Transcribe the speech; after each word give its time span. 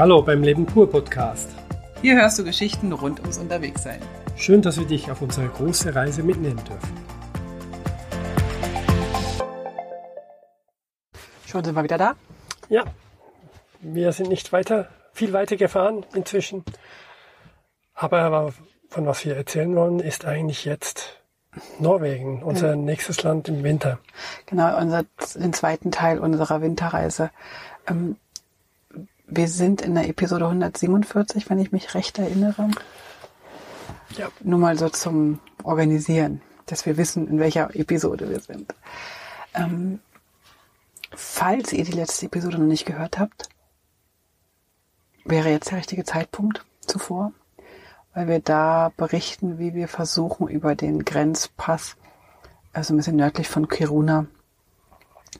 Hallo 0.00 0.22
beim 0.22 0.42
Leben 0.42 0.64
pur 0.64 0.90
Podcast. 0.90 1.50
Hier 2.00 2.16
hörst 2.16 2.38
du 2.38 2.44
Geschichten 2.44 2.90
rund 2.90 3.20
ums 3.20 3.36
Unterwegssein. 3.36 4.00
Schön, 4.34 4.62
dass 4.62 4.78
wir 4.78 4.86
dich 4.86 5.10
auf 5.10 5.20
unsere 5.20 5.46
große 5.46 5.94
Reise 5.94 6.22
mitnehmen 6.22 6.58
dürfen. 6.64 6.96
Schon 11.44 11.62
sind 11.64 11.74
wir 11.74 11.84
wieder 11.84 11.98
da? 11.98 12.14
Ja, 12.70 12.84
wir 13.80 14.12
sind 14.12 14.30
nicht 14.30 14.54
weiter, 14.54 14.88
viel 15.12 15.34
weiter 15.34 15.56
gefahren 15.56 16.06
inzwischen. 16.14 16.64
Aber 17.92 18.54
von 18.88 19.04
was 19.04 19.26
wir 19.26 19.36
erzählen 19.36 19.76
wollen, 19.76 20.00
ist 20.00 20.24
eigentlich 20.24 20.64
jetzt 20.64 21.20
Norwegen, 21.78 22.42
unser 22.42 22.74
mhm. 22.74 22.86
nächstes 22.86 23.22
Land 23.22 23.50
im 23.50 23.62
Winter. 23.62 23.98
Genau, 24.46 24.78
unser, 24.78 25.04
den 25.34 25.52
zweiten 25.52 25.90
Teil 25.90 26.20
unserer 26.20 26.62
Winterreise. 26.62 27.30
Ähm, 27.86 28.16
wir 29.30 29.48
sind 29.48 29.80
in 29.80 29.94
der 29.94 30.08
Episode 30.08 30.46
147, 30.46 31.48
wenn 31.48 31.58
ich 31.58 31.72
mich 31.72 31.94
recht 31.94 32.18
erinnere. 32.18 32.70
Ja. 34.16 34.28
Nur 34.40 34.58
mal 34.58 34.76
so 34.76 34.88
zum 34.88 35.38
Organisieren, 35.62 36.42
dass 36.66 36.84
wir 36.84 36.96
wissen, 36.96 37.28
in 37.28 37.38
welcher 37.38 37.74
Episode 37.76 38.28
wir 38.28 38.40
sind. 38.40 38.74
Ähm, 39.54 40.00
falls 41.12 41.72
ihr 41.72 41.84
die 41.84 41.92
letzte 41.92 42.26
Episode 42.26 42.58
noch 42.58 42.66
nicht 42.66 42.86
gehört 42.86 43.18
habt, 43.18 43.48
wäre 45.24 45.50
jetzt 45.50 45.70
der 45.70 45.78
richtige 45.78 46.04
Zeitpunkt 46.04 46.64
zuvor, 46.80 47.32
weil 48.14 48.26
wir 48.26 48.40
da 48.40 48.92
berichten, 48.96 49.58
wie 49.58 49.74
wir 49.74 49.86
versuchen, 49.86 50.48
über 50.48 50.74
den 50.74 51.04
Grenzpass, 51.04 51.96
also 52.72 52.94
ein 52.94 52.96
bisschen 52.96 53.16
nördlich 53.16 53.48
von 53.48 53.68
Kiruna, 53.68 54.26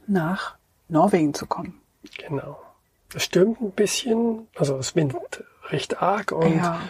nach 0.07 0.57
Norwegen 0.88 1.35
zu 1.35 1.47
kommen. 1.47 1.80
Genau. 2.16 2.57
Es 3.14 3.24
stürmt 3.24 3.60
ein 3.60 3.73
bisschen, 3.73 4.46
also 4.56 4.77
es 4.77 4.95
windet 4.95 5.45
recht 5.71 6.01
arg 6.02 6.32
und 6.32 6.57
ja. 6.57 6.80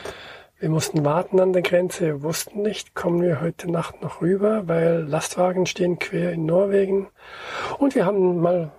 wir 0.58 0.68
mussten 0.68 1.04
warten 1.04 1.40
an 1.40 1.52
der 1.52 1.62
Grenze. 1.62 2.06
Wir 2.06 2.22
wussten 2.22 2.62
nicht, 2.62 2.94
kommen 2.94 3.22
wir 3.22 3.40
heute 3.40 3.70
Nacht 3.70 4.02
noch 4.02 4.20
rüber, 4.20 4.68
weil 4.68 5.02
Lastwagen 5.02 5.66
stehen 5.66 5.98
quer 5.98 6.32
in 6.32 6.46
Norwegen. 6.46 7.08
Und 7.78 7.94
wir 7.94 8.04
haben 8.04 8.40
mal 8.40 8.70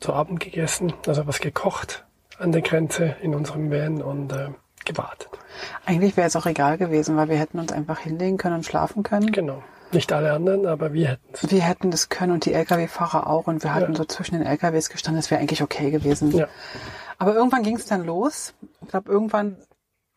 zu 0.00 0.12
Abend 0.12 0.40
gegessen, 0.40 0.92
also 1.06 1.26
was 1.26 1.40
gekocht 1.40 2.04
an 2.38 2.52
der 2.52 2.62
Grenze 2.62 3.16
in 3.22 3.34
unserem 3.34 3.70
Van 3.70 4.02
und 4.02 4.32
äh, 4.32 4.48
gewartet. 4.84 5.30
Eigentlich 5.86 6.16
wäre 6.16 6.26
es 6.26 6.36
auch 6.36 6.46
egal 6.46 6.76
gewesen, 6.76 7.16
weil 7.16 7.28
wir 7.30 7.38
hätten 7.38 7.58
uns 7.58 7.72
einfach 7.72 8.00
hinlegen 8.00 8.36
können 8.36 8.56
und 8.56 8.66
schlafen 8.66 9.02
können. 9.02 9.32
Genau. 9.32 9.62
Nicht 9.92 10.12
alle 10.12 10.32
anderen, 10.32 10.66
aber 10.66 10.92
wir 10.92 11.08
hätten 11.08 11.28
es. 11.32 11.50
Wir 11.50 11.62
hätten 11.62 11.90
das 11.90 12.08
können 12.08 12.32
und 12.32 12.44
die 12.44 12.52
Lkw-Fahrer 12.52 13.28
auch 13.28 13.46
und 13.46 13.62
wir 13.62 13.74
hatten 13.74 13.92
ja. 13.92 13.98
so 13.98 14.04
zwischen 14.04 14.38
den 14.38 14.46
Lkws 14.46 14.90
gestanden, 14.90 15.20
das 15.20 15.30
wäre 15.30 15.40
eigentlich 15.40 15.62
okay 15.62 15.90
gewesen. 15.90 16.32
Ja. 16.32 16.48
Aber 17.18 17.34
irgendwann 17.34 17.62
ging 17.62 17.76
es 17.76 17.86
dann 17.86 18.04
los. 18.04 18.54
Ich 18.82 18.88
glaube, 18.88 19.10
irgendwann 19.10 19.56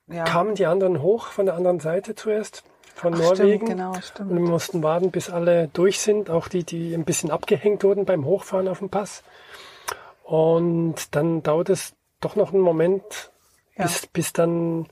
ja. 0.08 0.24
kamen 0.24 0.56
die 0.56 0.66
anderen 0.66 1.02
hoch 1.02 1.28
von 1.28 1.46
der 1.46 1.56
anderen 1.56 1.80
Seite 1.80 2.16
zuerst, 2.16 2.64
von 2.96 3.14
Ach, 3.14 3.20
Norwegen. 3.20 3.66
Stimmt, 3.66 3.70
genau, 3.70 3.94
stimmt. 4.02 4.32
Und 4.32 4.38
wir 4.38 4.50
mussten 4.50 4.84
warten, 4.84 5.12
bis 5.12 5.30
alle 5.30 5.68
durch 5.70 6.02
sind, 6.02 6.30
auch 6.30 6.48
die, 6.48 6.64
die 6.64 6.94
ein 6.94 7.06
bisschen 7.06 7.32
abgehängt 7.32 7.84
wurden 7.84 8.06
beim 8.06 8.26
Hochfahren 8.26 8.68
auf 8.68 8.80
dem 8.80 8.90
Pass. 8.90 9.24
Und 10.24 11.16
dann 11.16 11.42
dauert 11.42 11.70
es 11.70 11.94
doch 12.20 12.36
noch 12.36 12.54
einen 12.54 12.62
Moment, 12.62 13.32
ja. 13.78 13.84
bis, 13.84 14.08
bis 14.08 14.34
dann 14.34 14.88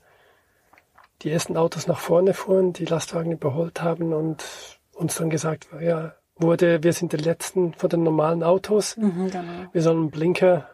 die 1.22 1.30
ersten 1.30 1.56
Autos 1.56 1.86
nach 1.86 1.98
vorne 1.98 2.34
fuhren, 2.34 2.72
die 2.72 2.84
Lastwagen 2.84 3.32
überholt 3.32 3.82
haben 3.82 4.12
und 4.12 4.44
uns 4.92 5.16
dann 5.16 5.30
gesagt 5.30 5.68
ja, 5.80 6.14
wurde, 6.36 6.82
wir 6.82 6.92
sind 6.92 7.12
die 7.12 7.16
Letzten 7.16 7.74
von 7.74 7.90
den 7.90 8.02
normalen 8.02 8.42
Autos. 8.42 8.96
Mhm, 8.96 9.30
genau. 9.30 9.66
Wir 9.72 9.82
sollen 9.82 10.10
Blinker, 10.10 10.68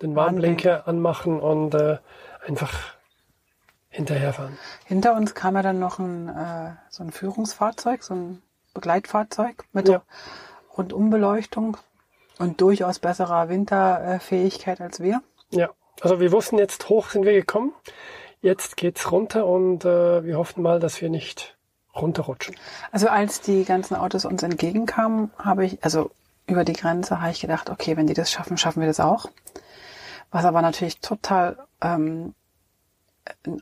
den 0.00 0.14
Warnblinker 0.14 0.86
anmachen 0.86 1.40
und 1.40 1.74
äh, 1.74 1.98
einfach 2.46 2.72
hinterherfahren. 3.88 4.58
Hinter 4.86 5.14
uns 5.14 5.34
kam 5.34 5.54
ja 5.54 5.62
dann 5.62 5.78
noch 5.78 5.98
ein, 5.98 6.28
äh, 6.28 6.72
so 6.88 7.02
ein 7.02 7.12
Führungsfahrzeug, 7.12 8.02
so 8.02 8.14
ein 8.14 8.42
Begleitfahrzeug 8.74 9.64
mit 9.72 9.88
ja. 9.88 10.02
Rundumbeleuchtung 10.76 11.76
und 12.38 12.60
durchaus 12.60 12.98
besserer 12.98 13.48
Winterfähigkeit 13.48 14.80
als 14.80 15.00
wir. 15.00 15.22
Ja, 15.50 15.70
also 16.00 16.20
wir 16.20 16.32
wussten 16.32 16.58
jetzt, 16.58 16.88
hoch 16.88 17.10
sind 17.10 17.24
wir 17.24 17.32
gekommen. 17.32 17.72
Jetzt 18.42 18.76
geht's 18.76 19.10
runter 19.10 19.46
und 19.46 19.84
äh, 19.84 20.24
wir 20.24 20.36
hoffen 20.36 20.62
mal, 20.62 20.80
dass 20.80 21.00
wir 21.00 21.08
nicht 21.08 21.56
runterrutschen. 21.94 22.56
Also 22.90 23.08
als 23.08 23.40
die 23.40 23.64
ganzen 23.64 23.94
Autos 23.94 24.24
uns 24.24 24.42
entgegenkamen, 24.42 25.30
habe 25.38 25.64
ich, 25.64 25.82
also 25.84 26.10
über 26.46 26.64
die 26.64 26.72
Grenze, 26.72 27.20
habe 27.20 27.30
ich 27.30 27.40
gedacht, 27.40 27.70
okay, 27.70 27.96
wenn 27.96 28.08
die 28.08 28.14
das 28.14 28.32
schaffen, 28.32 28.58
schaffen 28.58 28.80
wir 28.80 28.88
das 28.88 29.00
auch. 29.00 29.30
Was 30.32 30.44
aber 30.44 30.60
natürlich 30.60 31.00
total 31.00 31.56
ähm, 31.80 32.34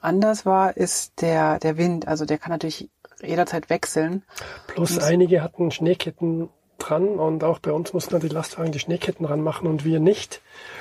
anders 0.00 0.46
war, 0.46 0.76
ist 0.76 1.20
der, 1.20 1.58
der 1.58 1.76
Wind. 1.76 2.08
Also 2.08 2.24
der 2.24 2.38
kann 2.38 2.50
natürlich 2.50 2.88
jederzeit 3.20 3.68
wechseln. 3.68 4.22
Plus 4.66 4.98
einige 4.98 5.42
hatten 5.42 5.70
Schneeketten 5.70 6.48
dran 6.78 7.18
und 7.18 7.44
auch 7.44 7.58
bei 7.58 7.72
uns 7.72 7.92
mussten 7.92 8.18
die 8.20 8.28
Lastwagen 8.28 8.72
die 8.72 8.78
Schneeketten 8.78 9.26
ranmachen 9.26 9.66
und 9.66 9.84
wir 9.84 10.00
nicht. 10.00 10.40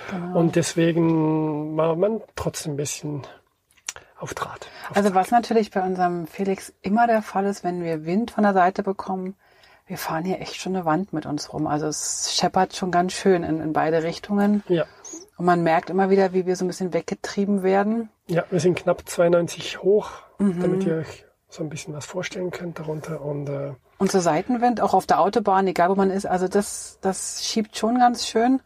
Genau. 0.09 0.39
Und 0.39 0.55
deswegen 0.55 1.75
war 1.75 1.95
man 1.97 2.21
trotzdem 2.35 2.73
ein 2.73 2.77
bisschen 2.77 3.23
auf 4.19 4.33
Draht. 4.33 4.67
Auf 4.89 4.97
also 4.97 5.13
was 5.13 5.31
natürlich 5.31 5.71
bei 5.71 5.81
unserem 5.81 6.27
Felix 6.27 6.73
immer 6.81 7.07
der 7.07 7.21
Fall 7.21 7.45
ist, 7.45 7.63
wenn 7.63 7.83
wir 7.83 8.05
Wind 8.05 8.31
von 8.31 8.43
der 8.43 8.53
Seite 8.53 8.83
bekommen, 8.83 9.35
wir 9.87 9.97
fahren 9.97 10.23
hier 10.23 10.39
echt 10.39 10.55
schon 10.55 10.75
eine 10.75 10.85
Wand 10.85 11.13
mit 11.13 11.25
uns 11.25 11.51
rum. 11.51 11.65
Also 11.65 11.87
es 11.87 12.35
scheppert 12.35 12.75
schon 12.75 12.91
ganz 12.91 13.13
schön 13.13 13.43
in, 13.43 13.59
in 13.59 13.73
beide 13.73 14.03
Richtungen. 14.03 14.63
Ja. 14.67 14.85
Und 15.35 15.45
man 15.45 15.63
merkt 15.63 15.89
immer 15.89 16.11
wieder, 16.11 16.31
wie 16.31 16.45
wir 16.45 16.55
so 16.55 16.63
ein 16.63 16.67
bisschen 16.67 16.93
weggetrieben 16.93 17.63
werden. 17.63 18.09
Ja, 18.27 18.43
wir 18.51 18.59
sind 18.59 18.77
knapp 18.77 19.09
92 19.09 19.81
hoch, 19.81 20.11
mhm. 20.37 20.61
damit 20.61 20.83
ihr 20.83 20.97
euch 20.97 21.25
so 21.49 21.63
ein 21.63 21.69
bisschen 21.69 21.95
was 21.95 22.05
vorstellen 22.05 22.51
könnt 22.51 22.77
darunter. 22.77 23.21
Und, 23.21 23.49
äh, 23.49 23.71
und 23.97 24.11
so 24.11 24.19
Seitenwind, 24.19 24.79
auch 24.79 24.93
auf 24.93 25.07
der 25.07 25.19
Autobahn, 25.19 25.65
egal 25.65 25.89
wo 25.89 25.95
man 25.95 26.11
ist, 26.11 26.27
also 26.27 26.47
das, 26.47 26.99
das 27.01 27.43
schiebt 27.43 27.75
schon 27.75 27.97
ganz 27.97 28.27
schön. 28.27 28.61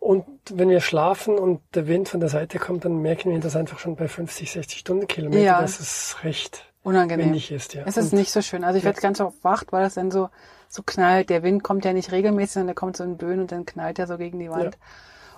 Und 0.00 0.24
wenn 0.50 0.68
wir 0.68 0.80
schlafen 0.80 1.38
und 1.38 1.60
der 1.74 1.86
Wind 1.88 2.08
von 2.08 2.20
der 2.20 2.28
Seite 2.28 2.58
kommt, 2.58 2.84
dann 2.84 3.02
merken 3.02 3.30
wir 3.30 3.40
das 3.40 3.56
einfach 3.56 3.78
schon 3.78 3.96
bei 3.96 4.08
50, 4.08 4.52
60 4.52 4.78
Stundenkilometer, 4.78 5.42
ja. 5.42 5.60
dass 5.60 5.80
es 5.80 6.16
recht 6.22 6.64
unangenehm 6.82 7.26
windig 7.26 7.50
ist. 7.50 7.74
Ja. 7.74 7.82
Es 7.84 7.96
ist 7.96 8.12
und 8.12 8.18
nicht 8.18 8.30
so 8.30 8.40
schön. 8.40 8.64
Also 8.64 8.78
ich 8.78 8.84
werde 8.84 9.00
ganz 9.00 9.20
oft 9.20 9.42
wach, 9.42 9.64
weil 9.70 9.82
das 9.82 9.94
dann 9.94 10.10
so, 10.10 10.30
so 10.68 10.82
knallt. 10.84 11.30
Der 11.30 11.42
Wind 11.42 11.62
kommt 11.62 11.84
ja 11.84 11.92
nicht 11.92 12.12
regelmäßig, 12.12 12.52
sondern 12.52 12.68
der 12.68 12.74
kommt 12.76 12.96
so 12.96 13.04
in 13.04 13.16
Böen 13.16 13.40
und 13.40 13.52
dann 13.52 13.66
knallt 13.66 13.98
er 13.98 14.06
so 14.06 14.16
gegen 14.16 14.38
die 14.38 14.50
Wand. 14.50 14.74
Ja. 14.74 14.80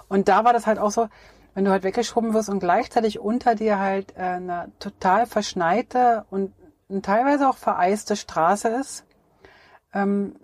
Und 0.08 0.28
da 0.28 0.44
war 0.44 0.52
das 0.52 0.66
halt 0.66 0.78
auch 0.78 0.90
so, 0.90 1.08
wenn 1.54 1.64
du 1.64 1.70
halt 1.70 1.82
weggeschoben 1.82 2.34
wirst 2.34 2.48
und 2.48 2.60
gleichzeitig 2.60 3.18
unter 3.18 3.54
dir 3.54 3.78
halt 3.78 4.14
äh, 4.16 4.20
eine 4.20 4.70
total 4.78 5.26
verschneite 5.26 6.24
und 6.30 6.52
teilweise 7.02 7.48
auch 7.48 7.56
vereiste 7.56 8.16
Straße 8.16 8.68
ist, 8.68 9.04
ähm, 9.94 10.36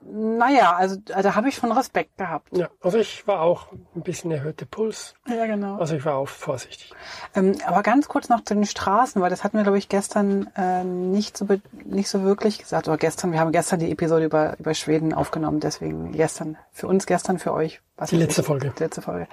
naja, 0.00 0.74
also 0.76 0.96
da 0.96 1.34
habe 1.34 1.48
ich 1.48 1.54
schon 1.54 1.72
Respekt 1.72 2.18
gehabt. 2.18 2.48
Ja, 2.56 2.68
also 2.80 2.98
ich 2.98 3.26
war 3.26 3.40
auch 3.40 3.72
ein 3.94 4.02
bisschen 4.02 4.30
erhöhte 4.30 4.66
Puls. 4.66 5.14
Ja, 5.28 5.46
genau. 5.46 5.78
Also 5.78 5.94
ich 5.96 6.04
war 6.04 6.16
auch 6.16 6.28
vorsichtig. 6.28 6.92
Ähm, 7.34 7.56
aber 7.66 7.82
ganz 7.82 8.08
kurz 8.08 8.28
noch 8.28 8.44
zu 8.44 8.54
den 8.54 8.66
Straßen, 8.66 9.20
weil 9.22 9.30
das 9.30 9.44
hatten 9.44 9.56
wir, 9.56 9.62
glaube 9.62 9.78
ich, 9.78 9.88
gestern 9.88 10.48
äh, 10.56 10.84
nicht, 10.84 11.36
so 11.36 11.46
nicht 11.84 12.08
so 12.08 12.22
wirklich 12.22 12.58
gesagt. 12.58 12.88
Oder 12.88 12.98
gestern, 12.98 13.32
wir 13.32 13.40
haben 13.40 13.52
gestern 13.52 13.80
die 13.80 13.90
Episode 13.90 14.24
über, 14.24 14.58
über 14.58 14.74
Schweden 14.74 15.14
aufgenommen, 15.14 15.60
deswegen 15.60 16.12
gestern, 16.12 16.56
für 16.72 16.86
uns 16.86 17.06
gestern, 17.06 17.38
für 17.38 17.52
euch. 17.52 17.80
Was 17.96 18.10
die 18.10 18.16
letzte 18.16 18.42
ich, 18.42 18.46
Folge. 18.46 18.72
Die 18.76 18.82
letzte 18.82 19.02
Folge. 19.02 19.28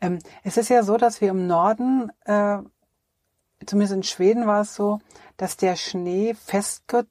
Ähm, 0.00 0.18
es 0.44 0.56
ist 0.56 0.70
ja 0.70 0.82
so, 0.82 0.96
dass 0.96 1.20
wir 1.20 1.30
im 1.30 1.46
Norden, 1.46 2.10
äh, 2.24 2.58
zumindest 3.66 3.94
in 3.94 4.02
Schweden 4.02 4.46
war 4.46 4.62
es 4.62 4.74
so, 4.74 5.00
dass 5.36 5.56
der 5.56 5.76
Schnee 5.76 6.34
festge 6.34 7.06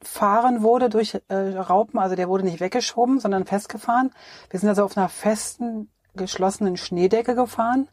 festgefahren 0.00 0.62
wurde 0.62 0.88
durch 0.88 1.20
äh, 1.28 1.34
Raupen, 1.34 1.98
also 1.98 2.14
der 2.14 2.28
wurde 2.28 2.44
nicht 2.44 2.60
weggeschoben, 2.60 3.20
sondern 3.20 3.44
festgefahren. 3.44 4.12
Wir 4.50 4.60
sind 4.60 4.68
also 4.68 4.84
auf 4.84 4.96
einer 4.96 5.08
festen, 5.08 5.90
geschlossenen 6.14 6.76
Schneedecke 6.76 7.34
gefahren. 7.34 7.88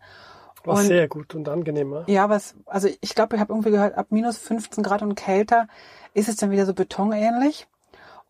War 0.63 0.75
und, 0.75 0.85
sehr 0.85 1.07
gut 1.07 1.35
und 1.35 1.47
angenehmer. 1.47 2.03
Ja, 2.07 2.29
was, 2.29 2.55
also 2.65 2.87
ich 3.01 3.15
glaube, 3.15 3.35
ich 3.35 3.41
habe 3.41 3.53
irgendwie 3.53 3.71
gehört, 3.71 3.95
ab 3.95 4.07
minus 4.09 4.37
15 4.37 4.83
Grad 4.83 5.01
und 5.01 5.15
kälter 5.15 5.67
ist 6.13 6.29
es 6.29 6.37
dann 6.37 6.51
wieder 6.51 6.65
so 6.65 6.73
betonähnlich. 6.73 7.67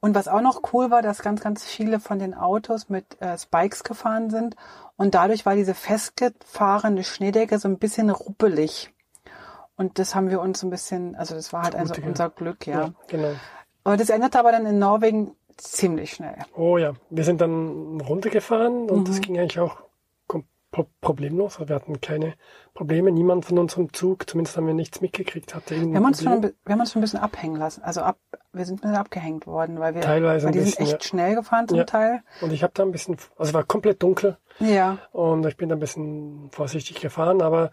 Und 0.02 0.16
was 0.16 0.28
auch 0.28 0.42
noch 0.42 0.62
cool 0.74 0.92
war, 0.92 1.02
dass 1.02 1.22
ganz, 1.22 1.42
ganz 1.42 1.64
viele 1.64 2.00
von 2.00 2.20
den 2.20 2.34
Autos 2.34 2.90
mit 2.90 3.20
äh, 3.22 3.38
Spikes 3.38 3.84
gefahren 3.84 4.30
sind. 4.30 4.56
Und 4.98 5.16
dadurch 5.16 5.46
war 5.46 5.56
diese 5.56 5.74
festgefahrene 5.74 7.04
Schneedecke 7.04 7.58
so 7.58 7.68
ein 7.68 7.80
bisschen 7.80 8.10
ruppelig. 8.10 8.94
Und 9.78 9.98
das 9.98 10.14
haben 10.14 10.30
wir 10.30 10.42
uns 10.42 10.60
so 10.60 10.68
ein 10.68 10.70
bisschen, 10.70 11.16
also 11.16 11.36
das 11.36 11.52
war 11.54 11.64
halt 11.64 11.76
also 11.76 11.96
unser 12.02 12.30
Glück, 12.30 12.68
ja. 12.68 12.82
ja 12.82 12.94
genau. 13.08 13.32
Aber 13.86 13.96
das 13.96 14.10
endete 14.10 14.38
aber 14.38 14.52
dann 14.52 14.66
in 14.66 14.80
Norwegen 14.80 15.32
ziemlich 15.56 16.12
schnell. 16.12 16.36
Oh 16.56 16.78
ja, 16.78 16.94
wir 17.10 17.24
sind 17.24 17.40
dann 17.40 18.02
runtergefahren 18.02 18.90
und 18.90 19.00
mhm. 19.00 19.06
das 19.06 19.22
ging 19.22 19.40
eigentlich 19.40 19.60
auch 19.60 19.78
pro 20.76 20.86
problemlos. 21.00 21.58
Wir 21.66 21.74
hatten 21.74 22.02
keine 22.02 22.34
Probleme. 22.74 23.10
Niemand 23.10 23.46
von 23.46 23.58
unserem 23.58 23.94
Zug, 23.94 24.30
zumindest 24.30 24.58
haben 24.58 24.68
wir 24.68 24.74
nichts 24.74 25.00
mitgekriegt, 25.00 25.56
hatte 25.56 25.76
wir 25.76 25.96
haben, 25.96 26.06
uns 26.06 26.22
schon, 26.22 26.44
wir 26.44 26.54
haben 26.68 26.80
uns 26.82 26.92
schon 26.92 27.00
ein 27.00 27.04
bisschen 27.04 27.22
abhängen 27.22 27.56
lassen. 27.56 27.82
Also 27.82 28.02
ab, 28.02 28.18
wir 28.52 28.66
sind 28.66 28.80
ein 28.80 28.82
bisschen 28.82 28.98
abgehängt 28.98 29.48
worden, 29.48 29.80
weil 29.80 29.96
wir 29.96 30.02
Teilweise 30.02 30.48
weil 30.48 30.52
die 30.52 30.60
ein 30.60 30.66
sind 30.66 30.78
bisschen, 30.80 30.96
echt 30.96 31.06
schnell 31.06 31.36
gefahren 31.36 31.68
zum 31.70 31.78
Ja. 31.78 31.86
Teil. 31.86 32.24
Und 32.42 32.52
ich 32.52 32.62
habe 32.62 32.74
da 32.76 32.84
ein 32.84 32.92
bisschen, 32.92 33.16
also 33.38 33.50
es 33.50 33.54
war 33.54 33.64
komplett 33.64 34.04
dunkel 34.04 34.38
Ja. 34.60 34.98
und 35.14 35.46
ich 35.46 35.56
bin 35.56 35.70
da 35.70 35.76
ein 35.76 35.80
bisschen 35.80 36.50
vorsichtig 36.52 37.00
gefahren, 37.00 37.42
aber 37.42 37.72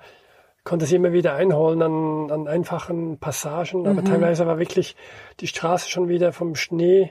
konnte 0.64 0.86
sie 0.86 0.96
immer 0.96 1.12
wieder 1.12 1.34
einholen 1.34 1.82
an, 1.82 2.30
an 2.30 2.48
einfachen 2.48 3.18
Passagen. 3.18 3.86
Aber 3.86 4.04
teilweise 4.04 4.46
war 4.46 4.58
wirklich 4.58 4.96
die 5.40 5.46
Straße 5.48 5.88
schon 5.90 6.08
wieder 6.08 6.32
vom 6.32 6.54
Schnee 6.54 7.10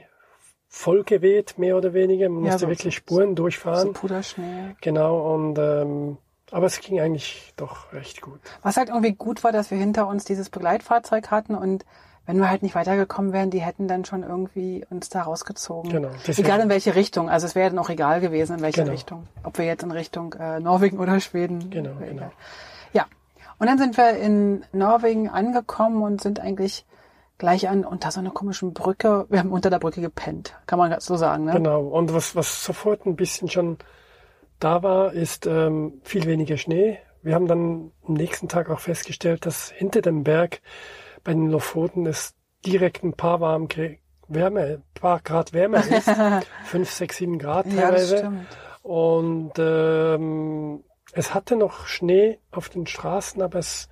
vollgeweht, 0.68 1.58
mehr 1.58 1.76
oder 1.76 1.92
weniger. 1.92 2.28
Man 2.28 2.44
Ja, 2.44 2.52
musste 2.52 2.66
so- 2.66 2.68
wirklich 2.68 2.94
so- 2.94 2.98
Spuren 2.98 3.28
So 3.30 3.34
durchfahren. 3.34 3.92
Puderschnee. 3.92 4.74
Genau, 4.80 5.34
und 5.34 5.58
ähm, 5.58 6.16
aber 6.50 6.66
es 6.66 6.80
ging 6.80 7.00
eigentlich 7.00 7.52
doch 7.56 7.92
recht 7.92 8.20
gut. 8.22 8.40
Was 8.62 8.76
halt 8.76 8.88
irgendwie 8.88 9.12
gut 9.12 9.44
war, 9.44 9.52
dass 9.52 9.70
wir 9.70 9.78
hinter 9.78 10.06
uns 10.06 10.24
dieses 10.24 10.48
Begleitfahrzeug 10.50 11.30
hatten 11.30 11.54
und 11.54 11.84
wenn 12.24 12.38
wir 12.38 12.48
halt 12.48 12.62
nicht 12.62 12.74
weitergekommen 12.76 13.32
wären, 13.32 13.50
die 13.50 13.60
hätten 13.60 13.88
dann 13.88 14.04
schon 14.04 14.22
irgendwie 14.22 14.84
uns 14.90 15.08
da 15.08 15.22
rausgezogen. 15.22 15.90
Genau, 15.90 16.10
deswegen- 16.26 16.46
Egal 16.46 16.60
in 16.60 16.68
welche 16.68 16.94
Richtung. 16.94 17.28
Also 17.28 17.46
es 17.46 17.54
wäre 17.54 17.68
dann 17.70 17.78
auch 17.80 17.90
egal 17.90 18.20
gewesen, 18.20 18.56
in 18.56 18.62
welche 18.62 18.80
Genau. 18.82 18.92
Richtung. 18.92 19.26
Ob 19.42 19.58
wir 19.58 19.64
jetzt 19.66 19.82
in 19.82 19.90
Richtung 19.90 20.32
äh, 20.34 20.60
Norwegen 20.60 20.98
oder 21.00 21.18
Schweden. 21.20 21.68
Genau, 21.70 21.94
genau. 21.98 22.10
egal. 22.10 22.32
Ja. 22.92 23.06
Und 23.62 23.68
dann 23.68 23.78
sind 23.78 23.96
wir 23.96 24.16
in 24.16 24.64
Norwegen 24.72 25.28
angekommen 25.28 26.02
und 26.02 26.20
sind 26.20 26.40
eigentlich 26.40 26.84
gleich 27.38 27.68
an 27.68 27.84
unter 27.84 28.10
so 28.10 28.18
einer 28.18 28.32
komischen 28.32 28.72
Brücke. 28.72 29.26
Wir 29.28 29.38
haben 29.38 29.52
unter 29.52 29.70
der 29.70 29.78
Brücke 29.78 30.00
gepennt, 30.00 30.56
kann 30.66 30.80
man 30.80 30.98
so 30.98 31.14
sagen. 31.14 31.44
Ne? 31.44 31.52
Genau. 31.52 31.82
Und 31.86 32.12
was, 32.12 32.34
was 32.34 32.64
sofort 32.64 33.06
ein 33.06 33.14
bisschen 33.14 33.48
schon 33.48 33.78
da 34.58 34.82
war, 34.82 35.12
ist 35.12 35.46
ähm, 35.46 36.00
viel 36.02 36.26
weniger 36.26 36.56
Schnee. 36.56 36.98
Wir 37.22 37.36
haben 37.36 37.46
dann 37.46 37.92
am 38.04 38.14
nächsten 38.14 38.48
Tag 38.48 38.68
auch 38.68 38.80
festgestellt, 38.80 39.46
dass 39.46 39.70
hinter 39.70 40.02
dem 40.02 40.24
Berg 40.24 40.60
bei 41.22 41.32
den 41.32 41.48
Lofoten 41.48 42.04
es 42.06 42.34
direkt 42.66 43.04
ein 43.04 43.12
paar 43.12 43.40
warm 43.40 43.68
Wärme, 44.26 44.60
ein 44.60 45.00
paar 45.00 45.20
Grad 45.20 45.52
wärmer 45.52 45.86
ist. 45.88 46.10
Fünf, 46.64 46.90
sechs, 46.90 47.18
sieben 47.18 47.38
Grad 47.38 47.66
Ja, 47.66 47.92
das 47.92 48.10
teilweise. 48.10 48.18
stimmt. 48.18 48.46
Und 48.82 49.52
ähm, 49.60 50.82
es 51.12 51.34
hatte 51.34 51.56
noch 51.56 51.86
Schnee 51.86 52.38
auf 52.50 52.68
den 52.68 52.86
Straßen, 52.86 53.40
aber 53.42 53.58
es 53.58 53.88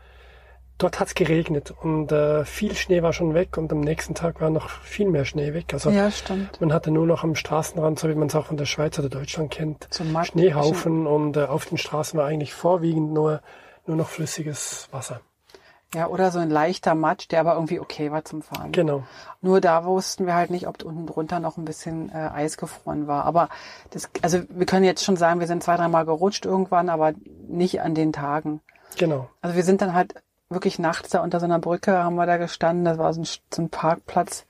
dort 0.79 0.99
hat 0.99 1.09
es 1.09 1.15
geregnet 1.15 1.73
und 1.83 2.11
äh, 2.11 2.45
viel 2.45 2.75
Schnee 2.75 3.03
war 3.03 3.13
schon 3.13 3.35
weg 3.35 3.59
und 3.59 3.71
am 3.71 3.81
nächsten 3.81 4.15
Tag 4.15 4.41
war 4.41 4.49
noch 4.51 4.71
viel 4.71 5.09
mehr 5.09 5.27
Schnee 5.27 5.53
weg. 5.53 5.73
Also 5.73 5.91
Ja, 5.91 6.11
stimmt. 6.11 6.61
man 6.61 6.73
hatte 6.73 6.91
nur 6.91 7.07
noch 7.07 7.23
am 7.23 7.35
Straßenrand, 7.35 7.99
so 7.99 8.09
wie 8.09 8.15
man 8.15 8.29
es 8.29 8.35
auch 8.35 8.47
von 8.47 8.57
der 8.57 8.65
Schweiz 8.65 8.99
oder 8.99 9.11
Deutschland 9.11 9.51
kennt, 9.51 9.89
So 9.91 10.05
Schneehaufen 10.25 11.07
und 11.07 11.37
äh, 11.37 11.45
auf 11.45 11.67
den 11.67 11.77
Straßen 11.79 12.19
war 12.19 12.27
eigentlich 12.27 12.55
vorwiegend 12.55 13.13
nur, 13.13 13.43
nur 13.87 13.97
noch 13.97 14.09
flüssiges 14.09 14.89
Wasser. 14.91 15.21
Ja, 15.93 16.07
oder 16.07 16.31
so 16.31 16.39
ein 16.39 16.51
leichter 16.51 16.95
Matsch, 16.95 17.27
der 17.31 17.41
aber 17.41 17.55
irgendwie 17.55 17.81
okay 17.81 18.13
war 18.13 18.25
zum 18.25 18.43
Fahren. 18.43 18.71
Genau. 18.71 19.03
Nur 19.41 19.61
da 19.61 19.85
wussten 19.85 20.25
wir 20.25 20.35
halt 20.35 20.51
nicht, 20.51 20.69
ob 20.69 20.83
unten 20.85 21.07
drunter 21.07 21.41
noch 21.41 21.57
ein 21.57 21.65
bisschen 21.65 22.11
äh, 22.11 22.31
Eis 22.33 22.57
gefroren 22.57 23.09
war. 23.09 23.25
Aber 23.25 23.49
das, 23.91 24.09
also 24.23 24.41
wir 24.49 24.67
können 24.67 24.85
jetzt 24.85 25.05
schon 25.05 25.17
sagen, 25.17 25.41
wir 25.41 25.49
sind 25.49 25.65
zwei, 25.65 25.77
dreimal 25.77 26.05
gerutscht 26.05 26.45
irgendwann, 26.47 26.89
aber 26.89 27.13
nicht 27.49 27.81
an 27.81 27.97
den 27.97 28.13
Tagen. 28.13 28.61
Genau. 28.99 29.29
Also 29.43 29.57
wir 29.57 29.65
sind 29.65 29.83
dann 29.83 29.95
halt 29.95 30.15
wirklich 30.49 30.79
nachts 30.79 31.11
da 31.11 31.23
unter 31.23 31.41
so 31.41 31.47
einer 31.47 31.59
Brücke 31.59 31.99
haben 32.05 32.15
wir 32.15 32.27
da 32.27 32.37
gestanden. 32.37 32.85
Das 32.85 32.99
war 32.99 33.13
so 33.13 33.23
ein, 33.23 33.25
so 33.53 33.63
ein 33.63 33.69
Parkplatz. 33.69 34.47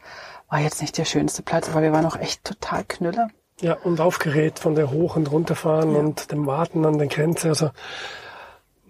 War 0.51 0.59
jetzt 0.59 0.83
nicht 0.83 0.99
der 0.99 1.05
schönste 1.07 1.43
Platz, 1.43 1.71
aber 1.71 1.81
wir 1.81 1.93
waren 1.93 2.05
auch 2.07 2.17
echt 2.17 2.45
total 2.45 2.85
knülle. 2.85 3.29
Ja, 3.61 3.75
und 3.85 4.01
aufgeregt 4.01 4.59
von 4.59 4.75
der 4.75 4.91
Hoch- 4.91 5.17
und 5.17 5.31
Runterfahren 5.31 5.93
Ja. 5.93 5.99
und 6.01 6.33
dem 6.33 6.47
Warten 6.47 6.85
an 6.85 6.99
der 6.99 7.09
Grenze. 7.09 7.49
Also 7.49 7.71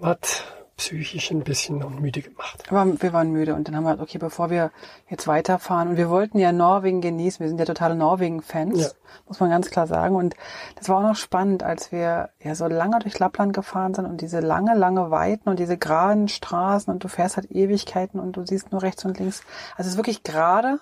hat 0.03 0.45
psychisch 0.81 1.31
ein 1.31 1.45
bisschen 1.45 1.79
müde 2.01 2.23
gemacht. 2.23 2.65
Aber 2.71 3.01
wir 3.03 3.13
waren 3.13 3.31
müde 3.31 3.55
und 3.55 3.69
dann 3.69 3.77
haben 3.77 3.85
wir 3.85 3.91
halt, 3.91 4.01
okay, 4.01 4.17
bevor 4.17 4.49
wir 4.49 4.71
jetzt 5.09 5.27
weiterfahren 5.29 5.89
und 5.91 5.97
wir 5.99 6.09
wollten 6.09 6.39
ja 6.39 6.53
Norwegen 6.53 7.03
genießen, 7.03 7.41
wir 7.41 7.49
sind 7.49 7.59
ja 7.59 7.67
totale 7.67 7.95
Norwegen-Fans, 7.95 8.81
Ja. 8.81 8.89
muss 9.29 9.41
man 9.41 9.51
ganz 9.51 9.71
klar 9.71 9.87
sagen. 9.87 10.17
Und 10.17 10.35
das 10.77 10.89
war 10.89 10.97
auch 10.99 11.03
noch 11.03 11.17
spannend, 11.17 11.63
als 11.63 11.93
wir 11.93 12.31
ja 12.43 12.55
so 12.55 12.67
lange 12.67 12.99
durch 13.01 13.19
Lappland 13.19 13.53
gefahren 13.53 13.93
sind 13.93 14.07
und 14.07 14.23
diese 14.23 14.41
lange, 14.41 14.75
lange 14.75 15.11
Weiten 15.11 15.51
und 15.51 15.59
diese 15.59 15.77
geraden 15.77 16.29
Straßen 16.29 16.91
und 16.93 17.05
du 17.05 17.09
fährst 17.09 17.37
halt 17.37 17.51
Ewigkeiten 17.51 18.19
und 18.19 18.37
du 18.39 18.47
siehst 18.47 18.73
nur 18.73 18.83
rechts 18.83 19.05
und 19.05 19.19
links. 19.19 19.43
Also 19.77 19.89
es 19.89 19.95
ist 19.95 19.97
wirklich 19.99 20.23
gerade, 20.23 20.81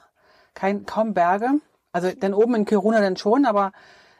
kein, 0.54 0.86
kaum 0.86 1.12
Berge. 1.12 1.48
Also 1.92 2.10
dann 2.18 2.34
oben 2.34 2.54
in 2.54 2.64
Kiruna 2.66 3.00
dann 3.00 3.16
schon, 3.16 3.46
aber 3.46 3.72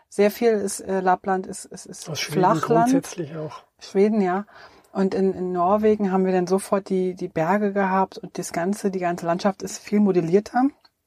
sehr 0.09 0.31
viel 0.31 0.51
ist 0.53 0.81
äh, 0.81 1.01
Lappland, 1.01 1.47
ist, 1.47 1.67
ist, 1.67 1.87
ist 1.87 2.09
Aus 2.11 2.19
Schweden 2.19 2.41
Flachland. 2.41 2.67
grundsätzlich 2.91 3.37
auch. 3.37 3.63
Schweden, 3.79 4.21
ja. 4.23 4.45
Und 4.93 5.15
in, 5.15 5.35
in 5.35 5.53
Norwegen 5.53 6.11
haben 6.13 6.25
wir 6.25 6.33
dann 6.33 6.47
sofort 6.47 6.89
die, 6.89 7.15
die 7.15 7.29
Berge 7.29 7.73
gehabt 7.73 8.19
und 8.19 8.39
das 8.39 8.53
ganze, 8.53 8.91
die 8.91 8.99
ganze 8.99 9.27
Landschaft 9.27 9.63
ist 9.63 9.79
viel 9.79 10.01
modellierter. 10.01 10.65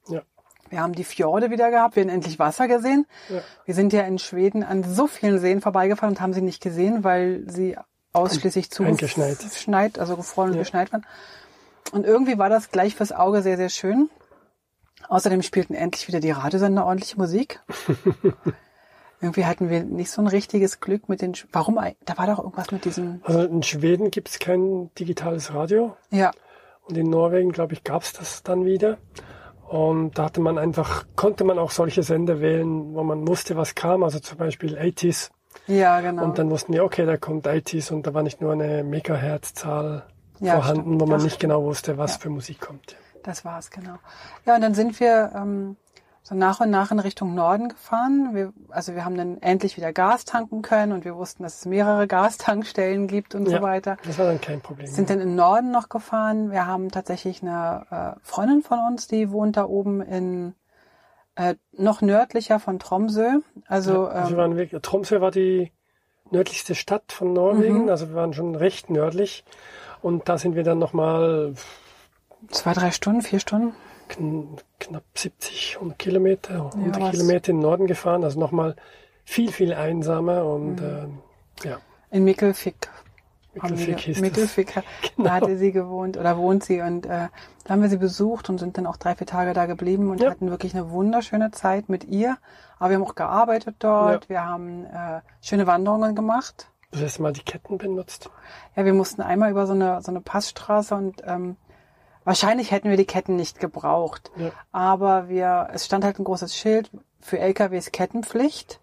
Ja. 0.08 0.22
Wir 0.70 0.82
haben 0.82 0.94
die 0.94 1.04
Fjorde 1.04 1.50
wieder 1.52 1.70
gehabt, 1.72 1.96
wir 1.96 2.04
haben 2.04 2.10
endlich 2.10 2.40
Wasser 2.40 2.68
gesehen. 2.68 3.06
Ja. 3.30 3.42
Wir 3.66 3.76
sind 3.76 3.92
ja 3.92 4.02
in 4.04 4.20
Schweden 4.20 4.64
an 4.64 4.84
so 4.84 5.08
vielen 5.08 5.40
Seen 5.40 5.62
vorbeigefahren 5.62 6.16
und 6.16 6.22
haben 6.22 6.34
sie 6.34 6.42
nicht 6.42 6.62
gesehen, 6.62 7.04
weil 7.04 7.44
sie 7.48 7.76
ausschließlich 8.14 8.70
zu 8.72 8.84
geschneit, 8.84 10.00
also 10.00 10.16
gefroren 10.16 10.50
und 10.50 10.56
Ja. 10.56 10.62
geschneit 10.62 10.94
waren. 10.94 11.06
Und 11.92 12.06
irgendwie 12.06 12.38
war 12.38 12.50
das 12.50 12.70
gleich 12.72 12.96
fürs 12.96 13.12
Auge 13.12 13.42
sehr, 13.42 13.58
sehr 13.58 13.70
schön. 13.70 14.10
Außerdem 15.10 15.42
spielten 15.42 15.74
endlich 15.74 16.08
wieder 16.08 16.20
die 16.20 16.32
Radiosender 16.32 16.86
ordentliche 16.86 17.18
Musik. 17.18 17.60
Irgendwie 19.22 19.46
hatten 19.46 19.70
wir 19.70 19.84
nicht 19.84 20.10
so 20.12 20.22
ein 20.22 20.28
richtiges 20.28 20.80
Glück 20.80 21.08
mit 21.08 21.22
den. 21.22 21.34
Sch- 21.34 21.46
Warum? 21.52 21.80
Da 22.06 22.18
war 22.18 22.28
doch 22.28 22.40
irgendwas 22.40 22.72
mit 22.72 22.86
diesem. 22.86 23.22
Also 23.24 23.44
in 23.44 23.62
Schweden 23.64 24.10
gibt 24.12 24.30
es 24.30 24.40
kein 24.40 24.90
digitales 24.96 25.54
Radio 25.54 25.96
Ja, 26.10 26.32
und 26.88 26.98
in 26.98 27.10
Norwegen, 27.10 27.52
glaube 27.52 27.74
ich, 27.74 27.84
gab 27.84 28.02
es 28.02 28.14
das 28.14 28.42
dann 28.44 28.66
wieder. 28.66 28.98
Und 29.68 30.18
da 30.18 30.26
hatte 30.26 30.42
man 30.42 30.58
einfach, 30.58 31.06
konnte 31.16 31.44
man 31.46 31.58
auch 31.58 31.72
solche 31.72 32.04
Sender 32.04 32.42
wählen, 32.42 32.94
wo 32.94 33.04
man 33.04 33.26
wusste, 33.28 33.56
was 33.56 33.74
kam, 33.76 34.04
also 34.04 34.20
zum 34.20 34.38
Beispiel 34.38 34.78
80s. 34.78 35.30
ja, 35.68 36.02
genau. 36.02 36.24
Und 36.26 36.38
dann 36.40 36.50
wussten 36.50 36.74
wir, 36.74 36.84
okay, 36.84 37.06
da 37.06 37.16
kommt 37.18 37.48
80s 37.48 37.94
und 37.94 38.06
da 38.06 38.14
war 38.14 38.22
nicht 38.24 38.42
nur 38.42 38.52
eine 38.52 38.84
Megahertz-Zahl 38.84 40.04
Ja, 40.40 40.56
vorhanden, 40.56 40.82
stimmt. 40.82 41.02
wo 41.02 41.06
man 41.06 41.20
Ach, 41.22 41.24
nicht 41.24 41.40
genau 41.40 41.64
wusste, 41.64 41.98
was 41.98 42.16
Ja. 42.16 42.20
für 42.20 42.30
Musik 42.30 42.60
kommt. 42.60 42.96
Das 43.24 43.46
war's, 43.46 43.70
genau. 43.70 43.96
Ja, 44.46 44.56
und 44.56 44.62
dann 44.62 44.74
sind 44.74 45.00
wir 45.00 45.32
ähm, 45.36 45.78
so 46.32 46.38
nach 46.38 46.62
und 46.62 46.70
nach 46.70 46.92
in 46.92 47.00
Richtung 47.00 47.36
Norden 47.36 47.68
gefahren. 47.70 48.30
Wir, 48.34 48.54
also 48.70 48.96
wir 48.96 49.04
haben 49.04 49.18
dann 49.18 49.42
endlich 49.42 49.76
wieder 49.76 49.92
Gas 49.92 50.24
tanken 50.24 50.62
können 50.62 50.94
und 50.94 51.04
wir 51.04 51.16
wussten, 51.18 51.44
dass 51.44 51.60
es 51.60 51.66
mehrere 51.66 52.08
Gastankstellen 52.08 53.08
gibt 53.08 53.36
und 53.36 53.50
Ja. 53.50 53.58
so 53.58 53.62
weiter. 53.64 53.98
Das 54.06 54.18
war 54.18 54.26
dann 54.26 54.40
kein 54.40 54.62
Problem. 54.62 54.88
Sind 54.88 55.10
dann 55.10 55.20
im 55.20 55.36
Norden 55.36 55.72
noch 55.72 55.90
gefahren. 55.90 56.50
Wir 56.52 56.66
haben 56.66 56.90
tatsächlich 56.90 57.42
eine 57.42 57.86
äh, 57.92 58.20
Freundin 58.24 58.62
von 58.64 58.80
uns, 58.80 59.08
die 59.08 59.30
wohnt 59.32 59.58
da 59.58 59.66
oben 59.66 60.02
in 60.02 60.56
äh, 61.36 61.56
noch 61.74 62.02
nördlicher 62.02 62.60
von 62.60 62.80
Tromsø. 62.80 63.40
Also, 63.68 64.08
also 64.08 64.30
wir 64.30 64.32
ähm, 64.32 64.38
waren 64.38 64.56
wirklich, 64.56 64.82
Tromsø 64.82 65.20
war 65.22 65.32
die 65.32 65.72
nördlichste 66.30 66.76
Stadt 66.76 67.12
von 67.12 67.34
Norwegen, 67.34 67.84
Mhm. 67.84 67.90
also 67.90 68.08
wir 68.10 68.16
waren 68.16 68.34
schon 68.34 68.56
recht 68.56 68.90
nördlich. 68.90 69.44
Und 70.02 70.30
da 70.30 70.38
sind 70.38 70.56
wir 70.56 70.64
dann 70.64 70.80
nochmal 70.80 71.54
zwei, 72.50 72.74
drei 72.74 72.92
Stunden, 72.92 73.22
vier 73.22 73.40
Stunden. 73.40 73.74
Kn 74.12 74.58
knapp 74.80 75.04
70 75.16 75.76
100 75.78 75.98
Kilometer, 76.00 76.70
100 76.76 77.02
was- 77.02 77.12
Kilometer 77.12 77.50
in 77.52 77.58
den 77.58 77.62
Norden 77.64 77.88
gefahren, 77.88 78.24
also 78.24 78.40
nochmal 78.40 78.76
viel, 79.26 79.52
viel 79.52 79.74
einsamer 79.74 80.46
und 80.46 80.76
Mhm. 80.82 80.88
ähm, 80.88 81.18
ja, 81.64 81.78
In 82.12 82.24
Mikkelfick. 82.24 82.90
haben 83.60 83.76
Mikkelfick 83.76 84.08
wir, 84.08 84.14
das. 84.14 84.22
Mikkelfick, 84.22 84.74
da 84.76 84.82
Genau. 85.18 85.30
hatte 85.30 85.58
sie 85.58 85.72
gewohnt 85.72 86.18
oder 86.18 86.38
wohnt 86.38 86.64
sie 86.64 86.82
und 86.82 87.06
äh, 87.06 87.28
da 87.64 87.70
haben 87.74 87.82
wir 87.82 87.90
sie 87.90 87.98
besucht 87.98 88.50
und 88.50 88.58
sind 88.60 88.78
dann 88.78 88.86
auch 88.88 88.98
drei, 88.98 89.16
vier 89.16 89.28
Tage 89.28 89.54
da 89.54 89.66
geblieben 89.66 90.10
und 90.10 90.22
Ja. 90.22 90.30
hatten 90.32 90.50
wirklich 90.50 90.74
eine 90.74 90.90
wunderschöne 90.92 91.52
Zeit 91.52 91.88
mit 91.90 92.04
ihr. 92.06 92.38
Aber 92.80 92.90
wir 92.90 92.96
haben 92.98 93.04
auch 93.04 93.16
gearbeitet 93.16 93.76
dort, 93.80 94.28
wir 94.30 94.44
haben 94.44 94.86
äh, 94.86 95.22
schöne 95.42 95.68
Wanderungen 95.68 96.16
gemacht. 96.16 96.68
Das 96.92 97.02
erste 97.02 97.22
Mal 97.22 97.32
die 97.34 97.44
Ketten 97.44 97.78
benutzt. 97.78 98.30
Ja, 98.76 98.84
wir 98.86 98.94
mussten 98.94 99.22
einmal 99.22 99.52
über 99.52 99.68
so 99.68 99.74
eine, 99.74 100.02
so 100.02 100.12
eine 100.12 100.20
Passstraße 100.22 100.96
und 100.96 101.22
ähm, 101.26 101.56
wahrscheinlich 102.24 102.72
hätten 102.72 102.90
wir 102.90 102.98
die 102.98 103.06
Ketten 103.06 103.36
nicht 103.36 103.60
gebraucht. 103.60 104.32
Ja. 104.38 104.52
Aber 104.72 105.30
wir, 105.30 105.70
es 105.74 105.86
stand 105.86 106.04
halt 106.04 106.20
ein 106.20 106.24
großes 106.24 106.56
Schild 106.56 106.90
für 107.20 107.40
LKWs 107.40 107.92
Kettenpflicht. 107.92 108.80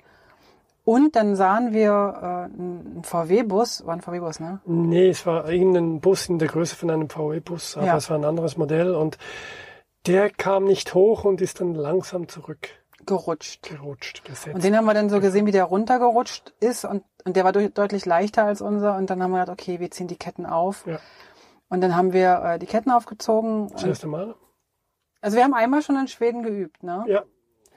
Und 0.84 1.16
dann 1.16 1.36
sahen 1.36 1.72
wir 1.74 1.90
äh, 1.90 2.24
einen 2.58 3.02
VW-Bus, 3.04 3.84
war 3.84 3.94
ein 3.94 4.00
VW-Bus, 4.00 4.40
ne? 4.40 4.60
Nee, 4.64 5.08
es 5.10 5.26
war 5.26 5.46
irgendein 5.50 6.00
Bus 6.00 6.28
in 6.30 6.38
der 6.38 6.48
Größe 6.48 6.76
von 6.76 6.90
einem 6.90 7.10
VW-Bus, 7.10 7.76
aber 7.76 7.86
Ja. 7.86 7.96
es 7.98 8.08
war 8.08 8.16
ein 8.16 8.24
anderes 8.24 8.56
Modell 8.56 8.94
und 8.94 9.18
der 10.06 10.30
kam 10.30 10.64
nicht 10.64 10.94
hoch 10.94 11.24
und 11.24 11.42
ist 11.42 11.60
dann 11.60 11.74
langsam 11.74 12.26
zurückgerutscht, 12.28 13.68
Gerutscht. 13.68 14.24
gesetzt. 14.24 14.54
Und 14.54 14.64
den 14.64 14.74
haben 14.74 14.86
wir 14.86 14.94
dann 14.94 15.10
so 15.10 15.20
gesehen, 15.20 15.44
wie 15.44 15.50
der 15.52 15.64
runtergerutscht 15.64 16.54
ist 16.60 16.86
und, 16.86 17.04
und 17.26 17.36
der 17.36 17.44
war 17.44 17.52
durch, 17.52 17.70
deutlich 17.74 18.06
leichter 18.06 18.44
als 18.44 18.62
unser 18.62 18.96
und 18.96 19.10
dann 19.10 19.22
haben 19.22 19.32
wir 19.32 19.40
gedacht, 19.40 19.60
okay, 19.60 19.80
wir 19.80 19.90
ziehen 19.90 20.08
die 20.08 20.16
Ketten 20.16 20.46
auf. 20.46 20.86
Ja. 20.86 20.98
Und 21.68 21.80
dann 21.82 21.94
haben 21.96 22.12
wir 22.12 22.42
äh, 22.44 22.58
die 22.58 22.66
Ketten 22.66 22.90
aufgezogen. 22.90 23.68
das 23.72 23.84
erste 23.84 24.06
Mal. 24.06 24.34
also 25.20 25.36
wir 25.36 25.44
haben 25.44 25.54
einmal 25.54 25.82
schon 25.82 25.96
in 25.96 26.08
Schweden 26.08 26.42
geübt, 26.42 26.82
ne? 26.82 27.04
Ja, 27.06 27.22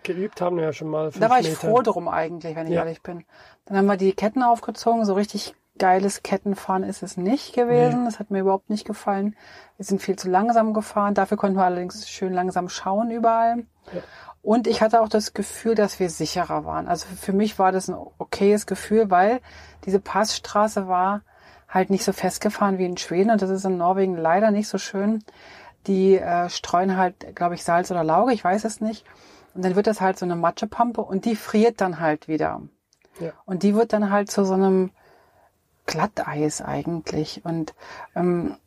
geübt 0.03 0.39
haben 0.41 0.57
wir 0.57 0.63
ja 0.63 0.73
schon 0.73 0.87
mal. 0.89 1.11
Da 1.11 1.29
war 1.29 1.39
ich 1.39 1.49
Meter. 1.49 1.59
froh 1.67 1.81
drum 1.81 2.07
eigentlich, 2.07 2.55
wenn 2.55 2.67
ich 2.67 2.73
Ja. 2.73 2.81
ehrlich 2.81 3.01
bin. 3.03 3.25
Dann 3.65 3.77
haben 3.77 3.85
wir 3.87 3.97
die 3.97 4.13
Ketten 4.13 4.43
aufgezogen, 4.43 5.05
so 5.05 5.13
richtig 5.13 5.53
geiles 5.77 6.21
Kettenfahren 6.21 6.83
ist 6.83 7.01
es 7.01 7.17
nicht 7.17 7.53
gewesen. 7.53 8.05
Das 8.05 8.19
hat 8.19 8.29
mir 8.29 8.39
überhaupt 8.41 8.69
nicht 8.69 8.85
gefallen. 8.85 9.35
Wir 9.77 9.85
sind 9.85 10.01
viel 10.01 10.15
zu 10.15 10.29
langsam 10.29 10.73
gefahren. 10.73 11.13
Dafür 11.13 11.37
konnten 11.37 11.57
wir 11.57 11.63
allerdings 11.63 12.07
schön 12.09 12.33
langsam 12.33 12.69
schauen 12.69 13.09
überall. 13.09 13.65
Ja. 13.93 14.01
Und 14.43 14.67
ich 14.67 14.81
hatte 14.81 15.01
auch 15.01 15.07
das 15.09 15.33
Gefühl, 15.33 15.75
dass 15.75 15.99
wir 15.99 16.09
sicherer 16.09 16.65
waren. 16.65 16.87
Also 16.87 17.07
für 17.15 17.31
mich 17.33 17.57
war 17.57 17.71
das 17.71 17.87
ein 17.89 17.95
okayes 17.95 18.65
Gefühl, 18.67 19.09
weil 19.11 19.39
diese 19.85 19.99
Passstraße 19.99 20.87
war 20.87 21.21
halt 21.71 21.89
nicht 21.89 22.03
so 22.03 22.11
festgefahren 22.11 22.77
wie 22.77 22.85
in 22.85 22.97
Schweden 22.97 23.31
und 23.31 23.41
das 23.41 23.49
ist 23.49 23.65
in 23.65 23.77
Norwegen 23.77 24.17
leider 24.17 24.51
nicht 24.51 24.67
so 24.67 24.77
schön. 24.77 25.23
Die 25.87 26.17
äh, 26.17 26.49
streuen 26.49 26.97
halt, 26.97 27.35
glaube 27.35 27.55
ich, 27.55 27.63
Salz 27.63 27.89
oder 27.89 28.03
Lauge, 28.03 28.33
ich 28.33 28.43
weiß 28.43 28.65
es 28.65 28.81
nicht. 28.81 29.05
Und 29.55 29.65
dann 29.65 29.75
wird 29.75 29.87
das 29.87 30.01
halt 30.01 30.19
so 30.19 30.25
eine 30.25 30.35
Matschepampe 30.35 31.01
und 31.01 31.25
die 31.25 31.35
friert 31.35 31.81
dann 31.81 31.99
halt 31.99 32.27
wieder. 32.27 32.61
Ja. 33.19 33.31
Und 33.45 33.63
die 33.63 33.73
wird 33.73 33.93
dann 33.93 34.11
halt 34.11 34.29
zu 34.29 34.45
so 34.45 34.53
einem 34.53 34.91
Glatteis 35.85 36.61
eigentlich. 36.61 37.41
Und, 37.43 37.73
ähm, 38.15 38.57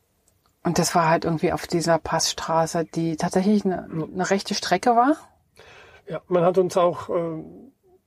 und 0.63 0.79
das 0.79 0.95
war 0.95 1.09
halt 1.09 1.25
irgendwie 1.25 1.53
auf 1.53 1.67
dieser 1.67 1.99
Passstraße, 1.99 2.85
die 2.85 3.17
tatsächlich 3.17 3.65
eine, 3.65 3.85
eine 3.85 4.31
rechte 4.31 4.55
Strecke 4.55 4.97
war. 4.97 5.17
Ja, 6.07 6.21
man 6.29 6.43
hat 6.43 6.59
uns 6.59 6.77
auch 6.77 7.09
äh, 7.09 7.45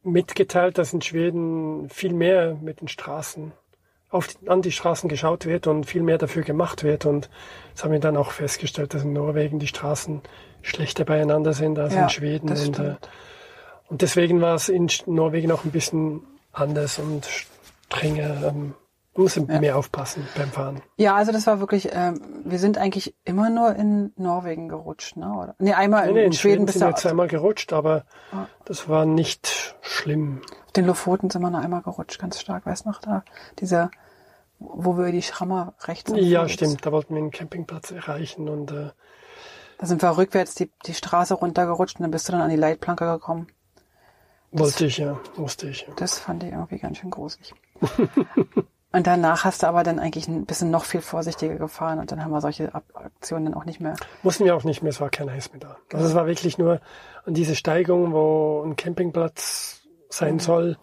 mitgeteilt, 0.04 0.78
dass 0.78 0.94
in 0.94 1.02
Schweden 1.02 1.90
viel 1.90 2.14
mehr 2.14 2.56
mit 2.56 2.82
den 2.82 2.88
Straßen 2.88 3.54
auf 4.10 4.30
an 4.48 4.62
die 4.62 4.72
Straßen 4.72 5.10
geschaut 5.10 5.46
wird 5.46 5.68
und 5.68 5.86
viel 5.86 6.02
mehr 6.02 6.18
dafür 6.18 6.44
gemacht 6.44 6.84
wird. 6.84 7.06
Und 7.06 7.30
das 7.74 7.84
haben 7.84 7.92
wir 7.92 8.00
dann 8.00 8.18
auch 8.18 8.32
festgestellt, 8.32 8.94
dass 8.94 9.04
in 9.04 9.14
Norwegen 9.14 9.60
die 9.60 9.68
Straßen 9.68 10.22
schlechter 10.62 11.06
beieinander 11.06 11.54
sind 11.54 11.78
als 11.78 11.94
Ja, 11.94 12.04
in 12.04 12.10
Schweden. 12.10 12.50
Und, 12.50 12.80
äh, 12.80 12.96
und 13.90 14.02
deswegen 14.02 14.42
war 14.42 14.56
es 14.56 14.70
in 14.70 14.90
Norwegen 15.06 15.52
auch 15.52 15.66
ein 15.66 15.72
bisschen 15.72 16.22
anders 16.54 17.00
und 17.00 17.28
strenger. 17.90 18.48
Ähm, 18.48 18.74
muss 19.18 19.36
mehr 19.36 19.78
aufpassen 19.78 20.26
beim 20.36 20.50
Fahren. 20.52 20.82
Ja, 20.96 21.16
also 21.16 21.32
das 21.32 21.46
war 21.48 21.60
wirklich, 21.60 21.90
ähm, 21.92 22.22
wir 22.46 22.60
sind 22.60 22.78
eigentlich 22.78 23.16
immer 23.26 23.50
nur 23.50 23.76
in 23.76 24.14
Norwegen 24.16 24.70
gerutscht, 24.70 25.18
ne? 25.18 25.34
Oder? 25.34 25.56
Nee, 25.60 25.74
einmal 25.74 26.04
Nee, 26.04 26.10
in, 26.10 26.16
nee, 26.16 26.26
in 26.26 26.34
Schweden 26.34 26.66
bis 26.66 26.76
sind 26.76 26.88
wir 26.88 26.96
zweimal 26.96 27.28
gerutscht, 27.28 27.74
aber 27.74 28.06
Ah. 28.32 28.46
das 28.66 28.88
war 28.88 29.06
nicht 29.06 29.76
schlimm. 29.82 30.42
auf 30.66 30.72
den 30.74 30.86
Lofoten 30.86 31.30
sind 31.30 31.42
wir 31.42 31.50
noch 31.50 31.64
einmal 31.64 31.82
gerutscht, 31.82 32.20
ganz 32.20 32.40
stark, 32.40 32.66
weißt 32.66 32.86
du 32.86 32.90
noch, 32.90 33.00
da, 33.02 33.24
dieser, 33.60 33.90
wo 34.60 34.98
wir 34.98 35.12
die 35.12 35.22
Schrammer 35.24 35.74
rechts 35.84 36.12
Ja, 36.16 36.48
stimmt. 36.48 36.86
Da 36.86 36.92
wollten 36.92 37.14
wir 37.16 37.22
einen 37.22 37.32
Campingplatz 37.32 37.92
erreichen 37.92 38.48
und 38.50 38.72
äh, 38.72 38.92
Da 39.80 39.86
sind 39.88 40.02
wir 40.02 40.16
rückwärts 40.18 40.56
die, 40.56 40.72
die 40.86 40.94
Straße 40.94 41.34
runtergerutscht 41.34 41.98
und 41.98 42.04
dann 42.04 42.12
bist 42.12 42.28
du 42.28 42.32
dann 42.32 42.42
an 42.42 42.50
die 42.50 42.56
Leitplanke 42.56 43.06
gekommen. 43.06 43.48
wollte 44.52 44.86
ich 44.86 44.98
ja, 44.98 45.20
musste 45.36 45.70
ich. 45.70 45.82
Ja. 45.88 45.94
Das 45.98 46.18
fand 46.20 46.44
ich 46.44 46.52
irgendwie 46.52 46.78
ganz 46.80 46.98
schön 46.98 47.10
gruselig. 47.12 47.54
und 48.94 49.06
danach 49.08 49.44
hast 49.44 49.64
du 49.64 49.68
aber 49.68 49.84
dann 49.84 50.00
eigentlich 50.00 50.28
ein 50.28 50.46
bisschen 50.46 50.72
noch 50.72 50.86
viel 50.86 51.02
vorsichtiger 51.02 51.56
gefahren 51.56 52.00
und 52.00 52.12
dann 52.12 52.24
haben 52.24 52.32
wir 52.32 52.42
solche 52.42 52.74
Aktionen 52.74 53.46
dann 53.46 53.54
auch 53.54 53.66
nicht 53.66 53.80
mehr. 53.80 53.96
Mussten 54.24 54.46
wir 54.46 54.56
auch 54.56 54.64
nicht 54.64 54.82
mehr, 54.82 54.90
es 54.92 55.02
war 55.02 55.10
kein 55.10 55.30
Eis 55.30 55.52
mehr 55.52 55.60
da. 55.60 55.78
Also 55.94 56.08
es 56.08 56.16
war 56.16 56.26
wirklich 56.28 56.58
nur 56.58 56.80
an 57.26 57.34
diese 57.34 57.56
Steigung, 57.56 58.14
wo 58.14 58.64
ein 58.66 58.76
Campingplatz 58.76 59.82
sein 60.10 60.36
Mhm. 60.36 60.40
soll. 60.40 60.78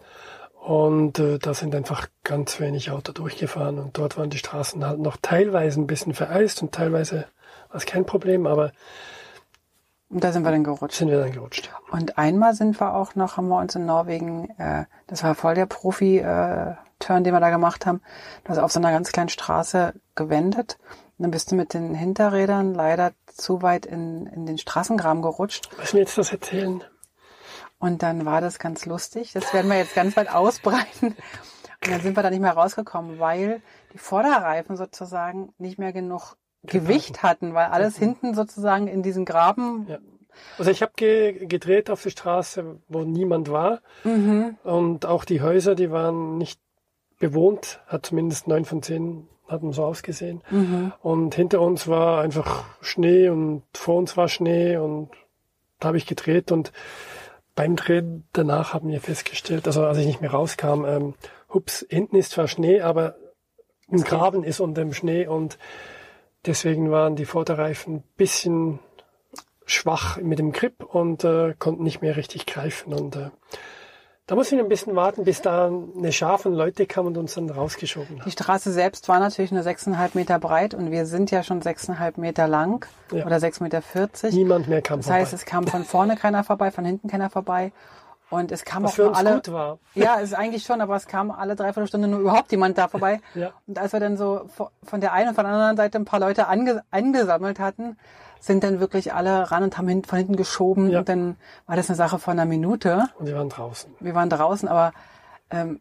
Und 0.53 1.19
äh, 1.19 1.37
da 1.37 1.53
sind 1.53 1.75
einfach 1.75 2.07
ganz 2.23 2.59
wenig 2.59 2.89
Auto 2.89 3.11
durchgefahren 3.11 3.77
und 3.77 3.97
dort 3.99 4.17
waren 4.17 4.31
die 4.31 4.39
Straßen 4.39 4.83
halt 4.85 4.99
noch 4.99 5.17
teilweise 5.21 5.79
ein 5.79 5.85
bisschen 5.85 6.13
vereist 6.15 6.61
und 6.63 6.71
teilweise 6.73 7.25
war 7.69 7.75
es 7.77 7.85
kein 7.85 8.05
Problem, 8.05 8.47
aber 8.47 8.71
Und 10.09 10.23
da 10.23 10.31
sind 10.31 10.43
wir 10.43 10.49
dann 10.51 10.63
gerutscht. 10.63 10.97
sind 10.97 11.09
wir 11.09 11.19
dann 11.19 11.31
gerutscht. 11.31 11.69
Und 11.91 12.17
einmal 12.17 12.55
sind 12.55 12.79
wir 12.79 12.95
auch 12.95 13.13
noch, 13.15 13.37
haben 13.37 13.47
wir 13.47 13.59
uns 13.59 13.75
in 13.75 13.85
Norwegen, 13.85 14.49
äh, 14.57 14.85
das 15.07 15.23
war 15.23 15.35
voll 15.35 15.53
der 15.55 15.67
Profi-Turn, 16.99 17.23
den 17.23 17.33
wir 17.33 17.39
da 17.39 17.49
gemacht 17.49 17.85
haben, 17.85 18.01
also 18.47 18.61
auf 18.61 18.71
so 18.71 18.79
einer 18.79 18.91
ganz 18.91 19.11
kleinen 19.11 19.29
Straße 19.29 19.93
gewendet. 20.15 20.77
Und 21.17 21.23
dann 21.23 21.31
bist 21.31 21.51
du 21.51 21.55
mit 21.55 21.73
den 21.73 21.93
Hinterrädern 21.93 22.73
leider 22.73 23.13
zu 23.27 23.61
weit 23.61 23.85
in, 23.85 24.27
in 24.27 24.45
den 24.45 24.57
Straßengraben 24.57 25.21
gerutscht. 25.21 25.69
Müssen 25.77 25.93
wir 25.93 26.01
jetzt 26.01 26.17
das 26.17 26.31
erzählen? 26.31 26.83
Und 27.79 28.03
dann 28.03 28.25
war 28.25 28.41
das 28.41 28.59
ganz 28.59 28.85
lustig. 28.85 29.33
Das 29.33 29.53
werden 29.53 29.69
wir 29.69 29.77
jetzt 29.77 29.95
ganz 29.95 30.17
weit 30.17 30.29
ausbreiten. 30.33 31.15
Und 31.83 31.91
dann 31.91 32.01
sind 32.01 32.15
wir 32.15 32.23
da 32.23 32.29
nicht 32.29 32.41
mehr 32.41 32.53
rausgekommen, 32.53 33.19
weil 33.19 33.61
die 33.93 33.97
Vorderreifen 33.97 34.75
sozusagen 34.75 35.53
nicht 35.57 35.77
mehr 35.77 35.93
genug 35.93 36.35
Gewicht 36.63 37.21
hatten, 37.21 37.53
weil 37.53 37.67
alles 37.67 37.97
hinten 37.97 38.33
sozusagen 38.33 38.87
in 38.87 39.03
diesen 39.03 39.23
Graben. 39.23 39.85
Ja. 39.87 39.99
Also 40.57 40.71
ich 40.71 40.81
habe 40.81 40.93
ge 40.95 41.45
gedreht 41.45 41.89
auf 41.89 42.03
die 42.03 42.11
Straße, 42.11 42.79
wo 42.87 43.03
niemand 43.03 43.49
war. 43.49 43.81
Mhm. 44.03 44.57
Und 44.63 45.05
auch 45.05 45.25
die 45.25 45.41
Häuser, 45.41 45.75
die 45.75 45.91
waren 45.91 46.37
nicht 46.37 46.59
bewohnt, 47.19 47.81
hat 47.87 48.05
zumindest 48.05 48.47
neun 48.47 48.65
von 48.65 48.81
zehn 48.81 49.27
hatten 49.47 49.71
so 49.73 49.83
ausgesehen. 49.85 50.41
Mhm. 50.49 50.93
Und 51.01 51.35
hinter 51.35 51.61
uns 51.61 51.87
war 51.87 52.21
einfach 52.21 52.65
Schnee 52.81 53.29
und 53.29 53.63
vor 53.73 53.97
uns 53.97 54.17
war 54.17 54.27
Schnee 54.27 54.77
und 54.77 55.09
da 55.79 55.89
habe 55.89 55.97
ich 55.97 56.07
gedreht 56.07 56.51
und 56.51 56.71
beim 57.53 57.75
Drehen 57.75 58.27
danach 58.33 58.73
haben 58.73 58.89
wir 58.89 58.99
festgestellt, 58.99 59.67
also 59.67 59.85
als 59.85 59.97
ich 59.97 60.07
nicht 60.07 60.21
mehr 60.21 60.31
rauskam, 60.31 60.85
ähm, 60.85 61.13
hups, 61.53 61.85
hinten 61.89 62.17
ist 62.17 62.31
zwar 62.31 62.47
Schnee, 62.47 62.81
aber 62.81 63.15
ein 63.89 64.01
Graben 64.01 64.43
ist 64.43 64.59
unter 64.59 64.81
dem 64.81 64.93
Schnee 64.93 65.27
und 65.27 65.57
deswegen 66.45 66.91
waren 66.91 67.15
die 67.15 67.25
Vorderreifen 67.25 67.97
ein 67.97 68.03
bisschen 68.17 68.79
schwach 69.65 70.17
mit 70.17 70.39
dem 70.39 70.51
Grip 70.51 70.83
und 70.83 71.23
äh, 71.23 71.53
konnten 71.57 71.83
nicht 71.83 72.01
mehr 72.01 72.17
richtig 72.17 72.45
greifen 72.45 72.93
und 72.93 73.15
äh, 73.15 73.29
da 74.27 74.35
mussten 74.35 74.57
wir 74.57 74.63
ein 74.63 74.69
bisschen 74.69 74.95
warten, 74.95 75.23
bis 75.23 75.41
da 75.41 75.67
eine 75.67 76.11
Schar 76.11 76.37
von 76.39 76.53
Leute 76.53 76.85
kam 76.87 77.05
und 77.05 77.17
uns 77.17 77.35
dann 77.35 77.49
rausgeschoben 77.49 78.19
hat. 78.19 78.25
Die 78.25 78.31
Straße 78.31 78.71
selbst 78.71 79.07
war 79.07 79.19
natürlich 79.19 79.51
nur 79.51 79.61
6,5 79.63 80.09
Meter 80.13 80.39
breit 80.39 80.73
und 80.73 80.89
wir 80.91 81.05
sind 81.05 81.29
ja 81.31 81.43
schon 81.43 81.61
6,5 81.61 82.19
Meter 82.19 82.47
lang 82.47 82.87
Ja. 83.11 83.25
oder 83.25 83.37
6,40 83.37 83.61
Meter. 83.63 83.81
Niemand 84.31 84.67
mehr 84.67 84.81
kam 84.81 84.99
Das 84.99 85.07
vorbei. 85.07 85.21
heißt, 85.21 85.33
es 85.33 85.45
kam 85.45 85.67
von 85.67 85.83
vorne 85.83 86.15
keiner 86.15 86.43
vorbei, 86.43 86.71
von 86.71 86.85
hinten 86.85 87.07
keiner 87.07 87.29
vorbei. 87.29 87.71
Und 88.31 88.51
es 88.51 88.65
kam 88.65 88.83
was 88.83 88.91
auch 88.91 88.95
für 88.95 89.07
uns 89.09 89.17
alle. 89.19 89.35
gut 89.35 89.51
war. 89.51 89.77
Ja, 89.93 90.15
ist 90.15 90.33
eigentlich 90.33 90.63
schon, 90.63 90.81
aber 90.81 90.95
es 90.95 91.05
kam 91.05 91.29
alle 91.29 91.55
dreiviertel 91.55 91.87
Stunde 91.87 92.07
nur 92.07 92.19
überhaupt 92.21 92.51
jemand 92.51 92.75
da 92.75 92.87
vorbei. 92.87 93.21
Ja. 93.35 93.51
Und 93.67 93.77
als 93.77 93.93
wir 93.93 93.99
dann 93.99 94.17
so 94.17 94.47
vo- 94.57 94.69
von 94.83 94.99
der 94.99 95.13
einen 95.13 95.29
und 95.29 95.35
von 95.35 95.43
der 95.45 95.53
anderen 95.53 95.77
Seite 95.77 95.99
ein 95.99 96.05
paar 96.05 96.19
Leute 96.19 96.47
ange 96.47 96.83
angesammelt 96.89 97.59
hatten, 97.59 97.97
sind 98.45 98.63
dann 98.63 98.79
wirklich 98.79 99.13
alle 99.13 99.51
ran 99.51 99.63
und 99.63 99.77
haben 99.77 99.87
hin, 99.87 100.03
von 100.03 100.17
hinten 100.17 100.35
geschoben. 100.35 100.89
Ja. 100.89 100.99
Und 100.99 101.09
dann 101.09 101.35
war 101.65 101.75
das 101.75 101.89
eine 101.89 101.95
Sache 101.95 102.19
von 102.19 102.33
einer 102.33 102.45
Minute. 102.45 103.07
Und 103.17 103.27
wir 103.27 103.35
waren 103.35 103.49
draußen. 103.49 103.91
Wir 103.99 104.13
waren 104.15 104.29
draußen, 104.29 104.67
aber 104.69 104.93
ähm, 105.49 105.79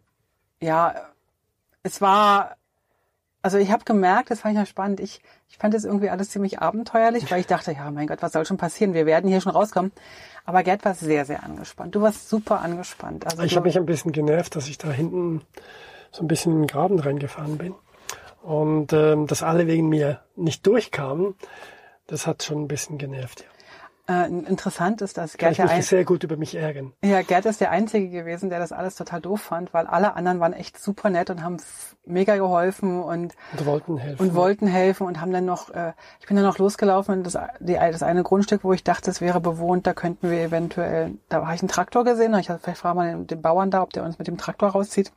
ja, 0.61 0.94
es 1.83 2.00
war, 2.00 2.56
also 3.42 3.59
ich 3.59 3.71
habe 3.71 3.85
gemerkt, 3.85 4.30
das 4.30 4.40
fand 4.40 4.54
ich 4.54 4.59
ja 4.59 4.66
spannend. 4.66 5.00
Ich, 5.00 5.21
ich 5.49 5.59
fand 5.59 5.75
das 5.75 5.85
irgendwie 5.85 6.09
alles 6.09 6.30
ziemlich 6.30 6.61
abenteuerlich, 6.61 7.30
weil 7.30 7.40
ich 7.40 7.47
dachte, 7.47 7.73
ja, 7.73 7.90
mein 7.90 8.06
Gott, 8.06 8.23
was 8.23 8.33
soll 8.33 8.47
schon 8.47 8.56
passieren? 8.56 8.94
Wir 8.94 9.04
werden 9.04 9.28
hier 9.28 9.40
schon 9.40 9.52
rauskommen. 9.52 9.92
Aber 10.47 10.62
Gerd 10.62 10.85
war 10.85 10.94
sehr, 10.94 11.25
sehr 11.25 11.42
angespannt. 11.42 11.94
Du 11.94 12.00
warst 12.00 12.28
super 12.28 12.61
angespannt. 12.61 13.26
Also 13.26 13.42
Ich 13.42 13.56
habe 13.56 13.66
mich 13.66 13.76
ein 13.76 13.87
bisschen 13.87 14.12
genervt, 14.12 14.56
dass 14.56 14.68
ich 14.68 14.78
da 14.78 14.90
hinten 14.90 15.42
so 16.12 16.23
ein 16.23 16.28
bisschen 16.28 16.52
in 16.52 16.62
den 16.62 16.66
Graben 16.66 16.99
reingefahren 16.99 17.59
bin. 17.59 17.75
Und 18.42 18.92
ähm, 18.92 19.26
dass 19.26 19.42
alle 19.42 19.66
wegen 19.66 19.88
mir 19.88 20.21
nicht 20.37 20.66
durchkamen, 20.66 21.35
das 22.06 22.26
hat 22.26 22.42
schon 22.42 22.62
ein 22.62 22.68
bisschen 22.68 22.99
genervt. 22.99 23.44
Ja. 24.08 24.25
äh, 24.25 24.28
interessant 24.28 25.00
ist, 25.00 25.16
dass 25.16 25.38
Gerd 25.38 25.52
ich 25.52 25.56
der, 25.56 25.75
mich 25.76 25.87
sehr 25.87 26.04
gut 26.04 26.23
über 26.25 26.37
mich 26.37 26.54
ärgern. 26.54 26.92
ja, 27.02 27.23
Gerd 27.23 27.46
ist 27.46 27.61
der 27.62 27.70
Einzige 27.70 28.11
gewesen, 28.11 28.50
der 28.50 28.58
das 28.58 28.70
alles 28.73 28.96
total 28.96 29.23
doof 29.23 29.40
fand, 29.40 29.73
weil 29.73 29.87
alle 29.87 30.14
anderen 30.14 30.40
waren 30.40 30.52
echt 30.52 30.78
super 30.78 31.08
nett 31.08 31.30
und 31.30 31.42
haben 31.42 31.56
mega 32.04 32.37
geholfen 32.37 33.02
und 33.02 33.34
Und 33.52 33.64
wollten 33.64 33.96
helfen. 33.96 34.20
und 34.28 34.34
wollten 34.34 34.66
helfen 34.66 35.06
und 35.06 35.23
haben 35.23 35.32
dann 35.32 35.46
noch, 35.46 35.70
äh, 35.70 35.94
ich 36.20 36.26
bin 36.26 36.37
dann 36.37 36.44
noch 36.44 36.58
losgelaufen 36.58 37.14
in 37.14 37.23
das, 37.23 37.38
die, 37.61 37.75
das 37.75 38.02
eine 38.02 38.23
Grundstück, 38.23 38.62
wo 38.62 38.75
ich 38.75 38.84
dachte, 38.84 39.11
es 39.11 39.23
wäre 39.23 39.40
bewohnt, 39.40 39.87
da 39.87 39.94
könnten 39.94 40.30
wir 40.30 40.38
eventuell, 40.42 41.12
da 41.30 41.42
habe 41.46 41.54
ich 41.54 41.62
einen 41.62 41.68
Traktor 41.70 42.04
gesehen 42.04 42.34
und 42.34 42.40
ich 42.40 42.49
dachte, 42.49 42.61
vielleicht 42.62 42.80
fragen 42.80 42.99
wir 42.99 43.06
den, 43.11 43.26
den 43.26 43.40
Bauern 43.40 43.70
da, 43.70 43.80
ob 43.82 43.94
der 43.94 44.04
uns 44.04 44.18
mit 44.18 44.28
dem 44.28 44.37
Traktor 44.37 44.68
rauszieht. 44.70 45.12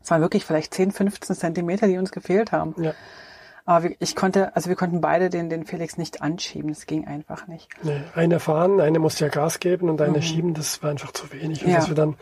Es 0.00 0.10
waren 0.12 0.20
wirklich 0.20 0.44
vielleicht 0.46 0.72
10, 0.72 0.92
15 0.92 1.34
Zentimeter, 1.34 1.88
die 1.88 1.98
uns 1.98 2.12
gefehlt 2.12 2.52
haben. 2.52 2.76
Ja, 2.80 2.92
Aber 3.68 3.84
wir, 3.84 3.96
ich 3.98 4.16
konnte, 4.16 4.56
also 4.56 4.70
wir 4.70 4.76
konnten 4.76 5.02
beide 5.02 5.28
den, 5.28 5.50
den 5.50 5.66
Felix 5.66 5.98
nicht 5.98 6.22
anschieben, 6.22 6.70
das 6.70 6.86
ging 6.86 7.06
einfach 7.06 7.46
nicht. 7.48 7.68
nee, 7.82 8.00
einer 8.14 8.40
fahren, 8.40 8.80
einer 8.80 8.98
musste 8.98 9.26
ja 9.26 9.30
Gas 9.30 9.60
geben 9.60 9.90
und 9.90 10.00
einer 10.00 10.22
schieben, 10.22 10.54
das 10.54 10.82
war 10.82 10.88
einfach 10.88 11.12
zu 11.12 11.30
wenig. 11.32 11.60
Und 11.60 11.66
Mhm. 11.68 11.72
Ja. 11.74 11.78
als 11.80 11.88
wir 11.88 11.94
dann 11.94 12.16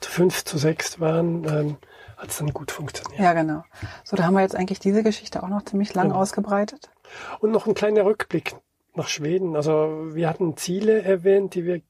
zu 0.00 0.10
fünf, 0.12 0.44
zu 0.44 0.58
sechs 0.58 1.00
waren, 1.00 1.44
ähm, 1.44 1.76
hat 2.16 2.28
es 2.30 2.38
dann 2.38 2.52
gut 2.52 2.70
funktioniert. 2.70 3.20
Ja, 3.20 3.32
genau. 3.32 3.64
So, 4.04 4.16
da 4.16 4.22
haben 4.24 4.34
wir 4.34 4.42
jetzt 4.42 4.54
eigentlich 4.54 4.78
diese 4.78 5.02
Geschichte 5.02 5.42
auch 5.42 5.48
noch 5.48 5.64
ziemlich 5.64 5.92
lang 5.92 6.10
Genau. 6.10 6.20
ausgebreitet. 6.20 6.88
Und 7.40 7.50
noch 7.50 7.66
ein 7.66 7.74
kleiner 7.74 8.04
Rückblick 8.04 8.54
nach 8.94 9.08
Schweden. 9.08 9.56
Also 9.56 10.14
wir 10.14 10.28
hatten 10.28 10.56
Ziele 10.56 11.02
erwähnt, 11.02 11.56
die 11.56 11.64
wir 11.64 11.80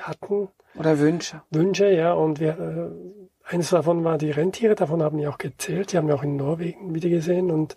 hatten, 0.00 0.48
Oder 0.76 0.98
Wünsche. 0.98 1.40
Wünsche, 1.50 1.88
ja, 1.92 2.14
und 2.14 2.40
wir, 2.40 2.58
äh, 2.58 3.52
eines 3.54 3.70
davon 3.70 4.02
war 4.02 4.18
die 4.18 4.32
Rentiere, 4.32 4.74
davon 4.74 5.04
haben 5.04 5.18
wir 5.18 5.30
auch 5.30 5.38
gezählt. 5.38 5.92
Die 5.92 5.98
haben 5.98 6.08
wir 6.08 6.16
auch 6.16 6.24
in 6.24 6.34
Norwegen 6.34 6.94
wieder 6.96 7.08
gesehen. 7.08 7.52
Und 7.52 7.76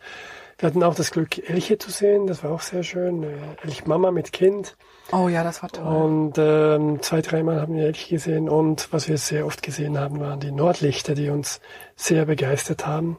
wir 0.59 0.67
hatten 0.67 0.83
auch 0.83 0.95
das 0.95 1.11
Glück, 1.11 1.49
Elche 1.49 1.77
zu 1.77 1.89
sehen. 1.89 2.27
Das 2.27 2.43
war 2.43 2.51
auch 2.51 2.61
sehr 2.61 2.83
schön. 2.83 3.23
Äh, 3.23 3.27
Elchmama 3.63 4.11
mit 4.11 4.33
Kind. 4.33 4.75
Oh 5.11 5.29
ja, 5.29 5.43
das 5.43 5.63
war 5.63 5.69
toll. 5.69 5.85
Und 5.85 6.33
ähm, 6.37 7.01
zwei, 7.01 7.21
dreimal 7.21 7.61
haben 7.61 7.75
wir 7.75 7.85
Elche 7.85 8.09
gesehen. 8.09 8.49
Und 8.49 8.91
was 8.91 9.07
wir 9.07 9.17
sehr 9.17 9.45
oft 9.45 9.63
gesehen 9.63 9.97
haben, 9.97 10.19
waren 10.19 10.41
die 10.41 10.51
Nordlichter, 10.51 11.15
die 11.15 11.29
uns 11.29 11.61
sehr 11.95 12.25
begeistert 12.25 12.85
haben. 12.85 13.17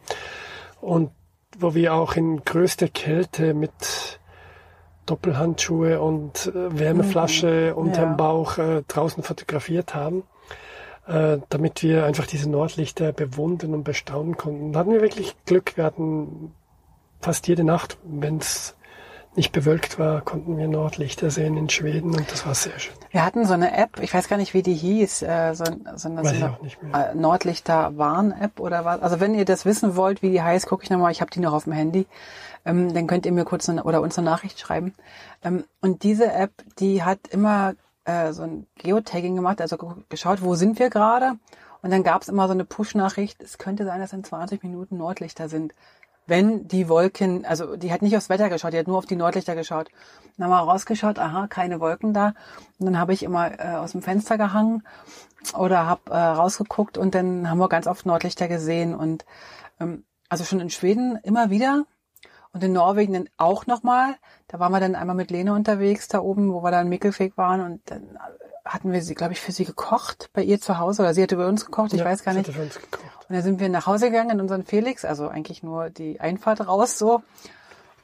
Und 0.83 1.11
wo 1.59 1.75
wir 1.75 1.95
auch 1.95 2.15
in 2.15 2.45
größter 2.45 2.89
Kälte 2.89 3.55
mit 3.55 4.21
Doppelhandschuhe 5.07 6.01
und 6.01 6.53
äh, 6.55 6.79
Wärmeflasche 6.79 7.73
mhm. 7.73 7.83
unterm 7.83 8.11
ja. 8.11 8.17
Bauch 8.17 8.59
äh, 8.59 8.83
draußen 8.87 9.23
fotografiert 9.23 9.95
haben, 9.95 10.25
äh, 11.09 11.39
damit 11.49 11.83
wir 11.83 12.05
einfach 12.05 12.27
diese 12.27 12.51
Nordlichter 12.51 13.13
bewundern 13.13 13.73
und 13.73 13.85
bestaunen 13.85 14.37
konnten. 14.37 14.73
Da 14.73 14.81
hatten 14.81 14.93
wir 14.93 15.01
wirklich 15.01 15.35
Glück. 15.47 15.77
Wir 15.77 15.85
hatten 15.85 16.53
fast 17.21 17.47
jede 17.49 17.65
Nacht, 17.65 17.99
wenn 18.05 18.39
es 18.39 18.75
nicht 19.37 19.53
bewölkt 19.53 19.99
war, 19.99 20.23
konnten 20.23 20.57
wir 20.59 20.67
Nordlichter 20.67 21.31
sehen 21.31 21.57
in 21.57 21.69
Schweden 21.69 22.17
und 22.17 22.31
das 22.33 22.45
war 22.47 22.55
sehr 22.55 22.79
schön. 22.79 22.95
Wir 23.11 23.25
hatten 23.25 23.47
so 23.47 23.55
eine 23.55 23.77
App, 23.77 24.01
ich 24.01 24.13
weiß 24.13 24.29
gar 24.29 24.37
nicht, 24.37 24.55
wie 24.55 24.63
die 24.63 24.75
hieß, 24.75 25.23
äh, 25.23 25.55
so, 25.55 25.65
so 25.95 26.09
eine, 26.09 26.25
so 26.25 26.35
eine 26.35 26.59
äh, 26.93 27.15
Nordlichter-Warn-App 27.15 28.59
oder 28.59 28.85
was. 28.85 29.01
Also 29.03 29.21
wenn 29.21 29.35
ihr 29.35 29.45
das 29.45 29.65
wissen 29.65 29.95
wollt, 29.95 30.23
wie 30.23 30.31
die 30.31 30.43
heißt, 30.43 30.67
gucke 30.67 30.83
ich 30.83 30.91
nochmal, 30.91 31.13
ich 31.13 31.21
habe 31.21 31.31
die 31.31 31.41
noch 31.41 31.53
auf 31.53 31.65
dem 31.65 31.73
Handy. 31.73 32.07
Ähm, 32.65 32.93
dann 32.93 33.07
könnt 33.07 33.25
ihr 33.25 33.33
mir 33.33 33.45
kurz 33.45 33.69
eine, 33.69 33.85
oder 33.85 34.01
uns 34.03 34.19
eine 34.19 34.29
Nachricht 34.29 34.59
schreiben. 34.59 34.95
Ähm, 35.43 35.65
und 35.81 36.03
diese 36.03 36.33
App, 36.33 36.53
die 36.79 37.05
hat 37.05 37.29
immer 37.31 37.75
äh, 38.05 38.33
so 38.33 38.43
ein 38.43 38.67
Geotagging 38.77 39.37
gemacht, 39.37 39.61
also 39.61 39.77
geschaut, 40.09 40.43
wo 40.43 40.57
sind 40.57 40.79
wir 40.79 40.91
gerade. 40.91 41.37
Und 41.83 41.91
dann 41.91 42.03
gab 42.03 42.23
es 42.23 42.29
immer 42.29 42.47
so 42.47 42.53
eine 42.53 42.65
Push-Nachricht, 42.65 43.43
es 43.43 43.59
könnte 43.59 43.85
sein, 43.87 44.01
dass 44.01 44.13
in 44.13 44.25
20 44.25 44.63
Minuten 44.63 44.99
Nordlichter 44.99 45.49
sind 45.49 45.73
wenn 46.27 46.69
die 46.69 46.89
Wolken, 46.89 47.45
also 47.45 47.77
die 47.77 47.93
hat 47.93 48.03
nicht 48.03 48.17
aufs 48.17 48.29
Wetter 48.29 48.49
geschaut, 48.49 48.73
die 48.73 48.79
hat 48.79 48.87
nur 48.87 48.99
auf 48.99 49.07
die 49.07 49.17
Nordlichter 49.17 49.55
geschaut. 49.55 49.91
Dann 50.37 50.45
haben 50.45 50.53
wir 50.53 50.73
rausgeschaut, 50.73 51.19
aha, 51.19 51.49
keine 51.49 51.81
Wolken 51.81 52.15
da. 52.15 52.35
Und 52.79 52.87
dann 52.87 52.99
habe 52.99 53.13
ich 53.13 53.23
immer 53.23 53.59
äh, 53.59 53.77
aus 53.77 53.93
dem 53.93 54.03
Fenster 54.03 54.39
gehangen 54.39 54.83
oder 55.57 55.87
habe 55.87 56.11
äh, 56.11 56.17
rausgeguckt 56.17 56.99
und 56.99 57.15
dann 57.15 57.51
haben 57.51 57.59
wir 57.59 57.69
ganz 57.69 57.87
oft 57.87 58.07
Nordlichter 58.07 58.49
gesehen. 58.49 58.95
Und 58.95 59.25
ähm, 59.81 60.05
also 60.29 60.45
schon 60.45 60.61
in 60.61 60.71
Schweden 60.71 61.19
immer 61.23 61.51
wieder 61.51 61.85
und 62.53 62.63
in 62.63 62.73
Norwegen 62.73 63.13
dann 63.13 63.29
auch 63.37 63.67
nochmal. 63.67 64.17
Da 64.49 64.59
waren 64.59 64.73
wir 64.73 64.81
dann 64.81 64.95
einmal 64.95 65.17
mit 65.17 65.31
Lene 65.31 65.53
unterwegs 65.53 66.09
da 66.09 66.21
oben, 66.21 66.53
wo 66.53 66.63
wir 66.63 66.71
dann 66.71 66.87
in 66.87 66.91
Mickelfeg 66.91 67.37
waren 67.37 67.61
und 67.61 67.91
dann 67.91 68.19
hatten 68.65 68.93
wir 68.93 69.03
sie, 69.03 69.15
glaube 69.15 69.33
ich, 69.33 69.41
für 69.41 69.53
sie 69.53 69.65
gekocht 69.65 70.31
bei 70.33 70.43
ihr 70.43 70.61
zu 70.61 70.79
Hause 70.79 71.03
oder 71.03 71.15
sie 71.15 71.23
hatte 71.23 71.37
bei 71.37 71.47
uns 71.47 71.65
gekocht, 71.65 71.93
ich 71.93 72.01
ja, 72.01 72.05
weiß 72.05 72.25
gar 72.25 72.35
nicht. 72.35 72.53
Für 72.53 72.63
uns 72.63 72.75
gekocht. 72.75 73.03
Und 73.29 73.35
dann 73.35 73.43
sind 73.43 73.61
wir 73.61 73.69
nach 73.69 73.87
Hause 73.87 74.11
gegangen 74.11 74.31
in 74.31 74.41
unseren 74.41 74.65
Felix, 74.65 75.05
also 75.05 75.29
eigentlich 75.29 75.63
nur 75.63 75.91
die 75.91 76.21
Einfahrt 76.21 76.67
raus 76.67 76.99
so. 76.99 77.23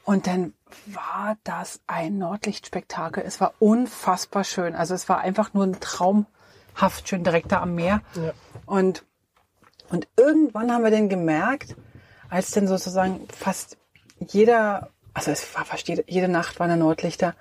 Und 0.04 0.28
dann 0.28 0.54
war 0.86 1.36
das 1.42 1.80
ein 1.88 2.18
Nordlichtspektakel. 2.18 3.24
Es 3.26 3.40
war 3.40 3.54
unfassbar 3.58 4.44
schön. 4.44 4.76
Also 4.76 4.94
es 4.94 5.08
war 5.08 5.18
einfach 5.18 5.52
nur 5.52 5.64
ein 5.64 5.80
traumhaft 5.80 7.08
schön 7.08 7.24
direkt 7.24 7.50
da 7.50 7.60
am 7.60 7.74
Meer. 7.74 8.02
Ja. 8.14 8.32
Und, 8.66 9.04
und 9.90 10.06
irgendwann 10.16 10.70
haben 10.70 10.84
wir 10.84 10.92
dann 10.92 11.08
gemerkt, 11.08 11.74
als 12.30 12.52
denn 12.52 12.68
sozusagen 12.68 13.26
fast 13.36 13.78
jeder, 14.20 14.90
also 15.12 15.32
es 15.32 15.54
war 15.56 15.64
fast 15.64 15.88
jede, 15.88 16.04
jede 16.06 16.28
Nacht 16.28 16.60
waren 16.60 16.70
da 16.70 16.76
Nordlichter, 16.76 17.34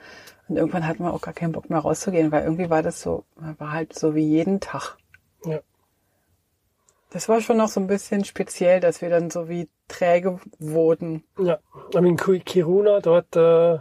und 0.47 0.57
irgendwann 0.57 0.87
hatten 0.87 1.03
wir 1.03 1.13
auch 1.13 1.21
gar 1.21 1.33
keinen 1.33 1.53
Bock 1.53 1.69
mehr 1.69 1.79
rauszugehen, 1.79 2.31
weil 2.31 2.43
irgendwie 2.43 2.69
war 2.69 2.83
das 2.83 3.01
so, 3.01 3.25
war 3.35 3.71
halt 3.71 3.97
so 3.97 4.13
wie 4.15 4.25
jeden 4.25 4.59
Tag. 4.59 4.97
Ja. 5.45 5.59
Das 7.09 7.29
war 7.29 7.41
schon 7.41 7.57
noch 7.57 7.69
so 7.69 7.79
ein 7.79 7.87
bisschen 7.87 8.25
speziell, 8.25 8.79
dass 8.79 9.01
wir 9.01 9.09
dann 9.09 9.29
so 9.29 9.47
wie 9.49 9.69
träge 9.87 10.39
wurden. 10.59 11.23
Ja, 11.39 11.59
in 11.93 12.17
Kiruna, 12.17 12.99
dort, 12.99 13.35
äh, 13.35 13.79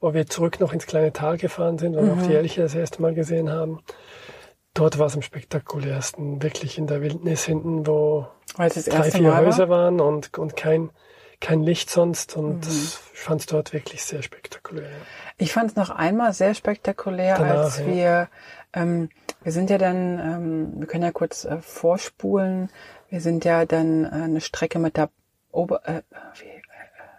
wo 0.00 0.14
wir 0.14 0.26
zurück 0.26 0.60
noch 0.60 0.72
ins 0.72 0.86
kleine 0.86 1.12
Tal 1.12 1.36
gefahren 1.36 1.78
sind 1.78 1.96
und 1.96 2.04
mhm. 2.04 2.12
auch 2.12 2.26
die 2.26 2.34
Elche 2.34 2.62
das 2.62 2.74
erste 2.74 3.02
Mal 3.02 3.14
gesehen 3.14 3.50
haben, 3.50 3.80
dort 4.72 4.98
war 4.98 5.06
es 5.06 5.16
am 5.16 5.22
spektakulärsten, 5.22 6.42
wirklich 6.42 6.78
in 6.78 6.86
der 6.86 7.02
Wildnis 7.02 7.44
hinten, 7.44 7.86
wo 7.86 8.28
drei, 8.56 8.70
vier 8.70 9.22
Mal 9.22 9.44
Häuser 9.44 9.68
war? 9.68 9.78
waren 9.78 10.00
und, 10.00 10.38
und 10.38 10.56
kein, 10.56 10.90
kein 11.40 11.62
Licht 11.62 11.90
sonst 11.90 12.36
und 12.36 12.66
mhm. 12.66 12.72
ich 13.14 13.20
fand 13.20 13.40
es 13.40 13.46
dort 13.46 13.72
wirklich 13.72 14.04
sehr 14.04 14.22
spektakulär. 14.22 14.90
Ich 15.38 15.52
fand 15.52 15.70
es 15.70 15.76
noch 15.76 15.90
einmal 15.90 16.32
sehr 16.34 16.54
spektakulär, 16.54 17.36
Danach, 17.38 17.64
als 17.64 17.84
wir, 17.86 17.94
ja. 17.94 18.28
ähm, 18.74 19.08
wir 19.42 19.52
sind 19.52 19.70
ja 19.70 19.78
dann, 19.78 20.18
ähm, 20.18 20.72
wir 20.80 20.86
können 20.86 21.04
ja 21.04 21.12
kurz 21.12 21.44
äh, 21.44 21.58
vorspulen, 21.62 22.68
wir 23.08 23.20
sind 23.20 23.44
ja 23.44 23.64
dann 23.64 24.04
äh, 24.04 24.08
eine 24.08 24.40
Strecke 24.40 24.78
mit 24.78 24.98
der 24.98 25.08
Ober, 25.50 25.80
äh, 25.86 25.98
äh, 25.98 26.02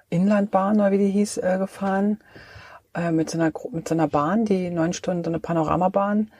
Inlandbahn 0.10 0.76
oder 0.76 0.92
wie 0.92 1.00
die 1.00 1.10
hieß, 1.10 1.38
äh, 1.38 1.58
gefahren, 1.58 2.20
äh, 2.94 3.12
mit, 3.12 3.30
so 3.30 3.40
einer, 3.40 3.52
mit 3.72 3.88
so 3.88 3.96
einer 3.96 4.08
Bahn, 4.08 4.46
die 4.46 4.70
neun 4.70 4.94
Stunden, 4.94 5.24
so 5.24 5.32
eine 5.32 5.40
Panoramabahn, 5.40 6.32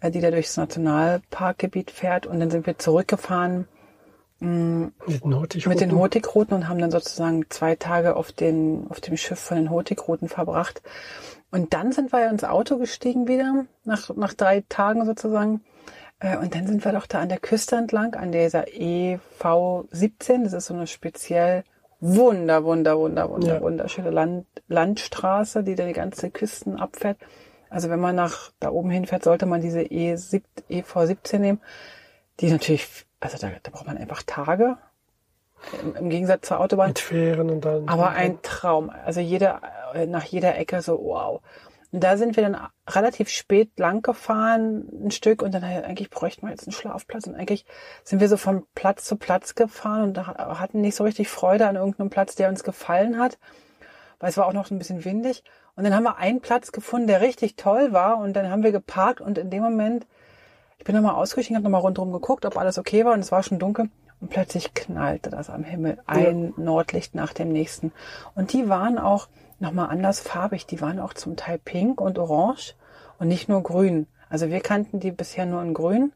äh, 0.00 0.10
die 0.10 0.20
da 0.20 0.30
durchs 0.30 0.56
Nationalparkgebiet 0.56 1.90
fährt 1.90 2.26
und 2.26 2.40
dann 2.40 2.50
sind 2.50 2.66
wir 2.66 2.78
zurückgefahren 2.78 3.68
mit 4.40 5.24
den 5.24 5.34
Hurtigruten? 5.34 5.68
Mit 5.70 5.80
den 5.80 5.92
Hurtigruten 5.92 6.56
und 6.56 6.68
haben 6.68 6.78
dann 6.78 6.90
sozusagen 6.90 7.46
zwei 7.48 7.74
Tage 7.74 8.16
auf, 8.16 8.32
den, 8.32 8.86
auf 8.90 9.00
dem 9.00 9.16
Schiff 9.16 9.38
von 9.38 9.56
den 9.56 9.70
Hurtigruten 9.70 10.28
verbracht. 10.28 10.82
Und 11.50 11.72
dann 11.72 11.92
sind 11.92 12.12
wir 12.12 12.28
ins 12.28 12.44
Auto 12.44 12.76
gestiegen 12.78 13.28
wieder, 13.28 13.64
nach, 13.84 14.14
nach 14.14 14.34
drei 14.34 14.64
Tagen 14.68 15.06
sozusagen. 15.06 15.62
Äh, 16.18 16.36
und 16.36 16.54
dann 16.54 16.66
sind 16.66 16.84
wir 16.84 16.92
doch 16.92 17.06
da 17.06 17.20
an 17.20 17.28
der 17.28 17.38
Küste 17.38 17.76
entlang, 17.76 18.14
an 18.14 18.32
dieser 18.32 18.64
EV17. 18.64 20.44
Das 20.44 20.52
ist 20.52 20.66
so 20.66 20.74
eine 20.74 20.86
speziell 20.86 21.64
wunder, 22.00 22.64
wunder, 22.64 22.98
wunder, 22.98 23.30
wunder, 23.30 23.54
ja. 23.54 23.60
wunderschöne 23.62 24.10
Land, 24.10 24.46
Landstraße, 24.68 25.62
die 25.62 25.74
da 25.74 25.86
die 25.86 25.92
ganze 25.92 26.30
Küsten 26.30 26.76
abfährt. 26.76 27.18
Also 27.70 27.90
wenn 27.90 28.00
man 28.00 28.14
nach 28.14 28.52
da 28.60 28.70
oben 28.70 28.90
hinfährt, 28.90 29.24
sollte 29.24 29.46
man 29.46 29.60
diese 29.60 29.80
EV17 29.80 31.38
nehmen, 31.38 31.60
die 32.40 32.50
natürlich 32.50 33.06
also 33.20 33.38
da, 33.38 33.50
da 33.62 33.70
braucht 33.70 33.86
man 33.86 33.98
einfach 33.98 34.22
Tage. 34.22 34.76
Im, 35.82 35.96
Im, 35.96 36.10
Gegensatz 36.10 36.48
zur 36.48 36.60
Autobahn. 36.60 36.88
Mit 36.88 36.98
Fähren 36.98 37.50
und 37.50 37.64
dann. 37.64 37.88
Aber 37.88 38.10
ein 38.10 38.40
Traum. 38.42 38.90
Also 38.90 39.20
jeder, 39.20 39.62
nach 40.06 40.24
jeder 40.24 40.56
Ecke 40.56 40.82
so, 40.82 40.98
wow. 41.02 41.40
Und 41.92 42.04
da 42.04 42.16
sind 42.16 42.36
wir 42.36 42.42
dann 42.42 42.58
relativ 42.88 43.30
spät 43.30 43.78
lang 43.78 44.02
gefahren, 44.02 44.86
ein 45.06 45.10
Stück, 45.12 45.40
und 45.40 45.54
dann 45.54 45.64
eigentlich 45.64 46.10
bräuchten 46.10 46.42
wir 46.42 46.50
jetzt 46.50 46.66
einen 46.66 46.72
Schlafplatz. 46.72 47.26
Und 47.26 47.36
eigentlich 47.36 47.64
sind 48.04 48.20
wir 48.20 48.28
so 48.28 48.36
von 48.36 48.66
Platz 48.74 49.04
zu 49.04 49.16
Platz 49.16 49.54
gefahren 49.54 50.02
und 50.02 50.26
hatten 50.26 50.80
nicht 50.80 50.96
so 50.96 51.04
richtig 51.04 51.28
Freude 51.28 51.66
an 51.66 51.76
irgendeinem 51.76 52.10
Platz, 52.10 52.34
der 52.34 52.48
uns 52.48 52.64
gefallen 52.64 53.18
hat. 53.18 53.38
Weil 54.18 54.30
es 54.30 54.36
war 54.36 54.46
auch 54.46 54.52
noch 54.52 54.70
ein 54.70 54.78
bisschen 54.78 55.04
windig. 55.04 55.42
Und 55.74 55.84
dann 55.84 55.94
haben 55.94 56.04
wir 56.04 56.16
einen 56.18 56.40
Platz 56.40 56.72
gefunden, 56.72 57.06
der 57.06 57.22
richtig 57.22 57.56
toll 57.56 57.92
war. 57.92 58.18
Und 58.18 58.34
dann 58.34 58.50
haben 58.50 58.62
wir 58.62 58.72
geparkt 58.72 59.20
und 59.20 59.38
in 59.38 59.48
dem 59.48 59.62
Moment 59.62 60.06
bin 60.86 60.94
nochmal 60.94 61.14
ausgestiegen, 61.14 61.56
habe 61.56 61.64
nochmal 61.64 61.82
rundherum 61.82 62.12
geguckt, 62.12 62.46
ob 62.46 62.56
alles 62.56 62.78
okay 62.78 63.04
war 63.04 63.12
und 63.12 63.20
es 63.20 63.32
war 63.32 63.42
schon 63.42 63.58
dunkel. 63.58 63.90
Und 64.20 64.30
plötzlich 64.30 64.72
knallte 64.72 65.28
das 65.28 65.50
am 65.50 65.62
Himmel. 65.62 65.98
Ein 66.06 66.54
ja. 66.56 66.64
Nordlicht 66.64 67.14
nach 67.14 67.34
dem 67.34 67.52
nächsten. 67.52 67.92
Und 68.34 68.52
die 68.54 68.68
waren 68.68 68.98
auch 68.98 69.28
nochmal 69.58 69.90
anders 69.90 70.20
farbig. 70.20 70.64
Die 70.66 70.80
waren 70.80 71.00
auch 71.00 71.12
zum 71.12 71.36
Teil 71.36 71.58
pink 71.58 72.00
und 72.00 72.18
orange 72.18 72.74
und 73.18 73.28
nicht 73.28 73.48
nur 73.48 73.62
grün. 73.62 74.06
Also 74.30 74.48
wir 74.48 74.60
kannten 74.60 75.00
die 75.00 75.10
bisher 75.10 75.44
nur 75.44 75.60
in 75.62 75.74
grün. 75.74 76.12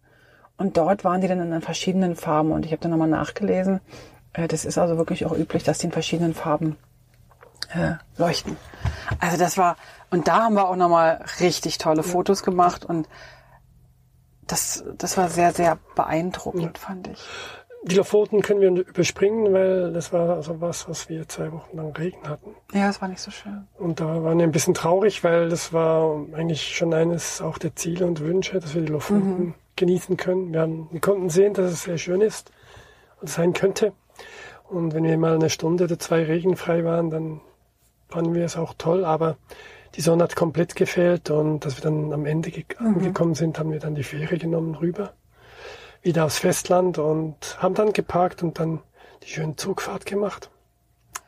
Und 0.57 0.77
dort 0.79 1.05
waren 1.05 1.21
die 1.21 1.29
dann 1.29 1.53
in 1.53 1.61
verschiedenen 1.61 2.17
Farben. 2.17 2.53
Und 2.53 2.65
ich 2.65 2.73
habe 2.73 2.81
dann 2.81 2.91
nochmal 2.91 3.09
nachgelesen. 3.09 3.81
Äh, 4.33 4.49
das 4.49 4.65
ist 4.65 4.79
also 4.79 4.97
wirklich 4.97 5.27
auch 5.27 5.37
üblich, 5.37 5.63
dass 5.63 5.79
die 5.79 5.87
in 5.87 5.93
verschiedenen 5.93 6.33
Farben 6.33 6.77
äh, 7.75 7.95
leuchten. 8.17 8.57
Also 9.19 9.37
das 9.37 9.59
war, 9.59 9.77
und 10.11 10.27
da 10.29 10.45
haben 10.45 10.55
wir 10.55 10.69
auch 10.69 10.77
nochmal 10.77 11.23
richtig 11.41 11.79
tolle 11.79 12.03
Fotos 12.03 12.43
gemacht 12.43 12.85
und 12.85 13.09
das, 14.51 14.85
das 14.97 15.17
war 15.17 15.29
sehr, 15.29 15.53
sehr 15.53 15.79
beeindruckend, 15.95 16.79
ja. 16.79 16.87
fand 16.87 17.09
ich. 17.09 17.19
Die 17.83 17.95
Lofoten 17.95 18.43
können 18.43 18.61
wir 18.61 18.69
überspringen, 18.69 19.55
weil 19.55 19.93
das 19.93 20.13
war 20.13 20.37
also 20.37 20.61
was, 20.61 20.87
was 20.87 21.09
wir 21.09 21.27
zwei 21.29 21.51
Wochen 21.51 21.77
lang 21.77 21.97
Regen 21.97 22.29
hatten. 22.29 22.55
Ja, 22.75 22.89
das 22.89 23.01
war 23.01 23.09
nicht 23.09 23.23
so 23.23 23.31
schön. 23.31 23.67
Und 23.79 24.01
da 24.01 24.23
waren 24.23 24.37
wir 24.37 24.47
ein 24.47 24.53
bisschen 24.53 24.75
traurig, 24.75 25.25
weil 25.25 25.49
das 25.49 25.73
war 25.73 26.27
eigentlich 26.35 26.77
schon 26.77 26.93
eines 26.93 27.41
auch 27.41 27.57
der 27.57 27.75
Ziele 27.77 28.05
und 28.05 28.21
Wünsche, 28.21 28.61
dass 28.61 28.75
wir 28.75 28.83
die 28.83 28.93
Lofoten 28.93 29.39
mhm. 29.39 29.55
genießen 29.77 30.19
können. 30.19 30.53
Wir, 30.53 30.61
haben, 30.61 30.89
wir 30.91 31.01
konnten 31.01 31.31
sehen, 31.31 31.55
dass 31.55 31.73
es 31.73 31.85
sehr 31.85 31.97
schön 31.97 32.21
ist 32.21 32.53
und 33.23 33.31
sein 33.31 33.55
könnte. 33.55 33.95
Und 34.69 34.93
wenn 34.93 35.05
wir 35.05 35.17
mal 35.17 35.35
eine 35.35 35.49
Stunde 35.49 35.85
oder 35.85 35.99
zwei 35.99 36.23
regenfrei 36.25 36.85
waren, 36.85 37.09
dann 37.09 37.41
fanden 38.11 38.35
wir 38.35 38.45
es 38.45 38.59
auch 38.59 38.75
toll. 38.77 39.07
Aber 39.07 39.39
die 39.97 40.01
Sonne 40.01 40.25
hat 40.25 40.37
komplett 40.37 40.77
gefehlt 40.77 41.31
und 41.31 41.65
dass 41.65 41.77
wir 41.77 41.83
dann 41.83 42.13
am 42.13 42.27
Ende 42.27 42.51
mhm. 42.51 42.87
angekommen 42.87 43.35
sind, 43.35 43.59
haben 43.59 43.73
wir 43.73 43.81
dann 43.81 43.95
die 43.95 44.05
Fähre 44.05 44.39
genommen 44.39 44.75
rüber, 44.75 45.13
wieder 46.03 46.25
aufs 46.25 46.39
Festland 46.39 46.99
und 46.99 47.57
haben 47.61 47.75
dann 47.75 47.93
geparkt 47.93 48.43
und 48.43 48.59
dann 48.59 48.81
die 49.23 49.29
schöne 49.29 49.57
Zugfahrt 49.57 50.07
gemacht. 50.07 50.51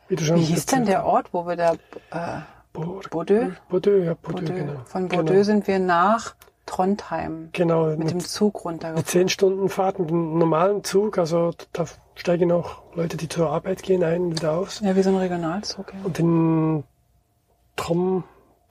Wie, 0.07 0.17
Wie 0.17 0.41
hieß 0.41 0.65
denn 0.67 0.85
der 0.85 1.05
Ort, 1.05 1.33
wo 1.33 1.45
wir 1.45 1.55
da... 1.55 1.73
Äh, 2.11 2.41
Bordeaux? 2.73 3.01
Bordeaux, 3.09 3.43
ja, 3.43 3.55
Bordeaux, 3.69 4.15
Bordeaux. 4.21 4.53
genau. 4.53 4.79
Von 4.85 5.07
Bordeaux 5.07 5.31
genau. 5.31 5.43
sind 5.43 5.67
wir 5.67 5.77
nach 5.77 6.35
Trondheim. 6.65 7.49
Genau. 7.51 7.87
Mit, 7.87 7.99
mit 7.99 8.11
dem 8.11 8.19
Zug 8.19 8.65
runtergefahren. 8.65 8.95
Mit 8.95 9.07
zehn 9.07 9.29
Stunden 9.29 9.69
Fahrt 9.69 9.99
mit 9.99 10.09
einem 10.09 10.39
normalen 10.39 10.83
Zug. 10.83 11.17
Also 11.17 11.51
da 11.71 11.85
steigen 12.15 12.51
auch 12.51 12.81
Leute, 12.95 13.17
die 13.17 13.29
zur 13.29 13.49
Arbeit 13.51 13.83
gehen, 13.83 14.03
ein 14.03 14.23
und 14.23 14.31
wieder 14.37 14.53
aus. 14.53 14.79
Ja, 14.79 14.95
wie 14.95 15.03
so 15.03 15.09
ein 15.09 15.17
Regionalzug. 15.17 15.93
Ja. 15.93 15.99
Und 16.03 16.19
in 16.19 16.83
Trom, 17.75 18.23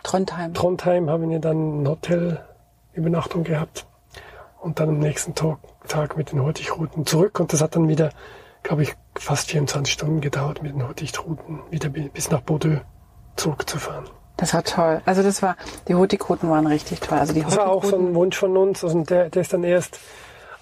Trondheim. 0.02 0.54
Trondheim 0.54 1.10
haben 1.10 1.30
wir 1.30 1.38
dann 1.38 1.82
ein 1.82 1.88
Hotel 1.88 2.40
Übernachtung 2.94 3.44
gehabt. 3.44 3.86
Und 4.60 4.78
dann 4.78 4.90
am 4.90 4.98
nächsten 4.98 5.34
Tag, 5.34 5.58
Tag 5.88 6.16
mit 6.16 6.32
den 6.32 6.42
Hurtigruten 6.42 7.04
zurück. 7.04 7.40
Und 7.40 7.52
das 7.52 7.60
hat 7.60 7.74
dann 7.74 7.88
wieder, 7.88 8.10
glaube 8.62 8.82
ich, 8.82 8.94
fast 9.16 9.50
24 9.50 9.92
Stunden 9.92 10.20
gedauert, 10.20 10.62
mit 10.62 10.72
den 10.72 10.86
Hurtigruten 10.86 11.60
wieder 11.70 11.88
bis 11.88 12.30
nach 12.30 12.42
Bordeaux 12.42 12.80
zurückzufahren. 13.36 14.04
Das 14.36 14.54
war 14.54 14.62
toll. 14.62 15.02
Also 15.04 15.22
das 15.22 15.42
war, 15.42 15.56
die 15.88 15.94
Hurtigruten 15.94 16.48
waren 16.48 16.66
richtig 16.66 17.00
toll. 17.00 17.18
Also 17.18 17.32
die 17.32 17.42
das 17.42 17.56
war 17.56 17.68
auch 17.68 17.84
so 17.84 17.96
ein 17.96 18.14
Wunsch 18.14 18.36
von 18.36 18.56
uns. 18.56 18.84
Also 18.84 19.02
der, 19.02 19.30
der 19.30 19.42
ist 19.42 19.52
dann 19.52 19.64
erst 19.64 19.98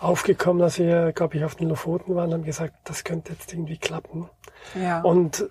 aufgekommen, 0.01 0.63
als 0.63 0.79
wir, 0.79 1.13
glaube 1.13 1.37
ich, 1.37 1.45
auf 1.45 1.55
den 1.55 1.69
Lofoten 1.69 2.15
waren, 2.15 2.33
haben 2.33 2.45
gesagt, 2.45 2.75
das 2.85 3.05
könnte 3.05 3.33
jetzt 3.33 3.53
irgendwie 3.53 3.77
klappen. 3.77 4.29
Ja. 4.75 5.03
Und 5.03 5.49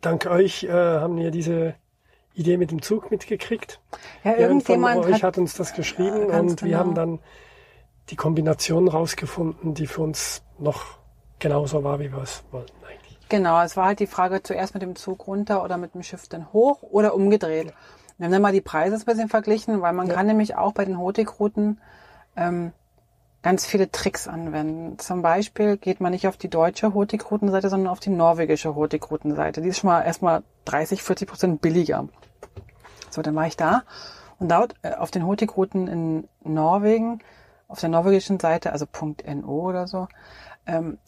dank 0.00 0.26
euch 0.26 0.64
äh, 0.64 0.70
haben 0.70 1.16
wir 1.16 1.30
diese 1.30 1.74
Idee 2.36 2.56
mit 2.56 2.70
dem 2.70 2.82
Zug 2.82 3.10
mitgekriegt. 3.10 3.80
Ja, 4.22 4.36
irgendjemand 4.36 5.04
von 5.04 5.12
euch 5.12 5.22
hat, 5.22 5.22
hat 5.22 5.38
uns 5.38 5.54
das 5.54 5.74
geschrieben 5.74 6.30
ja, 6.30 6.38
und 6.38 6.58
genau. 6.58 6.62
wir 6.62 6.78
haben 6.78 6.94
dann 6.94 7.18
die 8.10 8.16
Kombination 8.16 8.88
rausgefunden, 8.88 9.74
die 9.74 9.86
für 9.86 10.02
uns 10.02 10.42
noch 10.58 10.98
genauso 11.38 11.82
war, 11.82 11.98
wie 11.98 12.12
wir 12.12 12.22
es 12.22 12.44
wollten 12.50 12.72
eigentlich. 12.84 13.18
Genau, 13.28 13.60
es 13.62 13.76
war 13.76 13.86
halt 13.86 14.00
die 14.00 14.06
Frage 14.06 14.42
zuerst 14.42 14.74
mit 14.74 14.82
dem 14.82 14.94
Zug 14.94 15.26
runter 15.26 15.64
oder 15.64 15.76
mit 15.76 15.94
dem 15.94 16.02
Schiff 16.02 16.28
dann 16.28 16.52
hoch 16.52 16.82
oder 16.82 17.14
umgedreht. 17.14 17.66
Ja. 17.66 17.72
Wir 18.18 18.24
haben 18.26 18.32
dann 18.32 18.42
mal 18.42 18.52
die 18.52 18.60
Preise 18.60 18.96
ein 18.96 19.04
bisschen 19.04 19.28
verglichen, 19.28 19.82
weil 19.82 19.92
man 19.92 20.06
ja. 20.06 20.14
kann 20.14 20.26
nämlich 20.26 20.56
auch 20.56 20.72
bei 20.72 20.84
den 20.84 20.98
Hotik-Routen 20.98 21.80
ähm, 22.36 22.72
ganz 23.42 23.66
viele 23.66 23.90
Tricks 23.90 24.26
anwenden. 24.26 24.98
Zum 24.98 25.22
Beispiel 25.22 25.76
geht 25.76 26.00
man 26.00 26.12
nicht 26.12 26.26
auf 26.26 26.36
die 26.36 26.48
deutsche 26.48 26.94
Hotik-Routenseite, 26.94 27.68
sondern 27.68 27.92
auf 27.92 28.00
die 28.00 28.10
norwegische 28.10 28.74
Hotik-Routenseite. 28.74 29.60
Die 29.60 29.68
ist 29.68 29.78
schon 29.78 29.88
mal 29.88 30.02
erstmal 30.02 30.42
30, 30.64 31.02
40 31.02 31.28
Prozent 31.28 31.60
billiger. 31.60 32.08
So, 33.16 33.22
dann 33.22 33.34
war 33.34 33.46
ich 33.46 33.56
da 33.56 33.82
und 34.38 34.50
dort 34.50 34.74
äh, 34.82 34.94
auf 34.94 35.10
den 35.10 35.26
Hotik-Routen 35.26 35.88
in 35.88 36.28
Norwegen, 36.44 37.20
auf 37.68 37.80
der 37.80 37.88
norwegischen 37.88 38.38
Seite, 38.38 38.72
also 38.72 38.86
.no 39.26 39.68
oder 39.68 39.88
so, 39.88 40.06
ähm, 40.66 40.98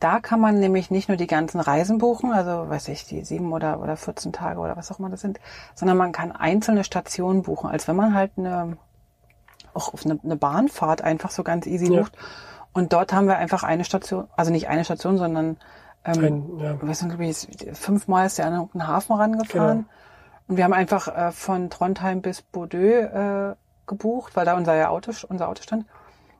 da 0.00 0.18
kann 0.18 0.40
man 0.40 0.58
nämlich 0.58 0.90
nicht 0.90 1.08
nur 1.08 1.16
die 1.16 1.28
ganzen 1.28 1.60
Reisen 1.60 1.98
buchen, 1.98 2.32
also 2.32 2.68
weiß 2.68 2.88
ich, 2.88 3.06
die 3.06 3.24
sieben 3.24 3.52
oder, 3.52 3.80
oder 3.80 3.96
14 3.96 4.32
Tage 4.32 4.58
oder 4.58 4.76
was 4.76 4.90
auch 4.90 4.98
immer 4.98 5.10
das 5.10 5.20
sind, 5.20 5.38
sondern 5.76 5.96
man 5.96 6.10
kann 6.10 6.32
einzelne 6.32 6.82
Stationen 6.82 7.42
buchen, 7.42 7.70
als 7.70 7.86
wenn 7.86 7.94
man 7.94 8.12
halt 8.12 8.32
eine, 8.36 8.76
auch 9.74 9.94
auf 9.94 10.04
eine, 10.04 10.18
eine 10.24 10.36
Bahnfahrt 10.36 11.02
einfach 11.02 11.30
so 11.30 11.44
ganz 11.44 11.66
easy 11.66 11.88
bucht. 11.88 12.18
Und 12.72 12.92
dort 12.92 13.12
haben 13.12 13.28
wir 13.28 13.36
einfach 13.36 13.62
eine 13.62 13.84
Station, 13.84 14.26
also 14.34 14.50
nicht 14.50 14.68
eine 14.68 14.84
Station, 14.84 15.18
sondern 15.18 15.56
ähm, 16.04 16.24
Ein, 16.24 16.58
ja. 16.58 16.82
wir 16.82 16.94
sind, 16.96 17.10
glaube 17.10 17.26
ich, 17.26 17.46
fünfmal 17.74 18.26
ist 18.26 18.38
der 18.38 18.46
an 18.46 18.68
den 18.74 18.88
Hafen 18.88 19.14
rangefahren. 19.14 19.78
Genau. 19.78 19.88
Und 20.48 20.56
wir 20.56 20.64
haben 20.64 20.72
einfach 20.72 21.08
äh, 21.08 21.32
von 21.32 21.70
Trondheim 21.70 22.20
bis 22.22 22.42
Bordeaux 22.42 22.78
äh, 22.78 23.54
gebucht, 23.86 24.36
weil 24.36 24.44
da 24.44 24.56
unser 24.56 24.90
Auto, 24.90 25.12
unser 25.28 25.48
Auto 25.48 25.62
stand. 25.62 25.86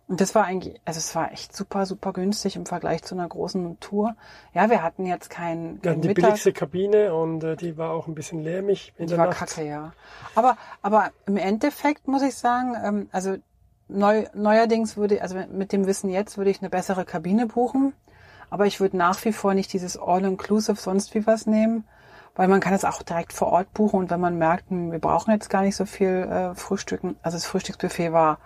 Und 0.08 0.20
das 0.20 0.34
war 0.34 0.44
eigentlich, 0.44 0.78
also 0.84 0.98
es 0.98 1.14
war 1.14 1.32
echt 1.32 1.56
super, 1.56 1.86
super 1.86 2.12
günstig 2.12 2.56
im 2.56 2.66
Vergleich 2.66 3.02
zu 3.02 3.14
einer 3.14 3.26
großen 3.26 3.78
Tour. 3.80 4.14
Ja, 4.52 4.68
wir 4.68 4.82
hatten 4.82 5.06
jetzt 5.06 5.30
kein, 5.30 5.80
kein 5.80 5.82
Wir 5.82 5.90
hatten 5.92 6.00
die 6.02 6.08
Mittag. 6.08 6.24
billigste 6.24 6.52
Kabine 6.52 7.14
und 7.14 7.42
äh, 7.44 7.56
die 7.56 7.78
war 7.78 7.90
auch 7.92 8.08
ein 8.08 8.14
bisschen 8.14 8.42
lärmig 8.42 8.92
in 8.98 9.06
die 9.06 9.10
der 9.10 9.18
war 9.18 9.26
Nacht. 9.28 9.38
kacke, 9.38 9.66
ja. 9.66 9.92
Aber, 10.34 10.56
aber 10.82 11.10
im 11.26 11.36
Endeffekt 11.38 12.08
muss 12.08 12.22
ich 12.22 12.34
sagen, 12.34 12.74
ähm, 12.84 13.08
also 13.12 13.36
neu, 13.88 14.26
neuerdings 14.34 14.96
würde, 14.96 15.22
also 15.22 15.36
mit 15.50 15.72
dem 15.72 15.86
Wissen 15.86 16.10
jetzt 16.10 16.36
würde 16.36 16.50
ich 16.50 16.60
eine 16.60 16.68
bessere 16.70 17.04
Kabine 17.06 17.46
buchen. 17.46 17.94
Aber 18.50 18.66
ich 18.66 18.80
würde 18.80 18.98
nach 18.98 19.24
wie 19.24 19.32
vor 19.32 19.54
nicht 19.54 19.72
dieses 19.72 19.96
All-Inclusive 19.98 20.76
sonst 20.78 21.14
wie 21.14 21.26
was 21.26 21.46
nehmen, 21.46 21.84
weil 22.34 22.48
man 22.48 22.60
kann 22.60 22.74
es 22.74 22.84
auch 22.84 23.02
direkt 23.02 23.32
vor 23.32 23.48
Ort 23.48 23.72
buchen 23.74 24.00
und 24.00 24.10
wenn 24.10 24.20
man 24.20 24.38
merkt, 24.38 24.70
hm, 24.70 24.92
wir 24.92 24.98
brauchen 24.98 25.32
jetzt 25.32 25.50
gar 25.50 25.62
nicht 25.62 25.76
so 25.76 25.84
viel 25.84 26.08
äh, 26.08 26.54
Frühstücken, 26.54 27.16
also 27.22 27.36
das 27.36 27.46
Frühstücksbuffet 27.46 28.12
war 28.12 28.38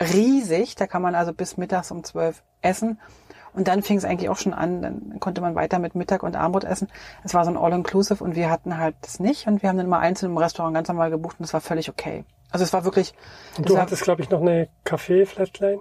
riesig. 0.00 0.74
Da 0.74 0.86
kann 0.86 1.02
man 1.02 1.14
also 1.14 1.32
bis 1.32 1.56
mittags 1.56 1.90
um 1.90 2.04
zwölf 2.04 2.42
essen. 2.62 3.00
Und 3.54 3.66
dann 3.66 3.82
fing 3.82 3.96
es 3.98 4.04
eigentlich 4.04 4.28
auch 4.28 4.36
schon 4.36 4.54
an, 4.54 4.82
dann 4.82 5.20
konnte 5.20 5.40
man 5.40 5.54
weiter 5.54 5.78
mit 5.78 5.94
Mittag 5.94 6.22
und 6.22 6.36
Abendbrot 6.36 6.64
essen. 6.64 6.88
Es 7.24 7.34
war 7.34 7.44
so 7.44 7.50
ein 7.50 7.56
All-Inclusive 7.56 8.22
und 8.22 8.36
wir 8.36 8.50
hatten 8.50 8.78
halt 8.78 8.94
das 9.00 9.18
nicht. 9.20 9.46
Und 9.46 9.62
wir 9.62 9.68
haben 9.68 9.76
dann 9.78 9.86
immer 9.86 9.98
einzeln 9.98 10.30
im 10.30 10.38
Restaurant 10.38 10.74
ganz 10.74 10.88
normal 10.88 11.10
gebucht 11.10 11.36
und 11.38 11.44
es 11.44 11.52
war 11.52 11.60
völlig 11.60 11.88
okay. 11.88 12.24
Also 12.50 12.64
es 12.64 12.72
war 12.72 12.84
wirklich... 12.84 13.14
Und 13.56 13.68
du 13.68 13.78
hattest, 13.78 14.02
glaube 14.02 14.22
ich, 14.22 14.30
noch 14.30 14.40
eine 14.40 14.68
Kaffee-Flatline? 14.84 15.80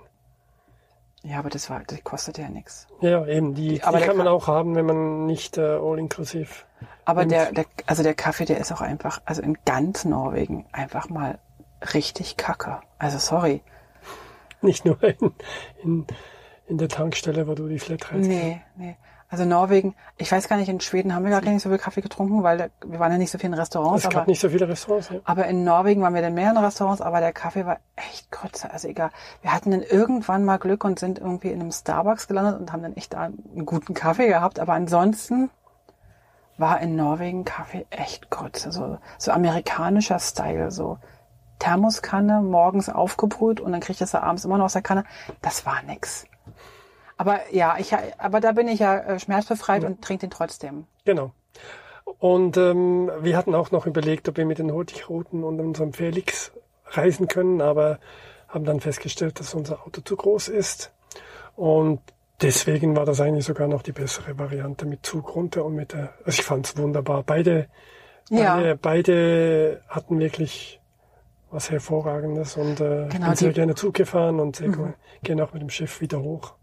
Ja, 1.28 1.40
aber 1.40 1.50
das 1.50 1.70
war, 1.70 1.82
das 1.86 2.02
kostet 2.06 2.38
ja 2.38 2.48
nichts. 2.48 2.88
Ja, 3.02 3.26
eben, 3.28 3.54
die, 3.54 3.76
die, 3.76 3.84
aber 3.84 4.00
die 4.00 4.06
kann 4.06 4.16
man 4.16 4.30
auch 4.30 4.48
haben, 4.48 4.76
wenn 4.76 4.86
man 4.86 5.26
nicht 5.26 5.58
äh, 5.58 5.62
all-inklusiv. 5.62 6.66
Aber 7.04 7.26
der, 7.26 7.52
der, 7.52 7.66
also 7.86 8.02
der 8.02 8.14
Kaffee, 8.14 8.46
der 8.46 8.60
ist 8.60 8.72
auch 8.72 8.80
einfach, 8.80 9.22
also 9.26 9.42
in 9.42 9.58
ganz 9.66 10.06
Norwegen 10.06 10.66
einfach 10.72 11.10
mal 11.10 11.40
richtig 11.94 12.38
kacke. 12.38 12.80
Also 12.98 13.18
sorry. 13.18 13.62
Nicht 14.62 14.86
nur 14.86 15.04
in, 15.04 15.34
in, 15.84 16.08
in 16.68 16.78
der 16.78 16.88
Tankstelle, 16.88 17.46
wo 17.46 17.56
du 17.56 17.68
die 17.68 17.80
Flat 17.80 18.10
hast. 18.10 18.26
Nee, 18.26 18.62
nee. 18.78 18.96
Also 19.30 19.44
Norwegen, 19.44 19.94
ich 20.18 20.32
weiß 20.32 20.48
gar 20.48 20.56
nicht, 20.56 20.70
in 20.70 20.80
Schweden 20.80 21.14
haben 21.14 21.26
wir 21.26 21.32
gar 21.32 21.42
nicht 21.42 21.62
so 21.62 21.68
viel 21.70 21.78
Kaffee 21.78 22.00
getrunken, 22.00 22.44
weil 22.44 22.72
wir 22.86 23.00
waren 23.00 23.12
ja 23.12 23.18
nicht 23.18 23.30
so 23.30 23.38
viel 23.38 23.48
in 23.48 23.54
Restaurants. 23.56 24.06
Es 24.06 24.10
gab 24.10 24.22
aber, 24.22 24.30
nicht 24.30 24.40
so 24.40 24.50
viele 24.50 24.70
Restaurants, 24.70 25.10
ja. 25.10 25.20
Aber 25.26 25.48
in 25.48 25.66
Norwegen 25.66 26.02
waren 26.02 26.14
wir 26.14 26.22
dann 26.22 26.34
mehr 26.34 26.52
in 26.52 26.58
Restaurants, 26.58 27.02
aber 27.02 27.20
der 27.20 27.34
Kaffee 27.34 27.66
war 27.66 27.80
echt 27.98 28.32
kurzer, 28.32 28.72
also 28.72 28.88
egal. 28.88 29.10
Wir 29.42 29.52
hatten 29.52 29.72
dann 29.72 29.82
irgendwann 29.82 30.46
mal 30.46 30.58
Glück 30.58 30.86
und 30.86 30.98
sind 30.98 31.20
irgendwie 31.20 31.52
in 31.52 31.60
einem 31.60 31.74
Starbucks 31.74 32.30
gelandet 32.30 32.58
und 32.58 32.72
haben 32.72 32.84
dann 32.84 32.96
echt 32.96 33.14
da 33.14 33.24
einen 33.24 33.66
guten 33.66 33.94
Kaffee 33.94 34.28
gehabt, 34.28 34.60
aber 34.60 34.74
ansonsten 34.74 35.50
war 36.58 36.80
in 36.80 36.96
Norwegen 36.96 37.44
Kaffee 37.44 37.86
echt 37.90 38.30
kurz, 38.30 38.66
also 38.66 38.98
so 39.18 39.32
amerikanischer 39.32 40.20
Style, 40.20 40.72
so 40.72 41.00
Thermoskanne 41.60 42.42
morgens 42.42 42.88
aufgebrüht 42.88 43.60
und 43.60 43.74
dann 43.74 43.82
kriegt 43.82 44.00
es 44.00 44.16
abends 44.16 44.46
immer 44.46 44.58
noch 44.58 44.66
aus 44.66 44.74
der 44.74 44.82
Kanne. 44.82 45.04
Das 45.42 45.66
war 45.66 45.82
nix. 45.84 46.26
Aber 47.18 47.40
ja, 47.52 47.78
ich, 47.80 47.94
aber 48.18 48.40
da 48.40 48.52
bin 48.52 48.68
ich 48.68 48.80
ja 48.80 48.98
äh, 49.00 49.20
schmerzbefreit 49.20 49.84
ja. 49.84 49.90
und 49.90 50.02
trinke 50.02 50.28
den 50.28 50.32
trotzdem. 50.32 50.86
Genau. 51.04 51.32
Und 52.20 52.58
ähm, 52.58 53.12
wir 53.22 53.36
hatten 53.36 53.54
auch 53.54 53.72
noch 53.72 53.86
überlegt, 53.86 54.30
ob 54.30 54.38
wir 54.38 54.46
mit 54.46 54.60
den 54.60 54.72
Hurtigruten 54.72 55.44
und 55.44 55.60
unserem 55.60 55.94
Felix 55.94 56.52
reisen 56.86 57.28
können, 57.28 57.62
aber 57.62 58.00
haben 58.48 58.64
dann 58.64 58.80
festgestellt, 58.80 59.40
dass 59.40 59.54
unser 59.54 59.86
Auto 59.86 60.02
zu 60.02 60.16
groß 60.16 60.48
ist. 60.48 60.94
Und 61.56 62.00
deswegen 62.42 62.96
war 62.96 63.06
das 63.06 63.20
eigentlich 63.20 63.46
sogar 63.46 63.68
noch 63.68 63.82
die 63.82 63.92
bessere 63.92 64.38
Variante 64.38 64.86
mit 64.86 65.06
Zug 65.06 65.36
runter 65.36 65.66
und 65.66 65.76
mit 65.76 65.94
der, 65.94 66.14
also 66.24 66.40
ich 66.40 66.44
fand 66.44 66.66
es 66.66 66.78
wunderbar. 66.78 67.24
Beide, 67.24 67.68
ja. 68.30 68.56
beide, 68.56 68.76
beide 68.76 69.82
hatten 69.90 70.20
wirklich 70.20 70.80
was 71.50 71.72
Hervorragendes 71.72 72.58
und 72.58 72.80
äh, 72.82 73.08
genau, 73.10 73.28
bin 73.28 73.36
sehr 73.36 73.54
gerne 73.54 73.76
Zug 73.76 73.94
gefahren 73.94 74.40
und 74.40 74.58
sehr 74.58 74.70
mhm. 74.70 74.94
gehen 75.24 75.42
auch 75.42 75.54
mit 75.54 75.62
dem 75.62 75.70
Schiff 75.70 76.02
wieder 76.02 76.22
hoch. 76.22 76.54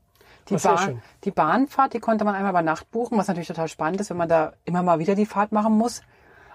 Die, 0.48 0.56
Bahn, 0.56 1.02
die 1.24 1.30
Bahnfahrt, 1.30 1.94
die 1.94 2.00
konnte 2.00 2.24
man 2.24 2.34
einmal 2.34 2.52
bei 2.52 2.62
Nacht 2.62 2.90
buchen, 2.90 3.16
was 3.16 3.28
natürlich 3.28 3.48
total 3.48 3.68
spannend 3.68 4.00
ist, 4.00 4.10
wenn 4.10 4.16
man 4.16 4.28
da 4.28 4.52
immer 4.64 4.82
mal 4.82 4.98
wieder 4.98 5.14
die 5.14 5.26
Fahrt 5.26 5.52
machen 5.52 5.72
muss. 5.72 6.02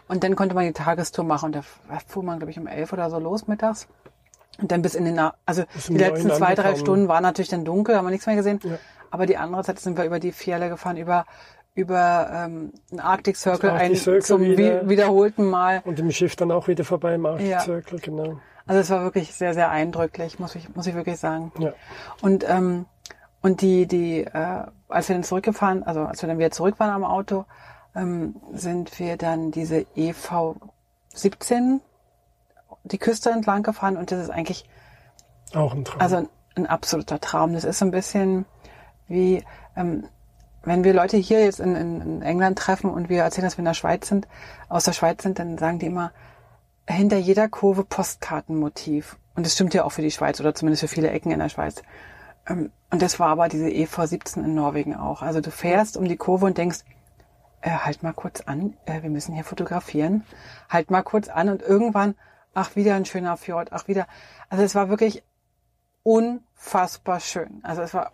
Und 0.08 0.24
dann 0.24 0.36
konnte 0.36 0.56
man 0.56 0.66
die 0.66 0.74
Tagestour 0.74 1.26
machen 1.26 1.48
und 1.48 1.56
da 1.56 1.62
fuhr 2.08 2.24
man, 2.24 2.40
glaube 2.40 2.52
ich, 2.52 2.60
um 2.60 2.68
elf 2.68 2.94
oder 2.94 3.10
so 3.10 3.20
los 3.20 3.48
mittags. 3.48 3.88
Und 4.60 4.72
dann 4.72 4.82
bis 4.82 4.96
in 4.96 5.06
den, 5.06 5.20
also 5.46 5.64
die 5.88 5.98
letzten 5.98 6.32
zwei, 6.32 6.56
drei 6.56 6.76
Stunden 6.76 7.08
war 7.08 7.22
natürlich 7.22 7.50
dann 7.50 7.64
dunkel, 7.64 7.96
haben 7.96 8.06
wir 8.06 8.12
nichts 8.12 8.26
mehr 8.26 8.36
gesehen. 8.36 8.60
Ja. 8.64 8.78
Aber 9.12 9.26
die 9.26 9.38
andere 9.38 9.64
Zeit 9.64 9.80
sind 9.80 9.98
wir 9.98 10.06
über 10.06 10.20
die 10.20 10.32
Fjelle 10.32 10.70
gefahren, 10.70 10.98
über 10.98 11.26
über 11.76 12.30
ähm, 12.34 12.74
einen 12.92 13.00
Arctic 13.00 13.38
Circle, 13.38 13.70
ein, 13.70 13.96
Circle 13.96 14.22
zum 14.22 14.42
wieder. 14.42 14.90
wiederholten 14.90 15.46
Mal. 15.46 15.82
Und 15.86 16.00
im 16.00 16.12
Schiff 16.12 16.36
dann 16.36 16.52
auch 16.52 16.68
wieder 16.68 16.84
vorbei 16.84 17.16
im 17.16 17.26
Arctic 17.26 17.48
ja. 17.48 17.60
Circle, 17.62 18.00
genau. 18.00 18.40
Also 18.66 18.82
es 18.82 18.90
war 18.90 19.04
wirklich 19.04 19.34
sehr, 19.34 19.54
sehr 19.54 19.70
eindrücklich, 19.70 20.40
muss 20.40 20.56
ich, 20.56 20.76
muss 20.76 20.88
ich 20.88 20.96
wirklich 20.96 21.18
sagen. 21.18 21.52
Ja. 21.58 21.74
Und, 22.22 22.48
ähm, 22.48 22.86
und 23.42 23.62
die, 23.62 23.88
die, 23.88 24.22
äh, 24.24 24.64
als 24.88 25.10
wir 25.10 25.16
dann 25.16 25.24
zurückgefahren, 25.24 25.84
also 25.84 26.02
als 26.02 26.22
wir 26.22 26.28
dann 26.28 26.40
wieder 26.40 26.52
zurück 26.52 26.80
waren 26.80 26.92
am 26.92 27.04
Auto, 27.04 27.46
ähm, 27.96 28.36
sind 28.54 29.00
wir 29.00 29.18
dann 29.18 29.52
diese 29.52 29.86
EV 29.96 30.56
17 31.14 31.82
die 32.84 32.98
Küste 32.98 33.30
entlang 33.30 33.64
gefahren 33.64 33.98
und 33.98 34.12
das 34.12 34.24
ist 34.24 34.30
eigentlich 34.30 34.68
auch 35.54 35.74
ein 35.74 35.86
Traum. 35.86 36.02
Also 36.02 36.16
ein, 36.18 36.30
ein 36.56 36.66
absoluter 36.68 37.20
Traum. 37.20 37.54
Das 37.54 37.64
ist 37.64 37.80
so 37.80 37.86
ein 37.86 37.92
bisschen 37.92 38.46
wie, 39.08 39.44
ähm, 39.76 40.06
wenn 40.64 40.84
wir 40.84 40.94
Leute 40.94 41.18
hier 41.18 41.44
jetzt 41.44 41.60
in, 41.60 41.76
in, 41.76 42.02
in 42.02 42.22
England 42.22 42.60
treffen 42.60 42.90
und 42.90 43.10
wir 43.10 43.24
erzählen, 43.24 43.46
dass 43.46 43.58
wir 43.58 43.62
in 43.62 43.66
der 43.66 43.74
Schweiz 43.74 44.08
sind, 44.08 44.28
aus 44.68 44.84
der 44.84 44.94
Schweiz 44.94 45.24
sind, 45.24 45.40
dann 45.40 45.58
sagen 45.58 45.80
die 45.80 45.88
immer, 45.88 46.12
hinter 46.88 47.18
jeder 47.18 47.48
Kurve 47.48 47.84
Postkartenmotiv. 47.84 49.18
Und 49.36 49.46
das 49.46 49.54
stimmt 49.54 49.74
ja 49.74 49.84
auch 49.84 49.92
für 49.92 50.02
die 50.02 50.12
Schweiz 50.12 50.40
oder 50.40 50.54
zumindest 50.54 50.82
für 50.82 50.88
viele 50.88 51.12
Ecken 51.12 51.32
in 51.32 51.40
der 51.40 51.50
Schweiz. 51.50 51.82
Ähm, 52.50 52.72
und 52.90 53.02
das 53.02 53.20
war 53.20 53.30
aber 53.30 53.48
diese 53.48 53.68
EV17 53.68 54.44
in 54.44 54.56
Norwegen 54.56 54.96
auch. 54.96 55.22
Also 55.22 55.42
du 55.42 55.52
fährst 55.52 55.96
um 55.96 56.06
die 56.06 56.18
Kurve 56.18 56.46
und 56.46 56.58
denkst, 56.58 56.80
äh, 57.62 57.70
halt 57.70 58.04
mal 58.04 58.14
kurz 58.14 58.42
an, 58.42 58.76
äh, 58.86 59.04
wir 59.04 59.10
müssen 59.10 59.34
hier 59.34 59.44
fotografieren. 59.44 60.26
Halt 60.70 60.92
mal 60.92 61.04
kurz 61.04 61.30
an 61.30 61.50
und 61.50 61.62
irgendwann 61.62 62.16
ach, 62.54 62.76
wieder 62.76 62.96
ein 62.96 63.06
schöner 63.06 63.38
Fjord, 63.38 63.72
ach, 63.72 63.88
wieder. 63.88 64.08
Also 64.50 64.64
es 64.64 64.76
war 64.76 64.90
wirklich 64.90 65.24
unfassbar 66.04 67.20
schön. 67.20 67.60
Also 67.64 67.82
es 67.82 67.94
war 67.94 68.12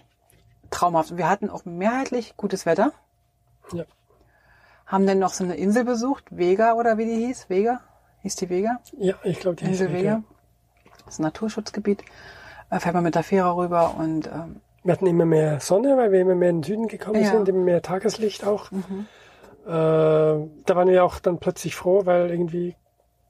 traumhaft. 0.69 1.11
Und 1.11 1.17
wir 1.17 1.29
hatten 1.29 1.49
auch 1.49 1.65
mehrheitlich 1.65 2.35
gutes 2.37 2.65
Wetter. 2.65 2.91
Ja. 3.71 3.85
Haben 4.85 5.07
dann 5.07 5.19
noch 5.19 5.33
so 5.33 5.43
eine 5.43 5.55
Insel 5.55 5.83
besucht, 5.83 6.25
Vega 6.29 6.73
oder 6.73 6.97
wie 6.97 7.05
die 7.05 7.25
hieß, 7.25 7.49
Vega? 7.49 7.81
Hieß 8.21 8.35
die 8.35 8.49
Vega? 8.49 8.79
Ja, 8.97 9.15
ich 9.23 9.39
glaube, 9.39 9.55
die 9.55 9.65
Insel 9.65 9.87
hieß 9.87 9.97
Vega. 9.97 10.23
Das 11.05 11.15
ist 11.15 11.19
ein 11.19 11.23
Naturschutzgebiet. 11.23 12.03
Da 12.75 12.81
fährt 12.81 12.93
man 12.93 13.05
mit 13.05 13.15
der 13.15 13.23
Fähre 13.23 13.55
rüber 13.55 13.95
und 13.97 14.27
ähm, 14.27 14.59
Wir 14.83 14.91
hatten 14.91 15.07
immer 15.07 15.23
mehr 15.23 15.61
Sonne, 15.61 15.95
weil 15.95 16.11
wir 16.11 16.19
immer 16.19 16.35
mehr 16.35 16.49
in 16.49 16.57
den 16.57 16.63
Süden 16.63 16.87
gekommen 16.89 17.23
Ja. 17.23 17.31
sind, 17.31 17.47
immer 17.47 17.63
mehr 17.63 17.81
Tageslicht 17.81 18.43
auch. 18.43 18.69
Äh, 18.69 18.75
da 19.65 20.45
waren 20.67 20.89
wir 20.89 21.05
auch 21.05 21.19
dann 21.19 21.37
plötzlich 21.39 21.73
froh, 21.73 22.01
weil 22.05 22.29
irgendwie 22.29 22.75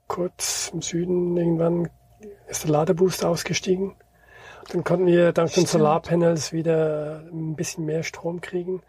kurz 0.08 0.72
im 0.74 0.82
Süden 0.82 1.38
irgendwann 1.38 1.90
ist 2.48 2.64
der 2.64 2.72
Ladebooster 2.72 3.30
ausgestiegen. 3.30 3.94
Dann 4.72 4.84
konnten 4.84 5.06
wir 5.06 5.32
dank 5.32 5.54
den. 5.54 5.68
Solarpanels 5.68 6.52
wieder 6.52 7.22
ein 7.32 7.56
bisschen 7.56 7.86
mehr 7.86 8.02
Strom 8.02 8.42
kriegen. 8.42 8.82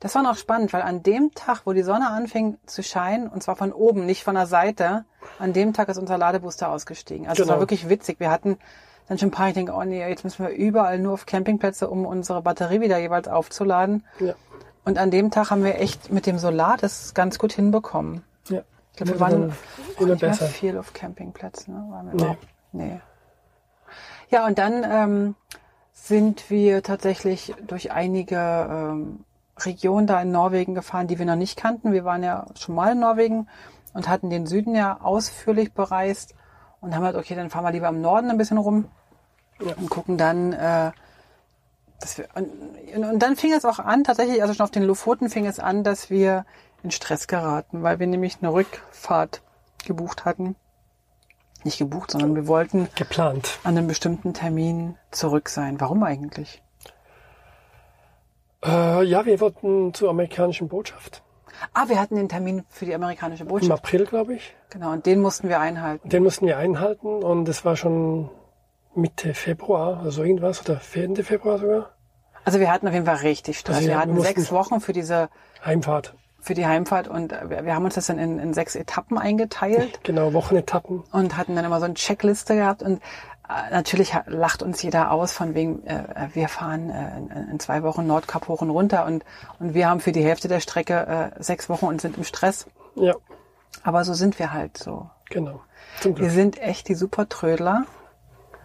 Das 0.00 0.16
war 0.16 0.24
noch 0.24 0.36
spannend, 0.36 0.72
weil 0.72 0.82
an 0.82 1.04
dem 1.04 1.30
Tag, 1.36 1.62
wo 1.66 1.72
die 1.72 1.84
Sonne 1.84 2.10
anfing 2.10 2.58
zu 2.66 2.82
scheinen, 2.82 3.28
und 3.28 3.44
zwar 3.44 3.54
von 3.54 3.72
oben, 3.72 4.06
nicht 4.06 4.24
von 4.24 4.34
der 4.34 4.46
Seite, 4.46 5.04
an 5.38 5.52
dem 5.52 5.72
Tag 5.72 5.88
ist 5.88 5.98
unser 5.98 6.18
Ladebooster 6.18 6.68
ausgestiegen. 6.68 7.28
Also 7.28 7.44
es 7.44 7.48
war 7.48 7.54
Genau. 7.58 7.62
wirklich 7.62 7.88
witzig. 7.88 8.18
Wir 8.18 8.32
hatten 8.32 8.58
dann 9.08 9.18
schon 9.18 9.28
ein 9.28 9.32
paar, 9.32 9.48
ich 9.48 9.54
denke, 9.54 9.72
oh 9.72 9.84
nee, 9.84 10.06
jetzt 10.06 10.24
müssen 10.24 10.44
wir 10.44 10.52
überall 10.52 10.98
nur 10.98 11.14
auf 11.14 11.26
Campingplätze, 11.26 11.88
um 11.88 12.06
unsere 12.06 12.42
Batterie 12.42 12.80
wieder 12.80 12.98
jeweils 12.98 13.28
aufzuladen. 13.28 14.04
Ja. 14.18 14.34
Und 14.84 14.98
an 14.98 15.10
dem 15.10 15.30
Tag 15.30 15.50
haben 15.50 15.64
wir 15.64 15.80
echt 15.80 16.12
mit 16.12 16.26
dem 16.26 16.38
Solar 16.38 16.76
das 16.76 17.12
ganz 17.12 17.38
gut 17.38 17.52
hinbekommen. 17.52 18.22
Ja. 18.48 18.62
Ich 18.92 18.98
glaube, 18.98 19.14
wir 19.14 19.20
waren 19.20 19.50
auch 19.50 20.00
nicht 20.00 20.00
mehr 20.00 20.16
besser. 20.16 20.46
viel 20.46 20.78
auf 20.78 20.92
Campingplätzen. 20.92 21.74
Ne? 21.74 21.86
Waren 21.90 22.10
Nee. 22.14 22.36
nee. 22.72 23.00
Ja, 24.30 24.46
und 24.46 24.58
dann 24.58 24.84
ähm, 24.88 25.34
sind 25.92 26.50
wir 26.50 26.84
tatsächlich 26.84 27.52
durch 27.66 27.90
einige 27.90 28.36
ähm, 28.36 29.24
Regionen 29.58 30.06
da 30.06 30.22
in 30.22 30.30
Norwegen 30.30 30.76
gefahren, 30.76 31.08
die 31.08 31.18
wir 31.18 31.26
noch 31.26 31.34
nicht 31.34 31.56
kannten. 31.58 31.92
Wir 31.92 32.04
waren 32.04 32.22
ja 32.22 32.46
schon 32.54 32.76
mal 32.76 32.92
in 32.92 33.00
Norwegen 33.00 33.48
und 33.92 34.08
hatten 34.08 34.30
den 34.30 34.46
Süden 34.46 34.76
ja 34.76 35.00
ausführlich 35.00 35.72
bereist 35.72 36.35
und 36.86 36.94
haben 36.94 37.04
halt, 37.04 37.16
okay, 37.16 37.34
dann 37.34 37.50
fahren 37.50 37.64
wir 37.64 37.72
lieber 37.72 37.88
im 37.88 38.00
Norden 38.00 38.30
ein 38.30 38.38
bisschen 38.38 38.58
rum 38.58 38.88
Ja. 39.60 39.74
und 39.76 39.90
gucken 39.90 40.16
dann, 40.16 40.52
äh, 40.52 40.92
dass 42.00 42.18
wir, 42.18 42.28
und, 42.34 43.04
und 43.04 43.18
dann 43.20 43.36
fing 43.36 43.52
es 43.52 43.64
auch 43.64 43.78
an, 43.78 44.04
tatsächlich, 44.04 44.40
also 44.42 44.54
schon 44.54 44.64
auf 44.64 44.70
den 44.70 44.82
Lofoten 44.84 45.28
fing 45.30 45.46
es 45.46 45.58
an, 45.58 45.82
dass 45.84 46.10
wir 46.10 46.44
in 46.82 46.90
Stress 46.90 47.26
geraten, 47.26 47.82
weil 47.82 47.98
wir 47.98 48.06
nämlich 48.06 48.38
eine 48.40 48.52
Rückfahrt 48.52 49.42
gebucht 49.84 50.24
hatten. 50.24 50.56
Nicht 51.64 51.78
gebucht, 51.78 52.12
sondern 52.12 52.34
wir 52.36 52.46
wollten 52.46 52.88
Geplant. 52.94 53.58
an 53.64 53.76
einem 53.76 53.88
bestimmten 53.88 54.34
Termin 54.34 54.96
zurück 55.10 55.48
sein. 55.48 55.80
Warum 55.80 56.02
eigentlich? 56.04 56.62
Äh, 58.64 59.02
ja, 59.04 59.24
wir 59.26 59.40
wollten 59.40 59.92
zur 59.94 60.10
amerikanischen 60.10 60.68
Botschaft. 60.68 61.22
Ah, 61.72 61.88
wir 61.88 62.00
hatten 62.00 62.16
den 62.16 62.28
Termin 62.28 62.64
für 62.68 62.84
die 62.86 62.94
amerikanische 62.94 63.42
Im 63.44 63.48
Botschaft. 63.48 63.72
April, 63.84 64.04
glaube 64.06 64.34
ich. 64.34 64.54
Genau, 64.70 64.92
und 64.92 65.06
den 65.06 65.20
mussten 65.20 65.48
wir 65.48 65.60
einhalten. 65.60 66.08
Den 66.08 66.22
mussten 66.22 66.46
wir 66.46 66.58
einhalten 66.58 67.22
und 67.22 67.48
es 67.48 67.64
war 67.64 67.76
schon 67.76 68.30
Mitte 68.94 69.34
Februar, 69.34 70.00
also 70.02 70.22
irgendwas, 70.22 70.60
oder 70.68 70.80
Ende 70.94 71.22
Februar 71.24 71.58
sogar. 71.58 71.90
Also 72.44 72.60
wir 72.60 72.70
hatten 72.72 72.86
auf 72.88 72.94
jeden 72.94 73.06
Fall 73.06 73.16
richtig 73.16 73.58
Stress. 73.58 73.76
Also 73.76 73.88
wir 73.88 73.94
wir 73.94 74.00
hatten 74.00 74.20
sechs 74.20 74.52
Wochen 74.52 74.80
für 74.80 74.92
diese, 74.92 75.28
Heimfahrt. 75.64 76.14
für 76.40 76.54
die 76.54 76.64
Heimfahrt 76.66 77.08
und 77.08 77.32
wir, 77.32 77.64
wir 77.64 77.74
haben 77.74 77.84
uns 77.84 77.94
das 77.96 78.06
dann 78.06 78.18
in, 78.18 78.38
in 78.38 78.54
sechs 78.54 78.76
Etappen 78.76 79.18
eingeteilt 79.18 80.00
Genau, 80.04 80.32
Wochenetappen. 80.32 81.02
und 81.12 81.36
hatten 81.36 81.56
dann 81.56 81.64
immer 81.64 81.80
so 81.80 81.86
eine 81.86 81.94
Checkliste 81.94 82.54
gehabt 82.54 82.82
und 82.82 82.98
äh, 82.98 83.00
natürlich 83.70 84.14
ha- 84.14 84.24
lacht 84.26 84.62
uns 84.62 84.82
jeder 84.82 85.10
aus 85.10 85.32
von 85.32 85.54
wegen, 85.54 85.84
äh, 85.86 86.28
wir 86.32 86.48
fahren 86.48 86.90
äh, 86.90 87.18
in, 87.50 87.60
zwei 87.60 87.82
Wochen 87.82 88.06
Nordkap 88.06 88.48
hoch 88.48 88.62
und 88.62 88.70
runter 88.70 89.04
und, 89.06 89.24
und 89.58 89.74
wir 89.74 89.88
haben 89.88 90.00
für 90.00 90.12
die 90.12 90.24
Hälfte 90.24 90.48
der 90.48 90.60
Strecke 90.60 91.32
äh, 91.36 91.42
sechs 91.42 91.68
Wochen 91.68 91.86
und 91.86 92.00
sind 92.00 92.16
im 92.16 92.24
Stress. 92.24 92.66
Ja, 92.94 93.14
Aber 93.82 94.04
so 94.04 94.14
sind 94.14 94.38
wir 94.38 94.52
halt 94.52 94.76
so. 94.78 95.10
genau. 95.30 95.60
Zum 96.00 96.12
Wir 96.12 96.22
Glück. 96.26 96.30
sind 96.30 96.58
echt 96.60 96.88
die 96.88 96.94
Supertrödler. 96.94 97.84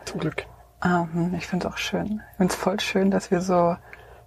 Zum 0.05 0.19
Glück. 0.19 0.45
Ah, 0.79 1.05
hm, 1.11 1.33
ich 1.35 1.47
finde 1.47 1.67
es 1.67 1.73
auch 1.73 1.77
schön. 1.77 2.21
Ich 2.31 2.37
finde 2.37 2.53
es 2.53 2.55
voll 2.59 2.79
schön, 2.79 3.11
dass 3.11 3.29
wir 3.31 3.41
so, 3.41 3.75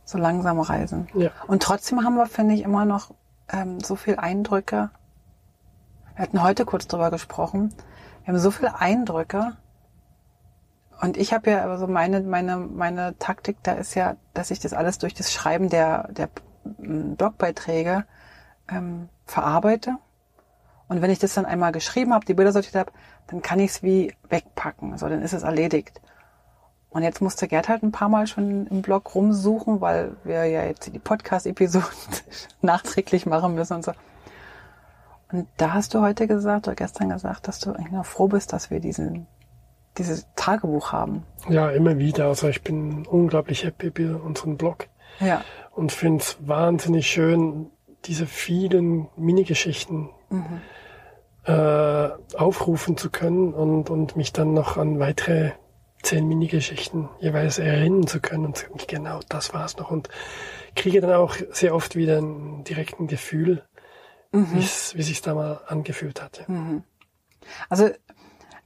so 0.04 0.18
langsam 0.18 0.60
reisen. 0.60 1.08
Ja. 1.14 1.30
Und 1.48 1.62
trotzdem 1.62 2.04
haben 2.04 2.14
wir, 2.16 2.26
finde 2.26 2.54
ich, 2.54 2.62
immer 2.62 2.84
noch 2.84 3.10
ähm, 3.52 3.80
so 3.80 3.96
viel 3.96 4.16
Eindrücke. 4.16 4.90
Wir 6.16 6.22
hatten 6.22 6.42
heute 6.42 6.64
kurz 6.64 6.86
drüber 6.86 7.10
gesprochen. 7.10 7.74
Wir 8.24 8.32
haben 8.34 8.38
so 8.40 8.50
viele 8.52 8.78
Eindrücke. 8.78 9.56
Und 11.00 11.16
ich 11.16 11.32
habe 11.32 11.50
ja 11.50 11.64
also 11.64 11.86
meine, 11.86 12.20
meine, 12.20 12.56
meine 12.56 13.18
Taktik 13.18 13.58
da 13.62 13.72
ist 13.72 13.94
ja, 13.94 14.16
dass 14.32 14.50
ich 14.50 14.60
das 14.60 14.72
alles 14.72 14.98
durch 14.98 15.14
das 15.14 15.32
Schreiben 15.32 15.68
der, 15.68 16.08
der 16.12 16.28
mm, 16.78 17.14
Blogbeiträge 17.14 18.04
ähm, 18.68 19.08
verarbeite. 19.26 19.96
Und 20.88 21.02
wenn 21.02 21.10
ich 21.10 21.18
das 21.18 21.34
dann 21.34 21.46
einmal 21.46 21.72
geschrieben 21.72 22.12
habe, 22.12 22.26
die 22.26 22.34
Bilder 22.34 22.52
sortiert 22.52 22.76
habe, 22.76 22.92
dann 23.26 23.42
kann 23.42 23.58
ich 23.58 23.70
es 23.70 23.82
wie 23.82 24.14
wegpacken. 24.28 24.96
So, 24.98 25.08
dann 25.08 25.22
ist 25.22 25.32
es 25.32 25.42
erledigt. 25.42 26.00
Und 26.90 27.02
jetzt 27.02 27.20
musste 27.20 27.48
Gerd 27.48 27.68
halt 27.68 27.82
ein 27.82 27.90
paar 27.90 28.08
Mal 28.08 28.28
schon 28.28 28.68
im 28.68 28.80
Blog 28.80 29.14
rumsuchen, 29.16 29.80
weil 29.80 30.16
wir 30.22 30.44
ja 30.44 30.64
jetzt 30.64 30.92
die 30.94 30.98
Podcast-Episoden 30.98 31.88
nachträglich 32.62 33.26
machen 33.26 33.54
müssen 33.54 33.74
und 33.74 33.84
so. 33.84 33.92
Und 35.32 35.48
da 35.56 35.72
hast 35.72 35.94
du 35.94 36.00
heute 36.00 36.28
gesagt 36.28 36.68
oder 36.68 36.76
gestern 36.76 37.08
gesagt, 37.08 37.48
dass 37.48 37.58
du 37.58 37.72
eigentlich 37.72 37.90
noch 37.90 38.06
froh 38.06 38.28
bist, 38.28 38.52
dass 38.52 38.70
wir 38.70 38.78
diesen, 38.78 39.26
dieses 39.98 40.26
Tagebuch 40.36 40.92
haben. 40.92 41.24
Ja, 41.48 41.70
immer 41.70 41.98
wieder. 41.98 42.26
Also 42.26 42.48
ich 42.48 42.62
bin 42.62 43.06
unglaublich 43.06 43.64
happy 43.64 43.86
über 43.88 44.22
unseren 44.22 44.56
Blog 44.56 44.88
Ja. 45.20 45.44
und 45.72 45.92
finde 45.92 46.22
es 46.22 46.36
wahnsinnig 46.40 47.06
schön, 47.08 47.70
diese 48.04 48.26
vielen 48.26 49.08
Minigeschichten 49.16 50.10
äh, 51.44 52.08
aufrufen 52.36 52.96
zu 52.96 53.10
können 53.10 53.52
und, 53.52 53.90
und 53.90 54.16
mich 54.16 54.32
dann 54.32 54.54
noch 54.54 54.76
an 54.76 54.98
weitere 54.98 55.52
zehn 56.02 56.26
Minigeschichten 56.26 57.08
jeweils 57.20 57.58
erinnern 57.58 58.06
zu 58.06 58.20
können 58.20 58.46
und 58.46 58.56
sagen, 58.58 58.74
genau 58.86 59.20
das 59.28 59.54
war's 59.54 59.76
noch 59.78 59.90
und 59.90 60.08
kriege 60.76 61.00
dann 61.00 61.12
auch 61.12 61.36
sehr 61.50 61.74
oft 61.74 61.96
wieder 61.96 62.18
einen 62.18 62.64
direkten 62.64 63.06
Gefühl, 63.06 63.62
wie's- 64.32 64.94
wie 64.96 65.02
sich 65.02 65.22
da 65.22 65.34
mal 65.34 65.60
angefühlt 65.66 66.20
hat. 66.22 66.44
Ja. 66.48 66.82
Also, 67.68 67.90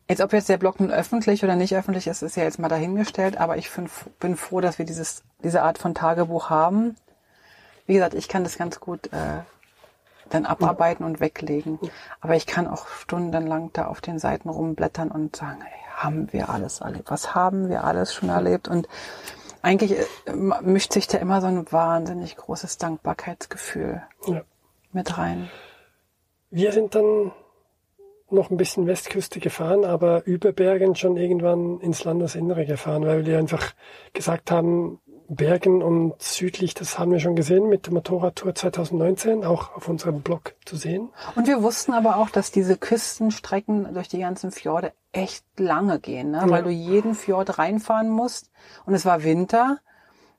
jetzt 0.09 0.21
ob 0.21 0.33
jetzt 0.33 0.49
der 0.49 0.59
Blog 0.59 0.81
nun 0.81 0.91
öffentlich 0.91 1.45
oder 1.45 1.57
nicht 1.57 1.75
öffentlich 1.77 2.07
ist, 2.07 2.23
ist 2.23 2.37
ja 2.37 2.45
jetzt 2.45 2.59
mal 2.59 2.69
dahingestellt, 2.69 3.37
aber 3.39 3.57
ich 3.57 3.69
find, 3.71 3.91
bin 4.21 4.37
froh, 4.37 4.61
dass 4.61 4.79
wir 4.79 4.87
dieses, 4.87 5.23
diese 5.43 5.63
Art 5.63 5.79
von 5.79 5.95
Tagebuch 5.95 6.51
haben. 6.51 6.97
Wie 7.87 7.95
gesagt, 7.95 8.15
ich 8.15 8.29
kann 8.29 8.45
das 8.45 8.59
ganz 8.59 8.81
gut 8.81 9.07
äh, 9.13 9.41
dann 10.31 10.47
abarbeiten 10.47 11.05
und 11.05 11.21
weglegen. 11.21 11.79
Aber 12.21 12.37
ich 12.37 12.47
kann 12.47 12.67
auch 12.67 12.87
stundenlang 12.89 13.71
da 13.73 13.87
auf 13.87 14.01
den 14.01 14.19
Seiten 14.19 14.49
rumblättern 14.49 15.11
und 15.11 15.37
sagen, 15.37 15.61
ey, 15.63 15.79
haben 15.97 16.33
wir 16.33 16.49
alles 16.51 16.81
erlebt? 16.81 17.11
Was 17.11 17.35
haben 17.35 17.69
wir 17.69 17.85
alles 17.85 18.15
schon 18.15 18.29
erlebt? 18.29 18.69
Und 18.69 18.89
eigentlich 19.63 19.93
äh, 19.99 20.05
mischt 20.63 20.93
sich 20.93 21.07
da 21.07 21.19
immer 21.19 21.41
so 21.41 21.47
ein 21.47 21.71
wahnsinnig 21.73 22.37
großes 22.37 22.79
Dankbarkeitsgefühl 22.79 24.03
Ja. 24.27 24.43
mit 24.93 25.19
rein. 25.19 25.51
Wir 26.51 26.73
sind 26.73 26.95
dann 26.95 27.33
noch 28.31 28.51
ein 28.51 28.57
bisschen 28.57 28.87
Westküste 28.87 29.41
gefahren, 29.41 29.85
aber 29.85 30.25
über 30.27 30.53
Bergen 30.53 30.95
schon 30.95 31.17
irgendwann 31.17 31.81
ins 31.81 32.05
Landesinnere 32.05 32.67
gefahren, 32.67 33.07
weil 33.07 33.27
wir 33.27 33.39
einfach 33.39 33.73
gesagt 34.13 34.51
haben, 34.51 35.01
Bergen 35.31 35.83
und 35.83 36.15
südlich, 36.23 36.73
das 36.73 36.99
haben 36.99 37.13
wir 37.13 37.21
schon 37.21 37.37
gesehen 37.37 37.69
mit 37.69 37.85
der 37.85 37.93
Motorradtour 37.93 38.55
2019, 38.55 39.45
auch 39.45 39.77
auf 39.77 39.87
unserem 39.87 40.23
Blog 40.23 40.55
zu 40.65 40.77
sehen. 40.77 41.11
Und 41.37 41.47
wir 41.47 41.63
wussten 41.63 41.93
aber 41.93 42.17
auch, 42.17 42.31
dass 42.31 42.51
diese 42.51 42.79
Küstenstrecken 42.79 43.93
durch 43.93 44.09
die 44.09 44.21
ganzen 44.21 44.51
Fjorde 44.53 44.93
echt 45.13 45.45
lange 45.59 45.99
gehen, 46.01 46.31
ne? 46.31 46.41
weil 46.47 46.61
Ja. 46.61 46.63
du 46.63 46.71
jeden 46.71 47.15
Fjord 47.15 47.59
reinfahren 47.59 48.09
musst. 48.09 48.51
Und 48.87 48.95
es 48.95 49.05
war 49.05 49.23
Winter. 49.23 49.81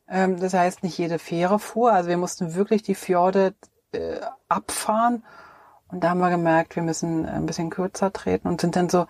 Ähm, 0.07 0.39
das 0.39 0.55
heißt, 0.55 0.81
nicht 0.81 0.97
jede 0.97 1.19
Fähre 1.19 1.59
fuhr. 1.59 1.91
Also 1.93 2.09
wir 2.09 2.17
mussten 2.17 2.55
wirklich 2.55 2.81
die 2.81 2.95
Fjorde 2.95 3.53
äh, 3.91 4.19
abfahren. 4.47 5.23
Und 5.91 6.03
da 6.03 6.09
haben 6.09 6.19
wir 6.19 6.29
gemerkt, 6.29 6.75
wir 6.75 6.83
müssen 6.83 7.25
ein 7.25 7.45
bisschen 7.45 7.69
kürzer 7.69 8.13
treten 8.13 8.47
und 8.47 8.61
sind 8.61 8.75
dann 8.75 8.89
so, 8.89 9.07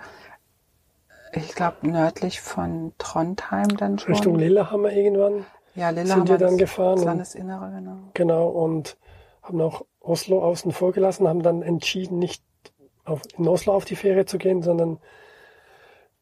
ich 1.34 1.54
glaube, 1.54 1.88
nördlich 1.88 2.42
von 2.42 2.94
Trondheim 2.98 3.68
dann 3.78 4.00
schon. 4.00 4.14
Richtung 4.14 4.36
Lillehammer 4.38 4.92
irgendwann, 4.92 5.46
ja, 5.76 5.90
Lillehammer 5.90 6.26
sind 6.26 6.30
wir 6.30 6.38
dann 6.38 6.52
das- 6.52 6.58
gefahren 6.60 6.96
Das 6.96 7.06
Landesinnere, 7.06 7.72
genau. 7.76 7.98
genau, 8.14 8.48
und 8.48 8.98
haben 9.44 9.62
auch 9.62 9.86
Oslo 10.00 10.44
außen 10.44 10.72
vor 10.72 10.92
gelassen, 10.94 11.28
haben 11.28 11.44
dann 11.44 11.62
entschieden, 11.62 12.18
nicht 12.20 12.44
auf, 13.06 13.22
in 13.38 13.48
Oslo 13.48 13.74
auf 13.74 13.86
die 13.86 13.96
Fähre 13.96 14.26
zu 14.26 14.38
gehen, 14.38 14.62
sondern 14.64 15.00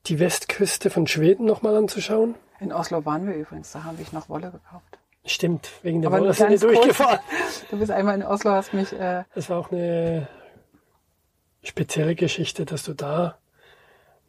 die 0.08 0.20
Westküste 0.20 0.90
von 0.90 1.06
Schweden 1.06 1.46
nochmal 1.46 1.76
anzuschauen. 1.76 2.36
In 2.60 2.74
Oslo 2.74 3.06
waren 3.06 3.28
wir 3.28 3.36
übrigens, 3.36 3.72
da 3.74 3.84
haben 3.84 3.98
wir 4.00 4.06
noch 4.12 4.30
Wolle 4.30 4.52
gekauft. 4.52 4.98
Stimmt, 5.26 5.70
wegen 5.84 6.02
der 6.02 6.10
Aber 6.12 6.22
Wolle 6.22 6.34
sind 6.34 6.50
wir 6.50 6.60
durchgefahren. 6.60 7.20
Du 7.70 7.78
bist 7.78 7.92
einmal 7.92 8.16
in 8.16 8.24
Oslo, 8.24 8.52
hast 8.52 8.74
mich 8.74 8.94
äh, 8.94 9.24
Es 9.36 9.50
war 9.50 9.60
auch 9.60 9.72
eine 9.72 10.28
spezielle 11.68 12.16
Geschichte, 12.16 12.66
dass 12.66 12.84
du 12.84 12.94
da 12.94 13.38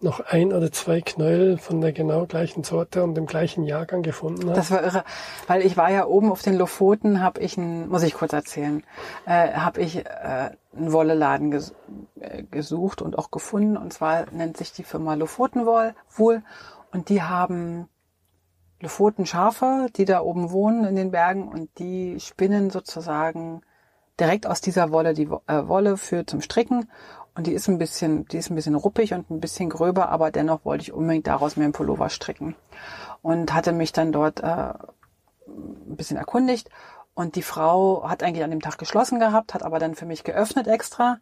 noch 0.00 0.20
ein 0.20 0.52
oder 0.52 0.70
zwei 0.70 1.00
Knäuel 1.00 1.58
von 1.58 1.80
der 1.80 1.92
genau 1.92 2.26
gleichen 2.26 2.62
Sorte 2.62 3.02
und 3.02 3.16
dem 3.16 3.26
gleichen 3.26 3.64
Jahrgang 3.64 4.02
gefunden 4.02 4.48
hat. 4.48 4.56
Das 4.56 4.70
war 4.70 4.82
irre, 4.84 5.04
weil 5.48 5.66
ich 5.66 5.76
war 5.76 5.90
ja 5.90 6.06
oben 6.06 6.30
auf 6.30 6.42
den 6.42 6.56
Lofoten, 6.56 7.20
habe 7.20 7.40
ich 7.40 7.56
ein, 7.56 7.88
muss 7.88 8.04
ich 8.04 8.14
kurz 8.14 8.32
erzählen, 8.32 8.84
äh, 9.26 9.52
habe 9.54 9.80
ich 9.80 10.06
äh, 10.06 10.50
einen 10.76 10.92
Wolleladen 10.92 11.50
ges 11.50 11.74
äh, 12.20 12.44
gesucht 12.44 13.02
und 13.02 13.18
auch 13.18 13.32
gefunden. 13.32 13.76
Und 13.76 13.92
zwar 13.92 14.30
nennt 14.30 14.56
sich 14.56 14.72
die 14.72 14.84
Firma 14.84 15.14
Lofotenwohl 15.14 15.94
wohl 16.10 16.42
und 16.92 17.08
die 17.08 17.22
haben 17.22 17.88
Lofoten-Schafe, 18.80 19.88
die 19.96 20.04
da 20.04 20.20
oben 20.20 20.52
wohnen 20.52 20.84
in 20.84 20.94
den 20.94 21.10
Bergen 21.10 21.48
und 21.48 21.76
die 21.80 22.20
spinnen 22.20 22.70
sozusagen 22.70 23.62
direkt 24.20 24.46
aus 24.46 24.60
dieser 24.60 24.90
Wolle 24.90 25.14
die 25.14 25.28
äh, 25.46 25.68
Wolle 25.68 25.96
für 25.96 26.26
zum 26.26 26.40
Stricken 26.40 26.90
und 27.38 27.46
die 27.46 27.52
ist 27.52 27.68
ein 27.68 27.78
bisschen, 27.78 28.26
die 28.26 28.36
ist 28.38 28.50
ein 28.50 28.56
bisschen 28.56 28.74
ruppig 28.74 29.14
und 29.14 29.30
ein 29.30 29.38
bisschen 29.38 29.70
gröber, 29.70 30.08
aber 30.08 30.32
dennoch 30.32 30.64
wollte 30.64 30.82
ich 30.82 30.92
unbedingt 30.92 31.28
daraus 31.28 31.56
mir 31.56 31.62
einen 31.62 31.72
Pullover 31.72 32.08
stricken. 32.10 32.56
Und 33.22 33.54
hatte 33.54 33.70
mich 33.70 33.92
dann 33.92 34.10
dort 34.10 34.40
äh, 34.40 34.74
ein 35.46 35.96
bisschen 35.96 36.16
erkundigt. 36.16 36.68
Und 37.14 37.36
die 37.36 37.42
Frau 37.42 38.08
hat 38.08 38.24
eigentlich 38.24 38.42
an 38.42 38.50
dem 38.50 38.60
Tag 38.60 38.76
geschlossen 38.76 39.20
gehabt, 39.20 39.54
hat 39.54 39.62
aber 39.62 39.78
dann 39.78 39.94
für 39.94 40.04
mich 40.04 40.24
geöffnet 40.24 40.66
extra 40.66 41.20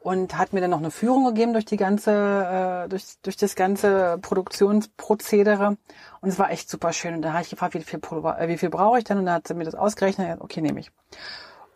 und 0.00 0.36
hat 0.36 0.52
mir 0.52 0.60
dann 0.60 0.70
noch 0.70 0.80
eine 0.80 0.90
Führung 0.90 1.26
gegeben 1.26 1.52
durch 1.52 1.64
die 1.64 1.76
ganze, 1.76 2.10
äh, 2.10 2.88
durch, 2.88 3.20
durch 3.22 3.36
das 3.36 3.54
ganze 3.54 4.18
Produktionsprozedere. 4.20 5.76
Und 6.22 6.28
es 6.28 6.40
war 6.40 6.50
echt 6.50 6.70
super 6.70 6.92
schön. 6.92 7.14
Und 7.14 7.22
dann 7.22 7.34
habe 7.34 7.44
ich 7.44 7.50
gefragt, 7.50 7.74
wie 7.74 7.82
viel, 7.82 8.00
Pullover, 8.00 8.36
äh, 8.40 8.48
wie 8.48 8.58
viel 8.58 8.70
brauche 8.70 8.98
ich 8.98 9.04
denn? 9.04 9.18
Und 9.18 9.26
dann 9.26 9.36
hat 9.36 9.46
sie 9.46 9.54
mir 9.54 9.62
das 9.62 9.76
ausgerechnet. 9.76 10.40
Okay, 10.40 10.60
nehme 10.60 10.80
ich. 10.80 10.90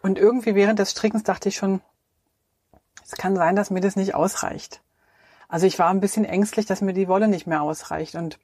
Und 0.03 0.19
irgendwie 0.19 0.57
während 0.57 0.81
des 0.81 0.91
Strickens 0.91 1.23
dachte 1.23 1.51
ich 1.51 1.55
schon, 1.55 1.83
es 3.07 3.13
kann 3.13 3.37
sein, 3.37 3.57
dass 3.57 3.71
mir 3.71 3.81
das 3.81 3.97
nicht 3.97 4.15
ausreicht. 4.15 4.81
Also 5.49 5.67
ich 5.67 5.79
war 5.79 5.91
ein 5.91 6.01
bisschen 6.01 6.25
ängstlich, 6.25 6.67
dass 6.67 6.81
mir 6.81 6.93
die 6.93 7.09
Wolle 7.09 7.29
nicht 7.29 7.47
mehr 7.47 7.63
ausreicht. 7.63 8.17
Und 8.17 8.39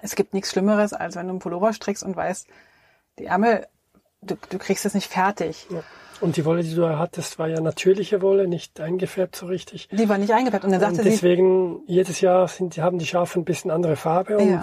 es 0.00 0.14
gibt 0.14 0.32
nichts 0.32 0.50
Schlimmeres, 0.50 0.92
als 0.92 1.16
wenn 1.16 1.26
du 1.26 1.30
einen 1.30 1.38
Pullover 1.40 1.72
strickst 1.72 2.04
und 2.04 2.16
weißt, 2.16 2.46
die 3.18 3.26
Ärmel, 3.26 3.66
du, 4.22 4.36
du 4.48 4.58
kriegst 4.58 4.84
es 4.86 4.94
nicht 4.94 5.10
fertig. 5.10 5.66
Ja. 5.70 5.82
Und 6.20 6.36
die 6.36 6.44
Wolle, 6.44 6.62
die 6.62 6.74
du 6.74 6.98
hattest, 6.98 7.38
war 7.40 7.48
ja 7.48 7.60
natürliche 7.60 8.22
Wolle, 8.22 8.46
nicht 8.46 8.80
eingefärbt 8.80 9.34
so 9.34 9.46
richtig. 9.46 9.88
Die 9.90 10.08
war 10.08 10.18
nicht 10.18 10.32
eingefärbt. 10.32 10.64
Und 10.64 10.70
dann 10.70 10.80
sagte 10.80 10.98
und 10.98 11.04
deswegen, 11.04 11.80
sie, 11.86 11.94
jedes 11.94 12.20
Jahr 12.20 12.46
sind, 12.46 12.78
haben 12.78 12.98
die 12.98 13.06
Schafe 13.06 13.40
ein 13.40 13.44
bisschen 13.44 13.72
andere 13.72 13.96
Farbe. 13.96 14.38
Und 14.38 14.50
ja. 14.50 14.60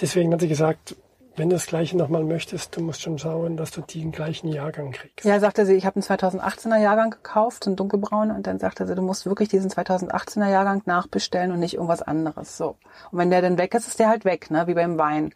deswegen 0.00 0.32
hat 0.32 0.40
sie 0.40 0.48
gesagt, 0.48 0.96
wenn 1.38 1.50
du 1.50 1.56
das 1.56 1.66
Gleiche 1.66 1.96
nochmal 1.96 2.24
möchtest, 2.24 2.76
du 2.76 2.80
musst 2.80 3.00
schon 3.02 3.18
schauen, 3.18 3.56
dass 3.56 3.70
du 3.70 3.80
den 3.80 4.12
gleichen 4.12 4.48
Jahrgang 4.48 4.92
kriegst. 4.92 5.24
Ja, 5.24 5.38
sagte 5.40 5.64
sie, 5.64 5.74
ich 5.74 5.86
habe 5.86 5.96
einen 5.96 6.02
2018er 6.02 6.76
Jahrgang 6.76 7.10
gekauft, 7.10 7.66
einen 7.66 7.76
dunkelbraun, 7.76 8.30
und 8.30 8.46
dann 8.46 8.58
sagte 8.58 8.86
sie, 8.86 8.94
du 8.94 9.02
musst 9.02 9.24
wirklich 9.24 9.48
diesen 9.48 9.70
2018er 9.70 10.48
Jahrgang 10.48 10.82
nachbestellen 10.86 11.52
und 11.52 11.60
nicht 11.60 11.74
irgendwas 11.74 12.02
anderes. 12.02 12.56
So. 12.56 12.76
Und 13.10 13.18
wenn 13.18 13.30
der 13.30 13.42
dann 13.42 13.58
weg 13.58 13.74
ist, 13.74 13.86
ist 13.86 13.98
der 13.98 14.08
halt 14.08 14.24
weg, 14.24 14.50
ne? 14.50 14.66
wie 14.66 14.74
beim 14.74 14.98
Wein. 14.98 15.32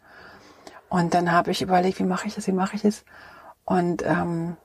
Und 0.89 1.13
dann 1.13 1.31
habe 1.31 1.51
ich 1.51 1.61
überlegt, 1.61 1.99
wie 1.99 2.03
mache 2.03 2.27
ich 2.27 2.35
das, 2.35 2.47
wie 2.47 2.51
mache 2.51 2.75
ich 2.75 2.85
es? 2.85 3.05
Und 3.65 4.05
ähm, 4.05 4.57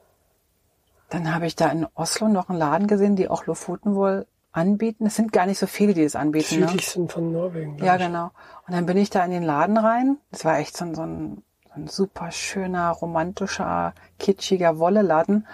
dann 1.09 1.35
habe 1.35 1.46
ich 1.46 1.57
da 1.57 1.68
in 1.68 1.87
Oslo 1.94 2.29
noch 2.29 2.48
einen 2.48 2.59
Laden 2.59 2.87
gesehen, 2.87 3.16
die 3.16 3.29
auch 3.29 3.46
Lofoten 3.46 3.94
wohl 3.94 4.27
anbieten. 4.52 5.06
Es 5.06 5.16
sind 5.16 5.32
gar 5.32 5.46
nicht 5.46 5.58
so 5.58 5.66
viele, 5.66 5.94
die 5.94 6.02
das 6.02 6.16
anbieten. 6.16 6.61
Ne? 6.61 6.68
Südlich 6.68 6.87
ne? 6.87 6.92
sind 6.92 7.12
von 7.12 7.32
Norwegen. 7.32 7.78
Ja, 7.78 7.96
ich. 7.96 8.02
genau. 8.02 8.30
Und 8.66 8.74
dann 8.74 8.87
bin 8.87 8.96
ich 8.96 9.11
da 9.11 9.24
in 9.24 9.30
den 9.30 9.42
Laden 9.42 9.76
rein. 9.76 10.18
Das 10.30 10.44
war 10.44 10.58
echt 10.58 10.76
so 10.76 10.84
ein, 10.84 10.94
so 10.94 11.02
ein, 11.02 11.42
so 11.64 11.80
ein 11.80 11.88
super 11.88 12.30
schöner, 12.30 12.90
romantischer, 12.90 13.94
kitschiger 14.18 14.78
Wolleladen. 14.78 15.46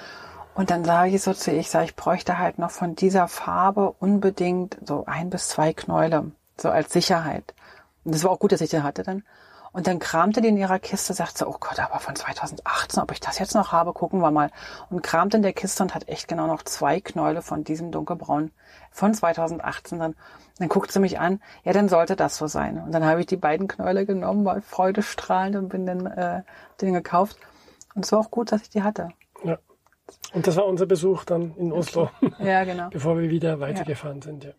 Und 0.55 0.71
dann 0.71 0.85
sage 0.85 1.11
ich 1.11 1.23
so 1.23 1.33
zu 1.33 1.51
ihr, 1.51 1.59
ich 1.59 1.71
sage, 1.71 1.87
ich 1.87 1.97
bräuchte 1.97 2.39
halt 2.39 2.59
noch 2.59 2.71
von 2.71 2.95
dieser 2.95 3.27
Farbe 3.27 3.95
unbedingt 3.99 4.79
so 4.85 5.05
ein 5.07 5.31
bis 5.31 5.49
zwei 5.49 5.73
Knäule, 5.73 6.31
so 6.57 6.71
als 6.71 6.93
Sicherheit. 6.93 7.55
Und 8.05 8.15
das 8.15 8.23
war 8.23 8.31
auch 8.31 8.39
gut, 8.39 8.53
dass 8.53 8.61
ich 8.61 8.71
den 8.71 8.85
hatte 8.85 9.03
dann. 9.03 9.25
Und 9.75 9.89
dann 9.89 9.99
kramte 9.99 10.41
die 10.41 10.47
in 10.47 10.57
ihrer 10.57 10.79
Kiste, 10.79 11.15
sagte, 11.15 11.49
oh 11.49 11.57
Gott, 11.59 11.81
aber 11.81 11.99
von 11.99 12.15
2018, 12.15 13.03
ob 13.03 13.11
ich 13.11 13.19
das 13.19 13.41
jetzt 13.41 13.57
noch 13.57 13.73
habe, 13.73 13.93
gucken 13.93 14.21
wir 14.21 14.31
mal. 14.31 14.53
Und 14.89 15.03
kramte 15.03 15.37
in 15.37 15.43
der 15.43 15.53
Kiste 15.53 15.83
und 15.83 15.97
hat 15.97 16.09
echt 16.09 16.29
genau 16.29 16.47
noch 16.47 16.63
zwei 16.63 17.01
Knäule 17.01 17.43
von 17.43 17.65
diesem 17.65 17.91
dunkelbraun 17.91 18.53
von 18.93 19.13
2018 19.13 19.99
dann. 19.99 20.15
Dann 20.61 20.69
guckt 20.69 20.93
sie 20.93 21.01
mich 21.01 21.19
an, 21.19 21.43
ja, 21.65 21.73
dann 21.73 21.89
sollte 21.89 22.15
das 22.15 22.37
so 22.37 22.47
sein. 22.47 22.81
Und 22.81 22.93
dann 22.93 23.05
habe 23.05 23.19
ich 23.19 23.27
die 23.27 23.37
beiden 23.37 23.67
Knäule 23.67 24.07
genommen, 24.07 24.45
war 24.45 24.63
freudestrahlend 24.63 25.57
und 25.57 25.71
bin 25.71 25.87
dann 25.87 26.07
äh, 26.07 26.43
den 26.81 26.95
gekauft. 26.95 27.37
Und 27.97 28.05
es 28.05 28.13
war 28.13 28.21
auch 28.21 28.31
gut, 28.31 28.53
dass 28.53 28.63
ich 28.63 28.71
die 28.71 28.85
hatte. 28.85 29.09
Ja. 29.43 29.59
Und 30.33 30.47
das 30.47 30.55
war 30.55 30.67
unser 30.67 30.87
Besuch 30.87 31.25
dann 31.25 31.53
in 31.57 31.73
Oslo. 31.73 32.11
Ja, 32.39 32.63
genau. 32.63 32.89
Bevor 32.93 33.19
wir 33.19 33.29
wieder 33.29 33.59
weitergefahren 33.59 34.19
ja. 34.19 34.23
sind, 34.23 34.45
ja. 34.45 34.53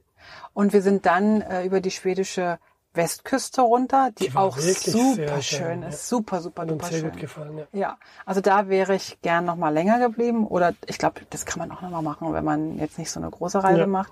Und 0.54 0.73
wir 0.73 0.82
sind 0.82 1.06
dann 1.06 1.39
äh, 1.39 1.63
über 1.63 1.80
die 1.80 1.91
schwedische 1.91 2.60
Westküste 2.96 3.62
runter, 3.62 4.12
die, 4.18 4.30
die 4.30 4.36
auch 4.36 4.58
super 4.58 5.42
schön 5.42 5.84
ist. 5.84 6.12
Ja. 6.12 6.18
Super, 6.18 6.42
super, 6.42 6.68
super 6.68 6.86
sehr 6.88 7.00
schön. 7.00 7.12
gut 7.12 7.20
gefallen, 7.20 7.58
ja. 7.58 7.66
ja, 7.72 7.98
also 8.26 8.42
da 8.42 8.70
wäre 8.70 8.96
ich 8.96 9.20
gern 9.22 9.46
noch 9.46 9.56
mal 9.56 9.70
länger 9.70 10.00
geblieben 10.00 10.48
oder 10.48 10.74
ich 10.88 10.98
glaube, 10.98 11.22
das 11.30 11.46
kann 11.46 11.60
man 11.60 11.72
auch 11.72 11.82
noch 11.82 11.90
mal 11.90 12.02
machen, 12.02 12.34
wenn 12.34 12.46
man 12.46 12.78
jetzt 12.78 12.98
nicht 12.98 13.12
so 13.12 13.20
eine 13.20 13.30
große 13.30 13.64
Reise 13.64 13.82
ja. 13.82 13.88
macht. 13.88 14.12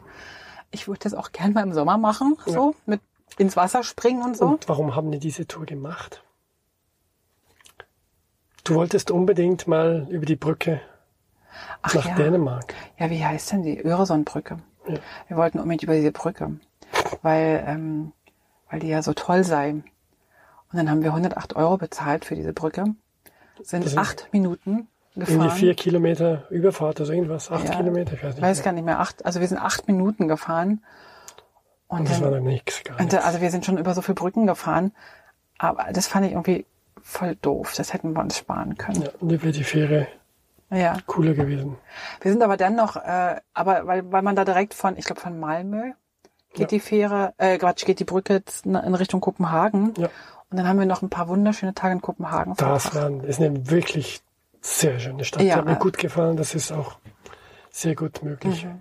Ich 0.72 0.88
würde 0.88 1.02
das 1.04 1.14
auch 1.14 1.32
gern 1.32 1.54
mal 1.54 1.64
im 1.64 1.74
Sommer 1.74 1.98
machen, 1.98 2.38
so 2.46 2.76
mit 2.86 3.02
ins 3.38 3.56
Wasser 3.56 3.84
springen 3.84 4.24
und 4.24 4.38
so. 4.38 4.46
Und 4.46 4.70
warum 4.70 4.96
haben 4.96 5.12
die 5.12 5.20
diese 5.20 5.48
Tour 5.48 5.66
gemacht? 5.66 6.24
Du 8.64 8.76
wolltest 8.76 9.12
unbedingt 9.12 9.68
mal 9.68 10.08
über 10.10 10.26
die 10.26 10.36
Brücke 10.36 10.80
Ach 11.82 11.94
nach 11.94 12.16
Dänemark. 12.16 12.74
Ja, 12.98 13.10
wie 13.10 13.24
heißt 13.24 13.52
denn 13.52 13.64
die 13.64 13.84
Öresundbrücke? 13.84 14.60
Wir 15.28 15.38
wollten 15.38 15.60
unbedingt 15.60 15.84
über 15.84 15.94
diese 15.94 16.12
Brücke, 16.12 16.60
weil 17.22 17.64
ähm, 17.68 18.12
weil 18.74 18.80
die 18.80 18.88
ja 18.88 19.04
so 19.04 19.14
toll 19.14 19.44
sei. 19.44 19.70
Und 19.70 19.84
dann 20.74 20.90
haben 20.90 21.04
wir 21.04 21.12
108 21.12 21.56
Euro 21.56 21.78
bezahlt 21.78 22.26
für 22.26 22.36
diese 22.36 22.54
Brücke. 22.54 22.86
Sind, 23.62 23.88
sind 23.88 24.00
acht 24.00 24.30
Minuten 24.34 24.88
gefahren. 25.16 25.42
In 25.42 25.50
die 25.50 25.56
vier 25.60 25.76
Kilometer 25.76 26.46
Überfahrt 26.50 27.00
oder 27.00 27.14
irgendwas. 27.14 27.52
Acht 27.52 27.70
ja, 27.70 27.76
Kilometer, 27.76 28.14
ich 28.14 28.24
weiß 28.24 28.34
nicht. 28.34 28.42
Weiß 28.42 28.58
mehr. 28.58 28.66
gar 28.66 28.72
nicht 28.74 28.86
mehr. 28.86 29.00
Acht, 29.00 29.24
also 29.28 29.42
wir 29.42 29.48
sind 29.48 29.60
acht 29.60 29.88
Minuten 29.88 30.28
gefahren. 30.28 30.84
Und, 31.88 32.00
und 32.00 32.10
das 32.10 32.16
dann, 32.16 32.24
war 32.24 32.32
dann 32.32 32.46
nichts, 32.46 32.84
gar 32.84 33.00
nichts. 33.00 33.14
Also 33.14 33.42
wir 33.42 33.52
sind 33.52 33.64
schon 33.64 33.78
über 33.78 33.94
so 33.94 34.02
viele 34.02 34.16
Brücken 34.16 34.48
gefahren. 34.48 34.92
Aber 35.60 35.94
das 35.94 36.08
fand 36.08 36.26
ich 36.26 36.32
irgendwie 36.32 36.66
voll 37.04 37.36
doof. 37.36 37.76
Das 37.78 37.94
hätten 37.94 38.14
wir 38.14 38.22
uns 38.22 38.40
sparen 38.40 38.76
können. 38.76 39.04
Ja, 39.04 39.10
und 39.20 39.32
dann 39.32 39.44
wäre 39.44 39.54
die 39.54 39.64
Fähre 39.64 40.08
ja. 40.72 40.98
cooler 41.06 41.36
gewesen. 41.36 41.78
Wir 42.22 42.32
sind 42.32 42.42
aber 42.42 42.58
dann 42.58 42.76
noch, 42.76 42.96
äh, 42.96 43.36
aber 43.54 43.86
weil, 43.86 44.12
weil 44.12 44.24
man 44.24 44.36
da 44.36 44.44
direkt 44.46 44.74
von, 44.74 44.98
ich 44.98 45.06
glaube 45.06 45.22
von 45.22 45.40
Malmö 45.40 45.92
geht 46.54 46.72
ja. 46.72 46.78
die 46.78 46.80
Fähre, 46.80 47.34
äh, 47.38 47.58
Quatsch, 47.58 47.86
geht 47.86 48.00
die 48.00 48.06
Brücke 48.06 48.34
jetzt 48.34 48.66
in 48.66 48.96
Richtung 48.96 49.22
Kopenhagen. 49.22 49.94
Ja. 49.98 50.10
Und 50.50 50.58
dann 50.58 50.68
haben 50.68 50.80
wir 50.80 50.86
noch 50.86 51.02
ein 51.02 51.10
paar 51.10 51.28
wunderschöne 51.28 51.74
Tage 51.74 51.94
in 51.96 52.02
Kopenhagen. 52.02 52.54
Das 52.58 52.94
war, 52.96 53.10
ist 53.24 53.42
eine 53.42 53.70
wirklich 53.72 54.22
sehr 54.62 55.00
schöne 55.00 55.26
Stadt. 55.26 55.42
Ja. 55.42 55.58
Hat 55.58 55.66
mir 55.66 55.76
gut 55.76 55.98
gefallen. 55.98 56.38
Das 56.38 56.56
ist 56.56 56.72
auch 56.72 56.98
sehr 57.72 57.96
gut 57.96 58.24
möglich. 58.24 58.66
Mhm. 58.66 58.80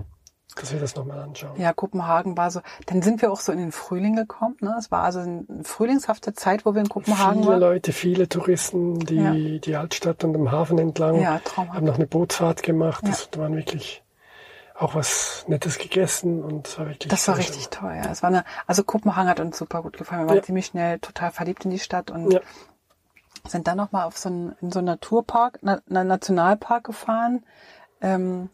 Dass 0.55 0.71
wir 0.71 0.81
das 0.81 0.95
nochmal 0.97 1.19
anschauen. 1.19 1.59
Ja, 1.59 1.73
Kopenhagen 1.73 2.37
war 2.37 2.51
so, 2.51 2.61
dann 2.85 3.01
sind 3.01 3.23
wir 3.23 3.33
auch 3.33 3.41
so 3.41 3.53
in 3.53 3.59
den 3.59 3.73
Frühling 3.73 4.17
gekommen. 4.17 4.57
Ne? 4.61 4.77
Es 4.79 4.91
war 4.91 5.03
also 5.03 5.21
eine 5.21 5.47
frühlingshafte 5.63 6.35
Zeit, 6.35 6.67
wo 6.67 6.75
wir 6.75 6.83
in 6.83 6.91
Kopenhagen 6.91 7.41
viele 7.41 7.47
waren. 7.47 7.59
Viele 7.59 7.73
Leute, 7.73 7.93
viele 7.93 8.29
Touristen, 8.29 8.99
die 9.01 9.15
ja. 9.17 9.59
die 9.59 9.77
Altstadt 9.77 10.25
und 10.25 10.35
dem 10.35 10.53
Hafen 10.53 10.79
entlang 10.79 11.23
ja, 11.23 11.41
haben 11.57 11.87
noch 11.87 11.95
eine 11.95 12.07
Bootsfahrt 12.07 12.63
gemacht. 12.63 13.03
Das 13.07 13.31
waren 13.39 13.57
wirklich 13.57 14.03
auch 14.83 14.95
was 14.95 15.45
Nettes 15.49 15.79
gegessen 15.79 16.43
und 16.43 16.67
es 16.67 16.79
war 16.79 16.87
wirklich. 16.87 17.09
Das 17.09 17.29
war 17.29 17.37
richtig 17.37 17.65
schön. 17.65 17.71
toll, 17.71 17.95
ja. 17.95 18.11
Es 18.11 18.23
war 18.23 18.29
eine, 18.29 18.45
also 18.67 18.85
Kopenhagen 18.85 19.29
hat 19.29 19.41
uns 19.41 19.59
super 19.59 19.83
gut 19.83 19.97
gefallen. 19.97 20.23
Wir 20.23 20.29
waren 20.29 20.37
ja. 20.37 20.43
ziemlich 20.43 20.67
schnell 20.67 20.99
total 20.99 21.31
verliebt 21.31 21.65
in 21.65 21.71
die 21.71 21.79
Stadt 21.79 22.11
und 22.11 22.33
ja. 22.33 22.41
sind 23.47 23.67
dann 23.67 23.77
nochmal 23.77 24.07
auf 24.07 24.19
so 24.19 24.29
einen, 24.29 24.57
in 24.61 24.73
so 24.73 24.81
einen 24.81 24.87
Naturpark, 24.87 25.59
na, 25.63 25.81
einen 25.89 26.09
Nationalpark 26.09 26.85
gefahren, 26.85 27.45
ähm, 28.01 28.51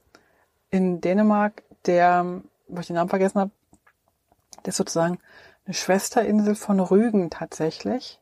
in 0.70 1.00
Dänemark, 1.00 1.62
der, 1.86 2.42
wo 2.68 2.80
ich 2.80 2.86
den 2.86 2.96
Namen 2.96 3.10
vergessen 3.10 3.40
habe, 3.40 3.50
der 4.64 4.68
ist 4.68 4.76
sozusagen 4.76 5.18
eine 5.64 5.74
Schwesterinsel 5.74 6.54
von 6.54 6.80
Rügen 6.80 7.30
tatsächlich. 7.30 8.20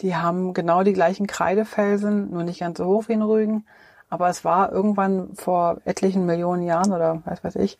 Die 0.00 0.14
haben 0.14 0.54
genau 0.54 0.84
die 0.84 0.92
gleichen 0.92 1.26
Kreidefelsen, 1.26 2.30
nur 2.30 2.44
nicht 2.44 2.60
ganz 2.60 2.78
so 2.78 2.86
hoch 2.86 3.08
wie 3.08 3.14
in 3.14 3.22
Rügen. 3.22 3.66
Aber 4.10 4.28
es 4.28 4.44
war 4.44 4.72
irgendwann 4.72 5.34
vor 5.34 5.78
etlichen 5.84 6.26
Millionen 6.26 6.62
Jahren 6.62 6.92
oder 6.92 7.22
was 7.24 7.44
weiß 7.44 7.56
ich, 7.56 7.78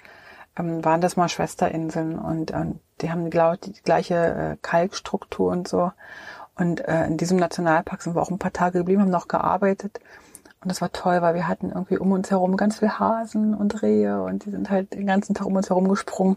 ähm, 0.56 0.84
waren 0.84 1.00
das 1.00 1.16
mal 1.16 1.28
Schwesterinseln 1.28 2.18
und 2.18 2.52
ähm, 2.52 2.80
die 3.00 3.10
haben 3.10 3.26
ich 3.26 3.60
die 3.60 3.82
gleiche 3.82 4.14
äh, 4.14 4.56
Kalkstruktur 4.60 5.50
und 5.50 5.68
so. 5.68 5.92
Und 6.56 6.86
äh, 6.86 7.06
in 7.06 7.16
diesem 7.16 7.38
Nationalpark 7.38 8.02
sind 8.02 8.14
wir 8.16 8.22
auch 8.22 8.30
ein 8.30 8.38
paar 8.38 8.52
Tage 8.52 8.78
geblieben, 8.78 9.02
haben 9.02 9.10
noch 9.10 9.28
gearbeitet. 9.28 10.00
Und 10.60 10.70
das 10.70 10.80
war 10.80 10.90
toll, 10.90 11.22
weil 11.22 11.34
wir 11.34 11.46
hatten 11.46 11.70
irgendwie 11.70 11.98
um 11.98 12.10
uns 12.10 12.30
herum 12.30 12.56
ganz 12.56 12.80
viel 12.80 12.90
Hasen 12.90 13.54
und 13.54 13.80
Rehe 13.82 14.22
und 14.22 14.44
die 14.44 14.50
sind 14.50 14.70
halt 14.70 14.92
den 14.92 15.06
ganzen 15.06 15.34
Tag 15.34 15.46
um 15.46 15.54
uns 15.54 15.68
herum 15.68 15.88
gesprungen. 15.88 16.36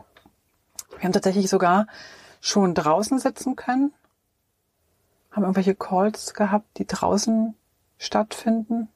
Wir 0.98 1.06
haben 1.06 1.14
tatsächlich 1.14 1.50
sogar 1.50 1.88
schon 2.40 2.76
draußen 2.76 3.18
sitzen 3.18 3.56
können, 3.56 3.94
haben 5.32 5.44
irgendwelche 5.44 5.74
Calls 5.74 6.36
gehabt, 6.36 6.78
die 6.78 6.86
draußen 6.86 7.56
stattfinden. 7.98 8.90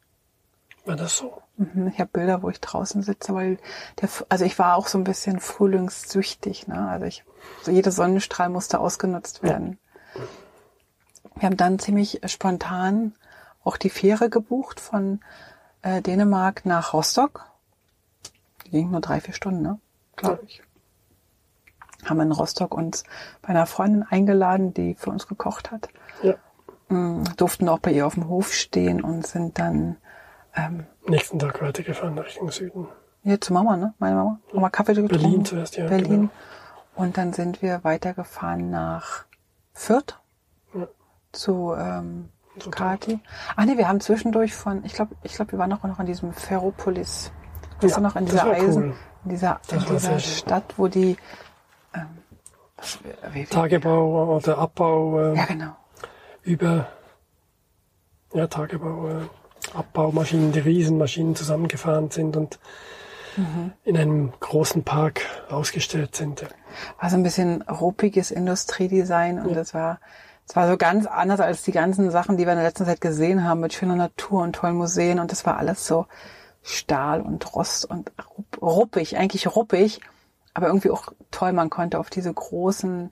War 0.85 0.95
das 0.95 1.17
so? 1.17 1.41
Mhm, 1.57 1.87
ich 1.87 1.99
habe 1.99 2.09
Bilder, 2.13 2.43
wo 2.43 2.49
ich 2.49 2.61
draußen 2.61 3.01
sitze, 3.01 3.33
weil 3.33 3.57
der, 4.01 4.09
also 4.29 4.45
ich 4.45 4.57
war 4.59 4.75
auch 4.75 4.87
so 4.87 4.97
ein 4.97 5.03
bisschen 5.03 5.39
frühlingssüchtig. 5.39 6.67
Ne? 6.67 6.87
Also 6.87 7.05
ich, 7.05 7.23
so 7.63 7.71
jeder 7.71 7.91
Sonnenstrahl 7.91 8.49
musste 8.49 8.79
ausgenutzt 8.79 9.43
werden. 9.43 9.79
Ja. 10.13 10.21
Wir 11.37 11.45
haben 11.47 11.57
dann 11.57 11.79
ziemlich 11.79 12.21
spontan 12.27 13.13
auch 13.63 13.77
die 13.77 13.89
Fähre 13.89 14.29
gebucht 14.29 14.79
von 14.79 15.19
äh, 15.81 16.01
Dänemark 16.01 16.65
nach 16.65 16.93
Rostock. 16.93 17.45
Die 18.65 18.69
ging 18.69 18.91
nur 18.91 19.01
drei, 19.01 19.19
vier 19.19 19.33
Stunden, 19.33 19.61
ne? 19.61 19.79
glaube 20.15 20.43
ich. 20.45 20.61
Haben 22.05 22.21
in 22.21 22.31
Rostock 22.31 22.73
uns 22.75 23.03
bei 23.41 23.49
einer 23.49 23.65
Freundin 23.65 24.03
eingeladen, 24.03 24.73
die 24.73 24.93
für 24.93 25.09
uns 25.09 25.27
gekocht 25.27 25.71
hat. 25.71 25.89
Ja. 26.21 26.35
Mhm, 26.89 27.23
durften 27.37 27.67
auch 27.67 27.79
bei 27.79 27.91
ihr 27.91 28.05
auf 28.05 28.13
dem 28.13 28.27
Hof 28.29 28.53
stehen 28.53 29.01
und 29.01 29.25
sind 29.25 29.57
dann 29.57 29.97
ähm, 30.55 30.85
Nächsten 31.07 31.39
Tag 31.39 31.61
weitergefahren 31.61 32.17
Richtung 32.17 32.51
Süden. 32.51 32.87
Ja, 33.23 33.39
zu 33.39 33.53
Mama, 33.53 33.75
ne? 33.77 33.93
Meine 33.99 34.15
Mama. 34.15 34.39
Mama 34.53 34.69
Kaffee 34.69 34.93
getrunken. 34.93 35.21
Berlin 35.21 35.45
zuerst, 35.45 35.77
ja. 35.77 35.87
Berlin. 35.87 36.09
Genau. 36.09 36.29
Und 36.95 37.17
dann 37.17 37.33
sind 37.33 37.61
wir 37.61 37.83
weitergefahren 37.83 38.69
nach 38.69 39.25
Fürth. 39.73 40.19
Ja. 40.73 40.87
Zu 41.31 41.73
ähm, 41.77 42.29
so 42.59 42.69
Kati. 42.69 43.19
Ah 43.55 43.65
nee, 43.65 43.77
wir 43.77 43.87
haben 43.87 43.99
zwischendurch 43.99 44.53
von, 44.53 44.85
ich 44.85 44.93
glaube, 44.93 45.15
ich 45.23 45.33
glaube, 45.33 45.53
wir 45.53 45.59
waren 45.59 45.73
auch 45.73 45.83
noch 45.83 45.99
in 45.99 46.05
diesem 46.05 46.33
Ferropolis. 46.33 47.31
Weißt 47.81 47.95
ja, 47.97 48.01
noch, 48.01 48.15
in 48.15 48.25
dieser 48.25 48.51
Eisen, 48.51 48.83
cool. 48.83 48.95
in 49.25 49.29
dieser, 49.29 49.59
in 49.69 49.79
dieser 49.79 50.19
Stadt, 50.19 50.75
wo 50.77 50.87
die 50.87 51.17
ähm, 51.93 52.07
was, 52.77 52.99
wie, 53.03 53.41
wie, 53.41 53.45
Tagebau 53.45 54.37
oder 54.37 54.57
Abbau 54.57 55.19
äh, 55.19 55.35
ja, 55.35 55.45
genau. 55.45 55.75
über 56.43 56.87
ja, 58.33 58.47
Tagebau 58.47 59.09
äh, 59.09 59.21
Abbaumaschinen, 59.75 60.51
die 60.51 60.59
Riesenmaschinen 60.59 61.35
zusammengefahren 61.35 62.09
sind 62.11 62.37
und 62.37 62.59
mhm. 63.37 63.73
in 63.83 63.97
einem 63.97 64.33
großen 64.39 64.83
Park 64.83 65.21
ausgestellt 65.49 66.15
sind. 66.15 66.45
War 66.99 67.09
so 67.09 67.17
ein 67.17 67.23
bisschen 67.23 67.61
ruppiges 67.63 68.31
Industriedesign 68.31 69.39
und 69.39 69.49
ja. 69.49 69.55
das 69.55 69.73
war 69.73 69.99
es 70.47 70.55
war 70.55 70.67
so 70.67 70.77
ganz 70.77 71.07
anders 71.07 71.39
als 71.39 71.63
die 71.63 71.71
ganzen 71.71 72.11
Sachen, 72.11 72.37
die 72.37 72.45
wir 72.45 72.53
in 72.53 72.59
der 72.59 72.67
letzten 72.67 72.85
Zeit 72.85 73.01
gesehen 73.01 73.43
haben, 73.43 73.61
mit 73.61 73.73
schöner 73.73 73.95
Natur 73.95 74.43
und 74.43 74.55
tollen 74.55 74.75
Museen. 74.75 75.19
Und 75.19 75.31
das 75.31 75.45
war 75.45 75.57
alles 75.57 75.87
so 75.87 76.05
Stahl 76.61 77.21
und 77.21 77.55
Rost 77.55 77.85
und 77.85 78.11
ruppig, 78.61 79.17
eigentlich 79.17 79.55
ruppig, 79.55 80.01
aber 80.53 80.67
irgendwie 80.67 80.91
auch 80.91 81.11
toll. 81.31 81.51
Man 81.51 81.69
konnte 81.69 81.99
auf 81.99 82.09
diese 82.09 82.31
großen 82.31 83.11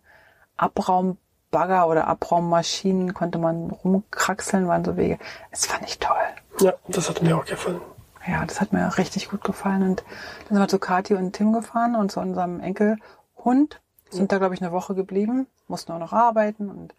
Abraumbagger 1.54 1.88
oder 1.88 2.08
Abraummaschinen 2.08 3.14
konnte 3.14 3.38
man 3.38 3.70
rumkraxeln, 3.70 4.68
waren 4.68 4.84
so 4.84 4.98
Wege. 4.98 5.20
Es 5.52 5.66
fand 5.66 5.84
ich 5.86 6.00
toll. 6.00 6.18
Ja, 6.60 6.74
das 6.88 7.10
hat 7.10 7.22
mir 7.22 7.38
auch 7.38 7.46
gefallen. 7.46 7.82
Ja, 8.26 8.46
das 8.46 8.62
hat 8.62 8.74
mir 8.74 8.98
richtig 8.98 9.30
gut 9.30 9.44
gefallen. 9.44 9.84
Und 9.84 10.04
dann 10.48 10.58
sind 10.58 10.60
wir 10.60 10.68
zu 10.68 10.80
Kathi 10.80 11.14
und 11.16 11.34
Tim 11.34 11.54
gefahren 11.54 11.96
und 11.96 12.12
zu 12.12 12.20
unserem 12.20 12.60
Enkelhund. 12.60 13.82
Sind 14.10 14.32
da, 14.32 14.38
glaube 14.38 14.54
ich, 14.54 14.62
eine 14.62 14.72
Woche 14.72 14.96
geblieben, 14.96 15.48
mussten 15.68 15.92
auch 15.92 16.00
noch 16.00 16.14
arbeiten 16.14 16.70
und 16.70 16.94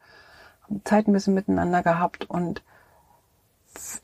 haben 0.65 0.83
Zeit 0.85 1.07
ein 1.07 1.13
bisschen 1.13 1.35
miteinander 1.35 1.83
gehabt 1.83 2.29
und 2.29 2.63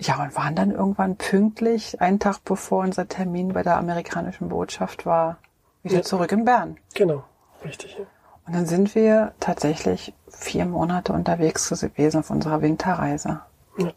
ja, 0.00 0.20
und 0.20 0.34
waren 0.34 0.56
dann 0.56 0.72
irgendwann 0.72 1.16
pünktlich, 1.16 2.00
einen 2.00 2.18
Tag 2.18 2.38
bevor 2.44 2.82
unser 2.82 3.06
Termin 3.06 3.52
bei 3.52 3.62
der 3.62 3.76
amerikanischen 3.76 4.48
Botschaft 4.48 5.06
war, 5.06 5.38
wieder 5.82 5.96
ja. 5.96 6.02
zurück 6.02 6.32
in 6.32 6.44
Bern. 6.44 6.76
Genau, 6.94 7.22
richtig. 7.64 7.96
Ja. 7.98 8.04
Und 8.50 8.56
dann 8.56 8.66
sind 8.66 8.96
wir 8.96 9.32
tatsächlich 9.38 10.12
vier 10.28 10.64
Monate 10.64 11.12
unterwegs 11.12 11.68
gewesen 11.68 12.18
auf 12.18 12.30
unserer 12.30 12.62
Winterreise. 12.62 13.42
Ja. 13.78 13.92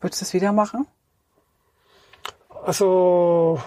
Würdest 0.00 0.22
du 0.22 0.24
es 0.24 0.32
wieder 0.32 0.50
machen? 0.52 0.86
Also, 2.64 3.60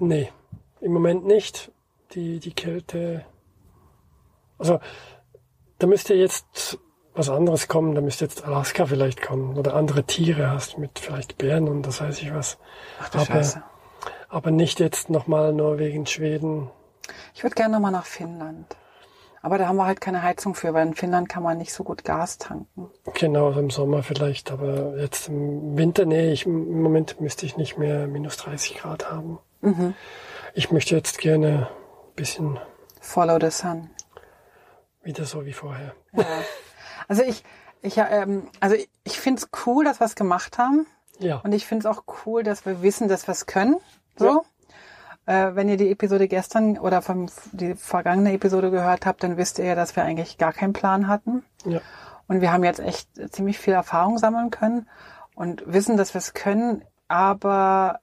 nee, 0.00 0.32
im 0.80 0.92
Moment 0.92 1.24
nicht. 1.24 1.70
Die, 2.14 2.40
die 2.40 2.52
Kälte. 2.52 3.24
Also, 4.58 4.80
da 5.78 5.86
müsste 5.86 6.14
jetzt 6.14 6.80
was 7.14 7.30
anderes 7.30 7.68
kommen. 7.68 7.94
Da 7.94 8.00
müsste 8.00 8.24
jetzt 8.24 8.44
Alaska 8.44 8.86
vielleicht 8.86 9.22
kommen. 9.22 9.56
Oder 9.56 9.74
andere 9.74 10.02
Tiere 10.02 10.50
hast 10.50 10.78
mit 10.78 10.98
vielleicht 10.98 11.38
Bären 11.38 11.68
und 11.68 11.86
das 11.86 12.00
weiß 12.00 12.22
ich 12.22 12.34
was. 12.34 12.58
Ach 13.00 13.14
aber, 13.14 13.24
Scheiße. 13.24 13.62
aber 14.30 14.50
nicht 14.50 14.80
jetzt 14.80 15.10
nochmal 15.10 15.52
Norwegen, 15.52 16.06
Schweden. 16.06 16.72
Ich 17.36 17.44
würde 17.44 17.54
gerne 17.54 17.74
nochmal 17.74 17.92
nach 17.92 18.06
Finnland. 18.06 18.76
Aber 19.46 19.58
da 19.58 19.68
haben 19.68 19.76
wir 19.76 19.86
halt 19.86 20.00
keine 20.00 20.24
Heizung 20.24 20.56
für, 20.56 20.74
weil 20.74 20.88
in 20.88 20.94
Finnland 20.94 21.28
kann 21.28 21.44
man 21.44 21.56
nicht 21.56 21.72
so 21.72 21.84
gut 21.84 22.02
Gas 22.02 22.38
tanken. 22.38 22.90
Genau, 23.14 23.52
im 23.52 23.70
Sommer 23.70 24.02
vielleicht, 24.02 24.50
aber 24.50 24.98
jetzt 24.98 25.28
im 25.28 25.78
Winter, 25.78 26.04
nee, 26.04 26.32
ich, 26.32 26.46
im 26.46 26.82
Moment 26.82 27.20
müsste 27.20 27.46
ich 27.46 27.56
nicht 27.56 27.78
mehr 27.78 28.08
minus 28.08 28.38
30 28.38 28.78
Grad 28.78 29.08
haben. 29.08 29.38
Mhm. 29.60 29.94
Ich 30.54 30.72
möchte 30.72 30.96
jetzt 30.96 31.18
gerne 31.18 31.68
ein 31.68 32.14
bisschen. 32.16 32.58
Follow 33.00 33.38
the 33.40 33.52
sun. 33.52 33.88
Wieder 35.04 35.26
so 35.26 35.46
wie 35.46 35.52
vorher. 35.52 35.94
Ja. 36.12 36.24
Also 37.06 37.22
ich, 37.22 37.44
ich, 37.82 37.98
ähm, 37.98 38.48
also 38.58 38.74
ich, 38.74 38.90
ich 39.04 39.20
finde 39.20 39.42
es 39.42 39.48
cool, 39.64 39.84
dass 39.84 40.00
wir 40.00 40.06
es 40.06 40.16
gemacht 40.16 40.58
haben. 40.58 40.88
Ja. 41.20 41.36
Und 41.44 41.52
ich 41.52 41.66
finde 41.66 41.88
es 41.88 41.96
auch 41.96 42.02
cool, 42.26 42.42
dass 42.42 42.66
wir 42.66 42.82
wissen, 42.82 43.06
dass 43.06 43.28
wir 43.28 43.32
es 43.32 43.46
können. 43.46 43.76
So. 44.16 44.26
Ja. 44.26 44.40
Äh, 45.26 45.54
wenn 45.54 45.68
ihr 45.68 45.76
die 45.76 45.90
Episode 45.90 46.28
gestern 46.28 46.78
oder 46.78 47.02
vom, 47.02 47.26
die 47.52 47.74
vergangene 47.74 48.32
Episode 48.32 48.70
gehört 48.70 49.06
habt, 49.06 49.22
dann 49.22 49.36
wisst 49.36 49.58
ihr 49.58 49.64
ja, 49.66 49.74
dass 49.74 49.96
wir 49.96 50.04
eigentlich 50.04 50.38
gar 50.38 50.52
keinen 50.52 50.72
Plan 50.72 51.08
hatten. 51.08 51.44
Ja. 51.64 51.80
Und 52.28 52.40
wir 52.40 52.52
haben 52.52 52.64
jetzt 52.64 52.80
echt 52.80 53.08
ziemlich 53.32 53.58
viel 53.58 53.74
Erfahrung 53.74 54.18
sammeln 54.18 54.50
können 54.50 54.88
und 55.34 55.62
wissen, 55.66 55.96
dass 55.96 56.14
wir 56.14 56.18
es 56.18 56.32
können, 56.32 56.84
aber 57.08 58.00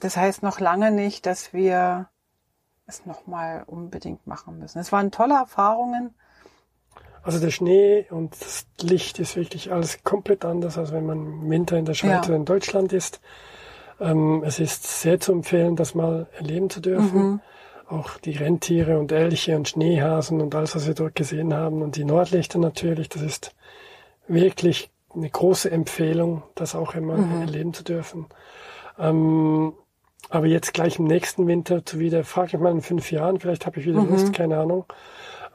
das 0.00 0.16
heißt 0.16 0.42
noch 0.42 0.60
lange 0.60 0.90
nicht, 0.90 1.26
dass 1.26 1.52
wir 1.52 2.08
es 2.86 3.06
nochmal 3.06 3.64
unbedingt 3.66 4.26
machen 4.26 4.58
müssen. 4.58 4.78
Es 4.78 4.92
waren 4.92 5.10
tolle 5.10 5.34
Erfahrungen. 5.34 6.14
Also 7.22 7.40
der 7.40 7.50
Schnee 7.50 8.06
und 8.10 8.34
das 8.38 8.66
Licht 8.80 9.18
ist 9.18 9.34
wirklich 9.34 9.72
alles 9.72 10.02
komplett 10.04 10.44
anders, 10.44 10.76
als 10.76 10.92
wenn 10.92 11.06
man 11.06 11.18
im 11.18 11.50
Winter 11.50 11.78
in 11.78 11.86
der 11.86 11.94
Schweiz 11.94 12.10
ja. 12.10 12.24
oder 12.24 12.36
in 12.36 12.44
Deutschland 12.44 12.92
ist. 12.92 13.20
Ähm, 14.00 14.42
es 14.44 14.60
ist 14.60 15.00
sehr 15.00 15.20
zu 15.20 15.32
empfehlen, 15.32 15.76
das 15.76 15.94
mal 15.94 16.26
erleben 16.36 16.70
zu 16.70 16.80
dürfen. 16.80 17.22
Mhm. 17.22 17.40
Auch 17.88 18.18
die 18.18 18.32
Rentiere 18.32 18.98
und 18.98 19.12
Elche 19.12 19.56
und 19.56 19.68
Schneehasen 19.68 20.40
und 20.40 20.54
alles, 20.54 20.74
was 20.74 20.86
wir 20.86 20.94
dort 20.94 21.14
gesehen 21.14 21.52
haben 21.52 21.82
und 21.82 21.96
die 21.96 22.04
Nordlichter 22.04 22.58
natürlich, 22.58 23.08
das 23.10 23.22
ist 23.22 23.54
wirklich 24.26 24.90
eine 25.14 25.28
große 25.28 25.70
Empfehlung, 25.70 26.42
das 26.54 26.74
auch 26.74 26.94
immer 26.94 27.16
mhm. 27.16 27.42
erleben 27.42 27.74
zu 27.74 27.84
dürfen. 27.84 28.26
Ähm, 28.98 29.74
aber 30.30 30.46
jetzt 30.46 30.72
gleich 30.72 30.98
im 30.98 31.04
nächsten 31.04 31.46
Winter 31.46 31.84
zu 31.84 31.98
wieder, 31.98 32.24
frage 32.24 32.56
ich 32.56 32.58
mal 32.58 32.72
in 32.72 32.80
fünf 32.80 33.12
Jahren, 33.12 33.38
vielleicht 33.38 33.66
habe 33.66 33.78
ich 33.78 33.86
wieder 33.86 34.00
mhm. 34.00 34.10
Lust, 34.10 34.32
keine 34.32 34.58
Ahnung. 34.58 34.86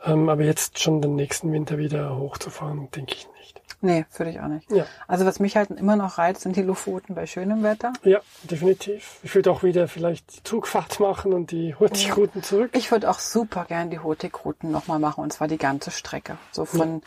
Ähm, 0.05 0.29
aber 0.29 0.43
jetzt 0.43 0.79
schon 0.79 1.01
den 1.01 1.15
nächsten 1.15 1.51
Winter 1.51 1.77
wieder 1.77 2.17
hochzufahren, 2.17 2.89
denke 2.91 3.15
ich 3.15 3.27
nicht. 3.39 3.58
Nee, 3.81 4.05
würde 4.17 4.31
ich 4.31 4.39
auch 4.41 4.47
nicht. 4.47 4.69
Ja. 4.71 4.85
Also 5.07 5.25
was 5.25 5.39
mich 5.39 5.55
halt 5.55 5.71
immer 5.71 5.95
noch 5.95 6.17
reizt, 6.17 6.41
sind 6.41 6.55
die 6.55 6.61
Lofoten 6.61 7.15
bei 7.15 7.25
schönem 7.25 7.63
Wetter. 7.63 7.93
Ja, 8.03 8.19
definitiv. 8.43 9.19
Ich 9.23 9.33
würde 9.35 9.51
auch 9.51 9.63
wieder 9.63 9.87
vielleicht 9.87 10.37
die 10.37 10.43
Zugfahrt 10.43 10.99
machen 10.99 11.33
und 11.33 11.51
die 11.51 11.75
Hurtigruten 11.75 12.43
zurück. 12.43 12.71
Ich 12.73 12.91
würde 12.91 13.09
auch 13.09 13.19
super 13.19 13.65
gern 13.65 13.89
die 13.89 13.99
Hurtigruten 13.99 14.71
nochmal 14.71 14.99
machen 14.99 15.23
und 15.23 15.31
zwar 15.31 15.47
die 15.47 15.57
ganze 15.57 15.91
Strecke. 15.91 16.37
So 16.51 16.65
von, 16.65 16.95
ja. 16.95 16.99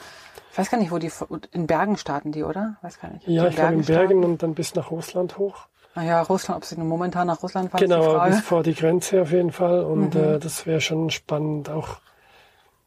ich 0.53 0.59
weiß 0.59 0.71
gar 0.71 0.79
nicht, 0.79 0.91
wo 0.93 0.99
die, 0.99 1.11
in 1.51 1.67
Bergen 1.67 1.99
starten 1.99 2.33
die, 2.33 2.43
oder? 2.43 2.77
Weiß 2.81 3.01
gar 3.01 3.13
nicht. 3.13 3.29
Ja, 3.29 3.49
ich 3.49 3.57
glaube 3.57 3.75
in 3.75 3.85
Bergen 3.85 4.07
starten. 4.07 4.25
und 4.25 4.43
dann 4.43 4.55
bis 4.55 4.75
nach 4.75 4.91
Russland 4.91 5.37
hoch. 5.37 5.67
Naja, 5.95 6.23
Russland, 6.23 6.57
ob 6.57 6.65
sie 6.65 6.77
nur 6.77 6.87
momentan 6.87 7.27
nach 7.27 7.43
Russland 7.43 7.71
fahren, 7.71 7.83
Genau, 7.83 8.25
bis 8.25 8.41
vor 8.41 8.63
die 8.63 8.75
Grenze 8.75 9.21
auf 9.21 9.31
jeden 9.31 9.53
Fall. 9.53 9.85
Und 9.85 10.15
mhm. 10.15 10.21
äh, 10.23 10.39
das 10.39 10.65
wäre 10.65 10.81
schon 10.81 11.11
spannend, 11.11 11.69
auch 11.69 11.99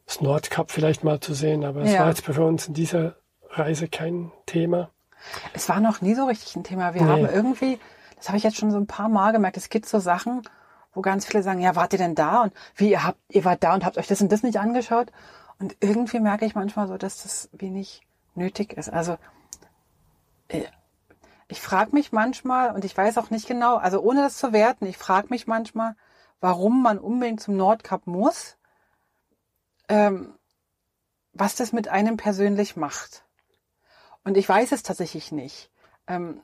das 0.06 0.20
Nordkap 0.20 0.72
vielleicht 0.72 1.04
mal 1.04 1.20
zu 1.20 1.32
sehen. 1.32 1.64
Aber 1.64 1.82
es 1.82 1.92
ja. 1.92 2.00
war 2.00 2.08
jetzt 2.08 2.24
für 2.24 2.44
uns 2.44 2.66
in 2.66 2.74
dieser 2.74 3.14
Reise 3.58 3.88
kein 3.88 4.32
Thema. 4.46 4.90
Es 5.52 5.68
war 5.68 5.80
noch 5.80 6.00
nie 6.00 6.14
so 6.14 6.26
richtig 6.26 6.56
ein 6.56 6.64
Thema. 6.64 6.94
Wir 6.94 7.02
nee. 7.02 7.08
haben 7.08 7.26
irgendwie, 7.26 7.78
das 8.16 8.28
habe 8.28 8.38
ich 8.38 8.44
jetzt 8.44 8.56
schon 8.56 8.70
so 8.70 8.78
ein 8.78 8.86
paar 8.86 9.08
Mal 9.08 9.32
gemerkt, 9.32 9.56
es 9.56 9.68
gibt 9.68 9.86
so 9.86 9.98
Sachen, 9.98 10.42
wo 10.94 11.00
ganz 11.00 11.26
viele 11.26 11.42
sagen, 11.42 11.60
ja, 11.60 11.76
wart 11.76 11.92
ihr 11.92 11.98
denn 11.98 12.14
da? 12.14 12.42
Und 12.42 12.52
wie, 12.74 12.90
ihr 12.90 13.04
habt, 13.04 13.18
ihr 13.28 13.44
wart 13.44 13.62
da 13.62 13.74
und 13.74 13.84
habt 13.84 13.98
euch 13.98 14.06
das 14.06 14.20
und 14.20 14.32
das 14.32 14.42
nicht 14.42 14.58
angeschaut? 14.58 15.12
Und 15.58 15.76
irgendwie 15.80 16.20
merke 16.20 16.44
ich 16.44 16.54
manchmal 16.54 16.88
so, 16.88 16.96
dass 16.96 17.22
das 17.22 17.48
wenig 17.52 18.02
nötig 18.34 18.74
ist. 18.74 18.90
Also 18.90 19.16
äh, 20.48 20.64
ich 21.48 21.60
frage 21.60 21.92
mich 21.92 22.12
manchmal, 22.12 22.74
und 22.74 22.84
ich 22.84 22.96
weiß 22.96 23.18
auch 23.18 23.30
nicht 23.30 23.46
genau, 23.46 23.76
also 23.76 24.00
ohne 24.00 24.22
das 24.22 24.36
zu 24.36 24.52
werten, 24.52 24.86
ich 24.86 24.98
frage 24.98 25.28
mich 25.30 25.46
manchmal, 25.46 25.96
warum 26.40 26.82
man 26.82 26.98
unbedingt 26.98 27.40
zum 27.40 27.56
Nordkap 27.56 28.06
muss, 28.06 28.56
ähm, 29.88 30.34
was 31.32 31.54
das 31.54 31.72
mit 31.72 31.88
einem 31.88 32.16
persönlich 32.16 32.76
macht. 32.76 33.25
Und 34.26 34.36
ich 34.36 34.48
weiß 34.48 34.72
es 34.72 34.82
tatsächlich 34.82 35.30
nicht. 35.30 35.70
Ähm, 36.08 36.40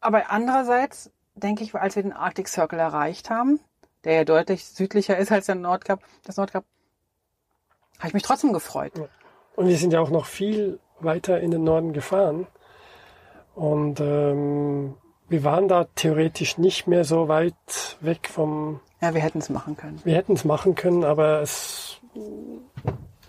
aber 0.00 0.30
andererseits 0.30 1.10
denke 1.34 1.62
ich, 1.62 1.74
als 1.74 1.96
wir 1.96 2.02
den 2.02 2.14
Arctic 2.14 2.48
Circle 2.48 2.78
erreicht 2.78 3.28
haben, 3.28 3.60
der 4.04 4.14
ja 4.14 4.24
deutlich 4.24 4.64
südlicher 4.64 5.18
ist 5.18 5.30
als 5.30 5.44
der 5.44 5.54
Nordkap, 5.54 6.00
das 6.24 6.38
Nordkap, 6.38 6.64
habe 7.98 8.08
ich 8.08 8.14
mich 8.14 8.22
trotzdem 8.22 8.54
gefreut. 8.54 8.92
Und 9.54 9.68
wir 9.68 9.76
sind 9.76 9.92
ja 9.92 10.00
auch 10.00 10.08
noch 10.08 10.24
viel 10.24 10.80
weiter 10.98 11.40
in 11.40 11.50
den 11.50 11.62
Norden 11.62 11.92
gefahren. 11.92 12.46
Und 13.54 14.00
ähm, 14.00 14.94
wir 15.28 15.44
waren 15.44 15.68
da 15.68 15.84
theoretisch 15.96 16.56
nicht 16.56 16.86
mehr 16.86 17.04
so 17.04 17.28
weit 17.28 17.98
weg 18.00 18.30
vom. 18.32 18.80
Ja, 19.02 19.12
wir 19.12 19.20
hätten 19.20 19.40
es 19.40 19.50
machen 19.50 19.76
können. 19.76 20.00
Wir 20.04 20.14
hätten 20.14 20.32
es 20.32 20.46
machen 20.46 20.74
können, 20.74 21.04
aber 21.04 21.42
es, 21.42 22.00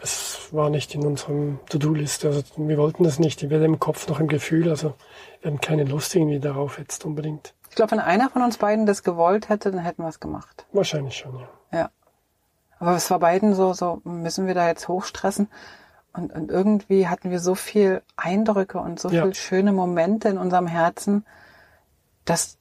es 0.05 0.49
war 0.53 0.69
nicht 0.69 0.93
in 0.95 1.05
unserem 1.05 1.59
To-Do-Liste. 1.69 2.27
Also 2.27 2.43
wir 2.57 2.77
wollten 2.77 3.03
es 3.05 3.19
nicht. 3.19 3.41
Weder 3.49 3.65
im 3.65 3.79
Kopf 3.79 4.07
noch 4.07 4.19
im 4.19 4.27
Gefühl. 4.27 4.69
Also 4.69 4.93
wir 5.41 5.51
haben 5.51 5.59
keine 5.59 5.83
Lust 5.83 6.15
irgendwie 6.15 6.39
darauf 6.39 6.77
jetzt 6.77 7.03
unbedingt. 7.05 7.53
Ich 7.69 7.75
glaube, 7.75 7.91
wenn 7.91 7.99
einer 7.99 8.29
von 8.29 8.41
uns 8.43 8.57
beiden 8.57 8.85
das 8.85 9.03
gewollt 9.03 9.49
hätte, 9.49 9.71
dann 9.71 9.81
hätten 9.83 10.03
wir 10.03 10.09
es 10.09 10.19
gemacht. 10.19 10.65
Wahrscheinlich 10.71 11.17
schon, 11.17 11.39
ja. 11.39 11.79
Ja. 11.79 11.89
Aber 12.79 12.95
es 12.95 13.09
war 13.09 13.19
beiden 13.19 13.53
so, 13.55 13.73
so 13.73 14.01
müssen 14.03 14.47
wir 14.47 14.53
da 14.53 14.67
jetzt 14.67 14.87
hochstressen. 14.87 15.49
Und, 16.13 16.31
und 16.33 16.51
irgendwie 16.51 17.07
hatten 17.07 17.31
wir 17.31 17.39
so 17.39 17.55
viel 17.55 18.01
Eindrücke 18.15 18.77
und 18.79 18.99
so 18.99 19.09
Ja. 19.09 19.23
viel 19.23 19.33
schöne 19.33 19.73
Momente 19.73 20.29
in 20.29 20.37
unserem 20.37 20.67
Herzen, 20.67 21.25
dass, 22.25 22.57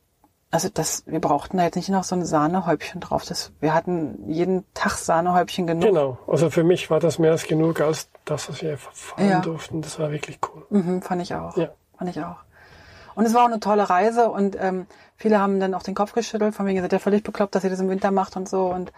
also 0.55 0.69
das, 0.73 1.03
wir 1.07 1.21
brauchten 1.21 1.57
da 1.57 1.65
jetzt 1.65 1.75
nicht 1.75 1.89
noch 1.89 2.05
so 2.05 2.15
ein 2.15 2.25
Sahnehäubchen 2.25 3.01
drauf. 3.01 3.25
Das, 3.27 3.51
wir 3.61 3.75
hatten 3.75 4.31
jeden 4.31 4.65
Tag 4.73 4.93
Sahnehäubchen 4.93 5.67
genug. 5.67 5.83
Genau. 5.83 6.19
Also 6.29 6.49
für 6.49 6.63
mich 6.63 6.91
war 6.91 7.01
das 7.01 7.19
mehr 7.19 7.33
als 7.33 7.47
genug 7.49 7.81
als 7.81 8.09
das, 8.25 8.49
was 8.49 8.63
wir 8.63 8.79
fahren 8.79 9.29
Ja. 9.29 9.41
durften. 9.41 9.83
Das 9.83 9.99
war 9.99 10.13
wirklich 10.13 10.39
cool. 10.55 10.65
Mhm, 10.71 11.03
fand 11.03 11.23
ich 11.23 11.35
auch. 11.35 11.57
Ja. 11.57 11.71
Fand 11.99 12.11
ich 12.11 12.23
auch. 12.23 12.37
Und 13.17 13.27
es 13.27 13.35
war 13.35 13.43
auch 13.43 13.49
eine 13.49 13.61
tolle 13.61 13.91
Reise 13.91 14.31
und 14.31 14.57
ähm, 14.61 14.87
viele 15.17 15.41
haben 15.41 15.59
dann 15.61 15.75
auch 15.75 15.83
den 15.83 15.95
Kopf 15.95 16.13
geschüttelt, 16.13 16.55
von 16.55 16.67
wegen, 16.67 16.77
ihr 16.77 16.83
seid 16.83 16.93
ja 16.93 16.99
völlig 17.01 17.23
bekloppt, 17.25 17.55
dass 17.55 17.65
ihr 17.65 17.71
das 17.71 17.81
im 17.81 17.89
Winter 17.89 18.11
macht 18.13 18.37
und 18.37 18.49
so 18.49 18.67
und 18.67 18.93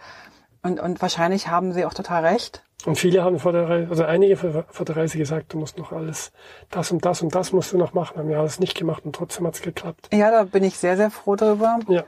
und, 0.67 0.79
und 0.79 1.01
wahrscheinlich 1.01 1.47
haben 1.47 1.71
sie 1.73 1.85
auch 1.85 1.93
total 1.93 2.25
recht. 2.25 2.63
Und 2.85 2.97
viele 2.97 3.23
haben 3.23 3.39
vor 3.39 3.53
der 3.53 3.67
Reise, 3.67 3.89
also 3.89 4.03
einige 4.03 4.37
vor, 4.37 4.85
der 4.85 4.95
Reise 4.97 5.17
gesagt, 5.17 5.53
du 5.53 5.57
musst 5.57 5.77
noch 5.77 5.91
alles, 5.91 6.31
das 6.69 6.91
und 6.91 7.03
das 7.05 7.21
und 7.21 7.33
das 7.33 7.51
musst 7.51 7.71
du 7.73 7.77
noch 7.77 7.93
machen. 7.93 8.17
Haben 8.17 8.29
wir 8.29 8.39
alles 8.39 8.59
nicht 8.59 8.77
gemacht 8.77 9.03
und 9.05 9.15
trotzdem 9.15 9.47
hat's 9.47 9.61
geklappt. 9.61 10.09
Ja, 10.13 10.29
da 10.29 10.43
bin 10.43 10.63
ich 10.63 10.77
sehr, 10.77 10.95
sehr 10.95 11.09
froh 11.09 11.35
drüber. 11.35 11.79
Ja. 11.87 12.03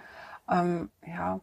Ähm, 0.51 0.91
ja. 1.07 1.39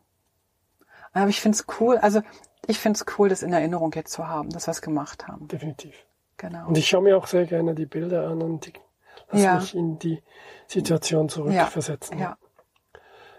Aber 1.13 1.29
ich 1.29 1.41
find's 1.41 1.65
cool, 1.81 1.97
also 1.99 2.21
ich 2.67 2.79
find's 2.79 3.05
cool, 3.19 3.29
das 3.29 3.43
in 3.43 3.53
Erinnerung 3.53 3.93
jetzt 3.95 4.13
zu 4.13 4.29
haben, 4.29 4.51
dass 4.51 4.69
wir 4.69 4.73
es 4.73 4.83
gemacht 4.83 5.27
haben. 5.27 5.49
definitiv. 5.49 5.95
Genau. 6.37 6.69
Und 6.69 6.77
ich 6.79 6.87
schaue 6.87 7.03
mir 7.03 7.17
auch 7.17 7.27
sehr 7.27 7.47
gerne 7.47 7.75
die 7.75 7.87
Bilder 7.87 8.29
an 8.29 8.43
und 8.43 8.67
die 8.67 8.73
lass 9.31 9.43
Ja. 9.43 9.55
mich 9.57 9.75
in 9.75 9.99
die 9.99 10.23
Situation 10.67 11.29
zurückversetzen. 11.29 12.19
Ja. 12.19 12.37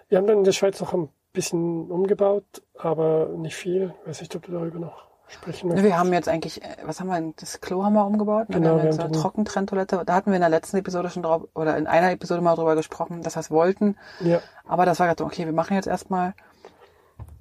Wir 0.10 0.18
haben 0.18 0.28
dann 0.28 0.40
in 0.40 0.44
der 0.44 0.52
Schweiz 0.54 0.80
noch 0.80 0.94
ein 0.94 1.10
bisschen 1.34 1.90
umgebaut, 1.92 2.46
aber 2.78 3.28
nicht 3.30 3.56
viel. 3.56 3.94
Weiß 4.06 4.22
nicht, 4.22 4.36
ob 4.36 4.44
du 4.44 4.52
darüber 4.52 4.80
noch 4.80 5.08
sprechen 5.28 5.68
möchtest. 5.68 5.86
Wir 5.86 5.98
haben 6.00 6.14
jetzt 6.14 6.30
eigentlich, 6.30 6.64
äh, 6.64 6.78
was 6.84 7.00
haben 7.00 7.08
wir, 7.08 7.16
denn? 7.16 7.34
das 7.38 7.60
Klo 7.62 7.84
haben 7.84 7.94
wir 7.94 8.06
umgebaut. 8.06 8.48
Genau, 8.50 8.62
wir 8.64 8.70
haben 8.72 8.78
wir 8.80 8.86
jetzt 8.86 9.00
haben 9.00 9.06
eine 9.08 9.12
den- 9.14 9.22
Trockentrenntoilette. 9.22 10.04
Da 10.06 10.14
hatten 10.16 10.30
wir 10.32 10.36
in 10.36 10.42
der 10.42 10.50
letzten 10.50 10.78
Episode 10.78 11.10
schon 11.10 11.24
drauf, 11.24 11.44
oder 11.54 11.78
in 11.78 11.86
einer 11.86 12.12
Episode 12.12 12.42
mal 12.42 12.56
drüber 12.56 12.76
gesprochen, 12.76 13.22
dass 13.22 13.36
wir 13.36 13.42
es 13.42 13.52
wollten. 13.52 13.98
Ja, 14.22 14.40
Aber 14.66 14.86
das 14.86 15.00
war 15.00 15.08
gerade, 15.08 15.24
okay, 15.26 15.46
wir 15.46 15.54
machen 15.54 15.76
jetzt 15.76 15.88
erstmal. 15.88 16.34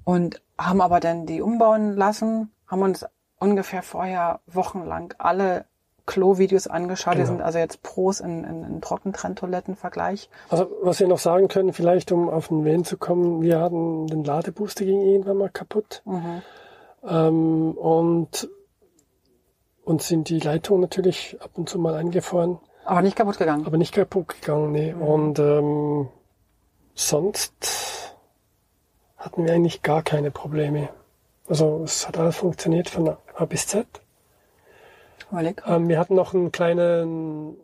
Und 0.04 0.42
haben 0.58 0.80
aber 0.80 1.00
dann 1.00 1.26
die 1.26 1.40
umbauen 1.42 1.96
lassen, 1.96 2.52
haben 2.66 2.82
uns 2.82 3.04
ungefähr 3.38 3.82
vorher 3.82 4.40
wochenlang 4.46 5.14
alle 5.18 5.66
Klo-Videos 6.06 6.66
angeschaut. 6.68 7.14
Wir 7.16 7.24
Genau. 7.24 7.36
sind 7.36 7.42
also 7.42 7.58
jetzt 7.58 7.82
Pros 7.82 8.20
in, 8.20 8.44
in, 8.44 8.64
in 8.64 8.80
Trockentrenntoilettenvergleich. 8.80 10.30
also 10.48 10.70
was 10.82 11.00
wir 11.00 11.08
noch 11.08 11.18
sagen 11.18 11.48
können, 11.48 11.72
vielleicht 11.72 12.12
um 12.12 12.28
auf 12.30 12.48
den 12.48 12.64
Wen 12.64 12.84
zu 12.84 12.96
kommen, 12.96 13.42
wir 13.42 13.60
hatten 13.60 14.06
den 14.06 14.24
Ladebooster 14.24 14.84
ging 14.84 15.00
irgendwann 15.02 15.36
mal 15.38 15.50
kaputt. 15.50 16.02
Mhm. 16.04 16.42
Ähm, 17.06 17.72
und 17.72 18.48
uns 19.84 20.08
sind 20.08 20.28
die 20.28 20.40
Leitungen 20.40 20.80
natürlich 20.80 21.36
ab 21.40 21.50
und 21.54 21.68
zu 21.68 21.78
mal 21.78 21.94
eingefroren, 21.94 22.58
Aber 22.84 23.02
nicht 23.02 23.16
kaputt 23.16 23.38
gegangen. 23.38 23.66
aber 23.66 23.76
nicht 23.76 23.94
kaputt 23.94 24.28
gegangen. 24.40 24.72
Nee. 24.72 24.92
Mhm. 24.92 25.02
Und 25.02 25.38
ähm, 25.38 26.08
sonst 26.94 28.16
hatten 29.16 29.44
wir 29.44 29.52
eigentlich 29.52 29.82
gar 29.82 30.02
keine 30.02 30.30
Probleme. 30.30 30.88
Also 31.48 31.82
es 31.84 32.08
hat 32.08 32.18
alles 32.18 32.36
funktioniert 32.36 32.88
von 32.90 33.16
A 33.34 33.44
bis 33.44 33.66
Z. 33.68 33.86
Überleg. 35.30 35.62
Ähm, 35.66 35.88
wir 35.88 35.98
hatten 35.98 36.14
noch 36.14 36.34
einen 36.34 36.52
kleinen 36.52 37.56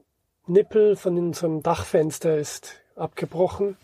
Nippel 0.47 0.97
von 0.97 1.19
unserem 1.19 1.63
Dachfenster 1.63 2.37
ist 2.37 2.75
abgebrochen. 2.97 3.77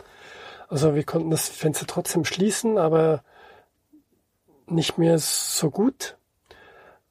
Also 0.67 0.93
wir 0.95 1.03
konnten 1.03 1.31
das 1.31 1.49
Fenster 1.49 1.87
trotzdem 1.87 2.25
schließen, 2.25 2.77
aber 2.77 3.23
nicht 4.67 4.97
mehr 4.97 5.17
so 5.17 5.71
gut. 5.71 6.17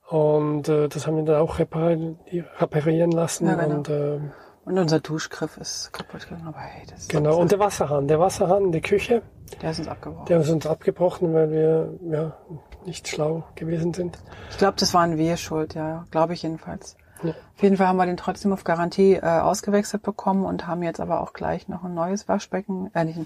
Und 0.08 0.68
äh, 0.68 0.88
das 0.88 1.06
haben 1.06 1.16
wir 1.16 1.24
dann 1.24 1.40
auch 1.40 1.58
reparieren, 1.58 3.10
lassen. 3.10 3.46
Ja, 3.46 3.54
genau. 3.56 3.76
Und 3.76 3.88
ähm, 3.88 4.32
Und 4.68 4.78
unser 4.78 5.00
Duschgriff 5.00 5.56
ist 5.56 5.92
kaputt 5.92 6.24
gegangen. 6.28 6.46
Aber 6.46 6.58
hey, 6.58 6.86
das 6.90 7.00
ist 7.00 7.08
genau. 7.08 7.38
Und 7.38 7.50
der 7.50 7.58
Wasserhahn, 7.58 8.06
der 8.06 8.20
Wasserhahn 8.20 8.64
in 8.64 8.72
der 8.72 8.82
Küche, 8.82 9.22
der 9.62 9.70
ist 9.70 9.78
uns 9.78 9.88
abgebrochen. 9.88 10.26
der 10.26 10.40
ist 10.40 10.50
uns 10.50 10.66
abgebrochen, 10.66 11.32
weil 11.32 11.50
wir 11.50 11.94
ja 12.10 12.36
nicht 12.84 13.08
schlau 13.08 13.44
gewesen 13.54 13.94
sind. 13.94 14.18
Ich 14.50 14.58
glaube, 14.58 14.76
das 14.78 14.92
waren 14.92 15.16
wir 15.16 15.38
schuld, 15.38 15.74
ja. 15.74 16.06
Glaube 16.10 16.34
ich 16.34 16.42
jedenfalls. 16.42 16.96
Ja. 17.22 17.30
Auf 17.30 17.62
jeden 17.62 17.78
Fall 17.78 17.88
haben 17.88 17.96
wir 17.96 18.04
den 18.04 18.18
trotzdem 18.18 18.52
auf 18.52 18.62
Garantie 18.62 19.14
äh, 19.14 19.22
ausgewechselt 19.22 20.02
bekommen 20.02 20.44
und 20.44 20.66
haben 20.66 20.82
jetzt 20.82 21.00
aber 21.00 21.20
auch 21.20 21.32
gleich 21.32 21.66
noch 21.68 21.82
ein 21.82 21.94
neues 21.94 22.28
Waschbecken, 22.28 22.90
äh, 22.94 23.04
nicht, 23.04 23.18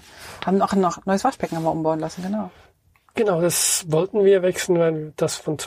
haben 0.45 0.57
noch 0.57 0.71
ein 0.71 0.81
neues 1.05 1.23
Waschbecken 1.23 1.57
haben 1.57 1.63
wir 1.63 1.71
umbauen 1.71 1.99
lassen, 1.99 2.23
genau. 2.23 2.49
Genau, 3.15 3.41
das 3.41 3.85
wollten 3.89 4.23
wir 4.23 4.41
wechseln, 4.41 4.79
weil 4.79 5.13
das 5.17 5.35
von 5.35 5.57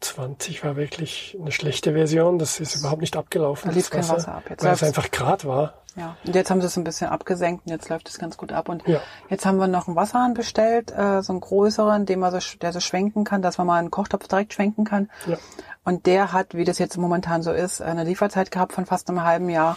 2020 0.00 0.64
war 0.64 0.76
wirklich 0.76 1.36
eine 1.40 1.52
schlechte 1.52 1.92
Version. 1.92 2.38
Das 2.38 2.60
ist 2.60 2.74
überhaupt 2.76 3.00
nicht 3.00 3.16
abgelaufen. 3.16 3.70
Da 3.70 3.74
lief 3.74 3.90
kein 3.90 4.08
Wasser 4.08 4.34
ab. 4.36 4.44
Jetzt 4.48 4.64
weil 4.64 4.72
es 4.72 4.82
einfach 4.82 5.10
Grad 5.10 5.44
war. 5.44 5.74
Ja. 5.96 6.16
Und 6.24 6.34
jetzt 6.34 6.50
haben 6.50 6.60
sie 6.60 6.68
es 6.68 6.76
ein 6.76 6.84
bisschen 6.84 7.08
abgesenkt 7.08 7.66
und 7.66 7.72
jetzt 7.72 7.88
läuft 7.88 8.08
es 8.08 8.18
ganz 8.18 8.36
gut 8.36 8.52
ab. 8.52 8.68
Und 8.68 8.86
Ja. 8.86 9.00
jetzt 9.28 9.44
haben 9.44 9.58
wir 9.58 9.66
noch 9.66 9.88
einen 9.88 9.96
Wasserhahn 9.96 10.34
bestellt, 10.34 10.92
äh, 10.92 11.20
so 11.22 11.32
einen 11.32 11.40
größeren, 11.40 12.06
den 12.06 12.20
man 12.20 12.30
so, 12.32 12.38
der 12.58 12.72
so 12.72 12.80
schwenken 12.80 13.24
kann, 13.24 13.42
dass 13.42 13.58
man 13.58 13.66
mal 13.66 13.78
einen 13.78 13.90
Kochtopf 13.90 14.28
direkt 14.28 14.54
schwenken 14.54 14.84
kann. 14.84 15.10
Ja. 15.26 15.36
Und 15.84 16.06
der 16.06 16.32
hat, 16.32 16.54
wie 16.54 16.64
das 16.64 16.78
jetzt 16.78 16.96
momentan 16.96 17.42
so 17.42 17.52
ist, 17.52 17.82
eine 17.82 18.04
Lieferzeit 18.04 18.50
gehabt 18.50 18.72
von 18.72 18.86
fast 18.86 19.08
einem 19.08 19.24
halben 19.24 19.48
Jahr. 19.50 19.76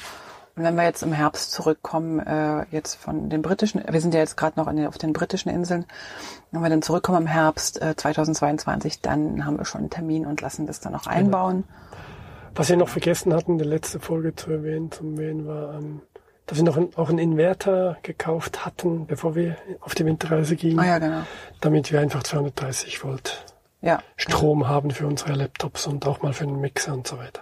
Und 0.56 0.64
wenn 0.64 0.76
wir 0.76 0.84
jetzt 0.84 1.02
im 1.02 1.14
Herbst 1.14 1.52
zurückkommen, 1.52 2.20
äh, 2.20 2.66
jetzt 2.70 2.96
von 2.96 3.30
den 3.30 3.42
britischen, 3.42 3.84
wir 3.90 4.00
sind 4.02 4.14
ja 4.14 4.20
jetzt 4.20 4.38
gerade 4.38 4.60
noch 4.60 4.68
den, 4.72 4.86
auf 4.86 5.00
den 5.00 5.12
britischen 5.12 5.50
Inseln, 5.50 5.86
wenn 6.52 6.62
wir 6.62 6.70
dann 6.70 6.84
zurückkommen 6.84 7.24
im 7.24 7.28
Herbst 7.28 7.82
äh, 7.82 7.96
2022, 7.96 9.02
dann 9.02 9.46
haben 9.46 9.58
wir 9.58 9.66
schon 9.66 9.82
einen 9.82 9.90
Termin 9.90 10.28
und 10.28 10.42
lassen 10.42 10.68
das 10.68 10.80
dann 10.80 10.92
noch 10.94 11.08
einbauen. 11.08 11.64
Was 12.56 12.70
wir 12.70 12.78
noch 12.78 12.90
vergessen 12.90 13.34
hatten, 13.34 13.58
die 13.58 13.64
letzte 13.64 14.00
Folge 14.00 14.36
zu 14.36 14.52
erwähnen, 14.52 14.92
zum 14.92 15.14
Erwähnen 15.14 15.48
war, 15.48 15.74
ähm, 15.74 16.02
dass 16.46 16.60
wir 16.60 16.66
noch 16.66 16.78
ein, 16.78 16.90
auch 16.98 17.10
einen 17.10 17.18
Inverter 17.18 17.98
gekauft 18.04 18.64
hatten, 18.64 19.08
bevor 19.08 19.34
wir 19.34 19.56
auf 19.80 19.96
die 19.96 20.06
Winterreise 20.06 20.56
gingen, 20.56 20.78
Ah 20.78 20.86
ja, 20.86 21.00
genau. 21.00 21.22
damit 21.62 21.92
wir 21.92 22.00
einfach 22.00 22.22
230 22.22 23.04
Volt 23.04 23.44
Ja, 23.82 24.04
Strom 24.18 24.68
haben 24.68 24.92
für 24.92 25.08
unsere 25.08 25.34
Laptops 25.34 25.88
und 25.88 26.06
auch 26.06 26.22
mal 26.22 26.34
für 26.34 26.46
den 26.46 26.60
Mixer 26.62 26.94
und 26.94 27.08
so 27.08 27.18
weiter. 27.18 27.42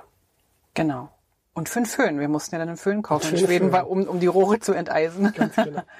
genau. 0.75 1.09
Und 1.53 1.69
für 1.69 1.79
einen 1.79 1.85
Föhn. 1.85 2.19
Wir 2.19 2.29
mussten 2.29 2.55
ja 2.55 2.59
dann 2.59 2.69
einen 2.69 2.77
Föhn 2.77 3.01
kaufen 3.01 3.35
in 3.35 3.45
Schweden, 3.45 3.71
Föhn. 3.71 3.83
um, 3.83 4.03
um 4.03 4.19
die 4.19 4.27
Rohre 4.27 4.59
zu 4.59 4.73
enteisen. 4.73 5.33
Ganz 5.33 5.55
genau. 5.55 5.81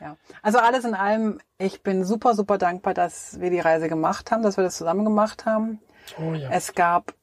Ja. 0.00 0.16
Also 0.42 0.58
alles 0.58 0.84
in 0.84 0.94
allem, 0.94 1.38
ich 1.56 1.84
bin 1.84 2.04
super, 2.04 2.34
super 2.34 2.58
dankbar, 2.58 2.94
dass 2.94 3.40
wir 3.40 3.50
die 3.50 3.60
Reise 3.60 3.88
gemacht 3.88 4.32
haben, 4.32 4.42
dass 4.42 4.56
wir 4.56 4.64
das 4.64 4.76
zusammen 4.76 5.04
gemacht 5.04 5.46
haben. 5.46 5.78
Oh 6.18 6.34
ja. 6.34 6.50
Es 6.50 6.74
gab 6.74 7.14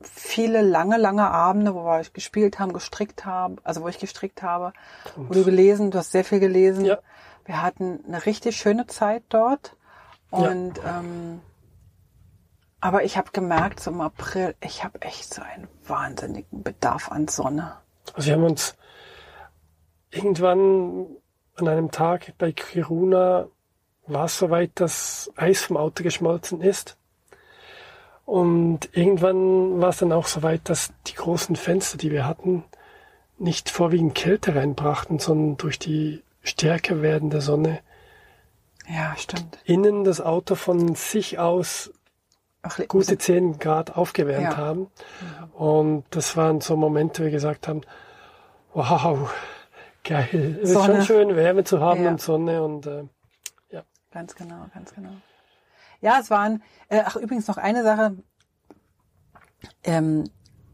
viele 0.00 0.62
lange, 0.62 0.96
lange 0.96 1.28
Abende, 1.28 1.74
wo 1.74 1.84
wir 1.84 2.02
gespielt 2.12 2.58
haben, 2.58 2.72
gestrickt 2.72 3.24
haben, 3.24 3.56
also 3.64 3.82
wo 3.82 3.88
ich 3.88 3.98
gestrickt 3.98 4.42
habe, 4.42 4.72
wo 5.16 5.34
du 5.34 5.44
gelesen, 5.44 5.90
du 5.90 5.98
hast 5.98 6.12
sehr 6.12 6.24
viel 6.24 6.40
gelesen. 6.40 6.84
Ja. 6.84 6.98
Wir 7.44 7.62
hatten 7.62 8.04
eine 8.06 8.24
richtig 8.24 8.56
schöne 8.56 8.86
Zeit 8.86 9.24
dort 9.28 9.76
und 10.30 10.78
ähm, 10.86 11.40
aber 12.80 13.04
ich 13.04 13.16
habe 13.16 13.30
gemerkt, 13.32 13.80
so 13.80 13.90
im 13.90 14.00
April, 14.00 14.54
ich 14.60 14.84
habe 14.84 15.02
echt 15.02 15.32
so 15.32 15.42
einen 15.42 15.68
wahnsinnigen 15.86 16.62
Bedarf 16.62 17.10
an 17.10 17.28
Sonne. 17.28 17.76
Also 18.14 18.28
wir 18.28 18.34
haben 18.34 18.44
uns 18.44 18.76
irgendwann 20.10 21.06
an 21.56 21.68
einem 21.68 21.90
Tag 21.90 22.32
bei 22.38 22.52
Kiruna 22.52 23.46
war 24.06 24.24
es 24.24 24.38
soweit, 24.38 24.72
dass 24.74 25.30
Eis 25.36 25.62
vom 25.62 25.76
Auto 25.76 26.02
geschmolzen 26.02 26.60
ist. 26.62 26.96
Und 28.24 28.88
irgendwann 28.96 29.80
war 29.80 29.90
es 29.90 29.98
dann 29.98 30.12
auch 30.12 30.26
soweit, 30.26 30.68
dass 30.68 30.92
die 31.06 31.14
großen 31.14 31.56
Fenster, 31.56 31.98
die 31.98 32.10
wir 32.10 32.26
hatten, 32.26 32.64
nicht 33.38 33.70
vorwiegend 33.70 34.14
Kälte 34.14 34.54
reinbrachten, 34.54 35.18
sondern 35.18 35.56
durch 35.56 35.78
die 35.78 36.22
stärker 36.42 37.02
werdende 37.02 37.40
Sonne 37.40 37.80
Ja, 38.88 39.14
stimmt. 39.16 39.58
innen 39.64 40.04
das 40.04 40.20
Auto 40.20 40.54
von 40.54 40.94
sich 40.94 41.38
aus 41.38 41.92
gute 42.88 43.18
10 43.18 43.58
Grad 43.58 43.96
aufgewärmt 43.96 44.52
Ja. 44.52 44.56
haben. 44.56 44.90
Und 45.52 46.04
das 46.10 46.36
waren 46.36 46.60
so 46.60 46.76
Momente, 46.76 47.22
wo 47.22 47.24
wir 47.24 47.30
gesagt 47.32 47.68
haben, 47.68 47.82
wow, 48.74 49.32
geil. 50.04 50.58
Es 50.62 50.70
ist 50.70 50.84
schon 50.84 51.02
schön, 51.02 51.36
Wärme 51.36 51.64
zu 51.64 51.80
haben 51.80 52.04
Ja. 52.04 52.10
und 52.10 52.20
Sonne 52.20 52.62
und 52.62 52.86
äh, 52.86 53.04
Ganz 54.12 54.34
genau, 54.34 54.66
ganz 54.74 54.92
genau. 54.92 55.12
Ja, 56.00 56.18
es 56.20 56.30
waren, 56.30 56.64
äh, 56.88 57.00
ach 57.06 57.14
übrigens 57.14 57.46
noch 57.46 57.58
eine 57.58 57.84
Sache. 57.84 58.16
Ähm, 59.84 60.24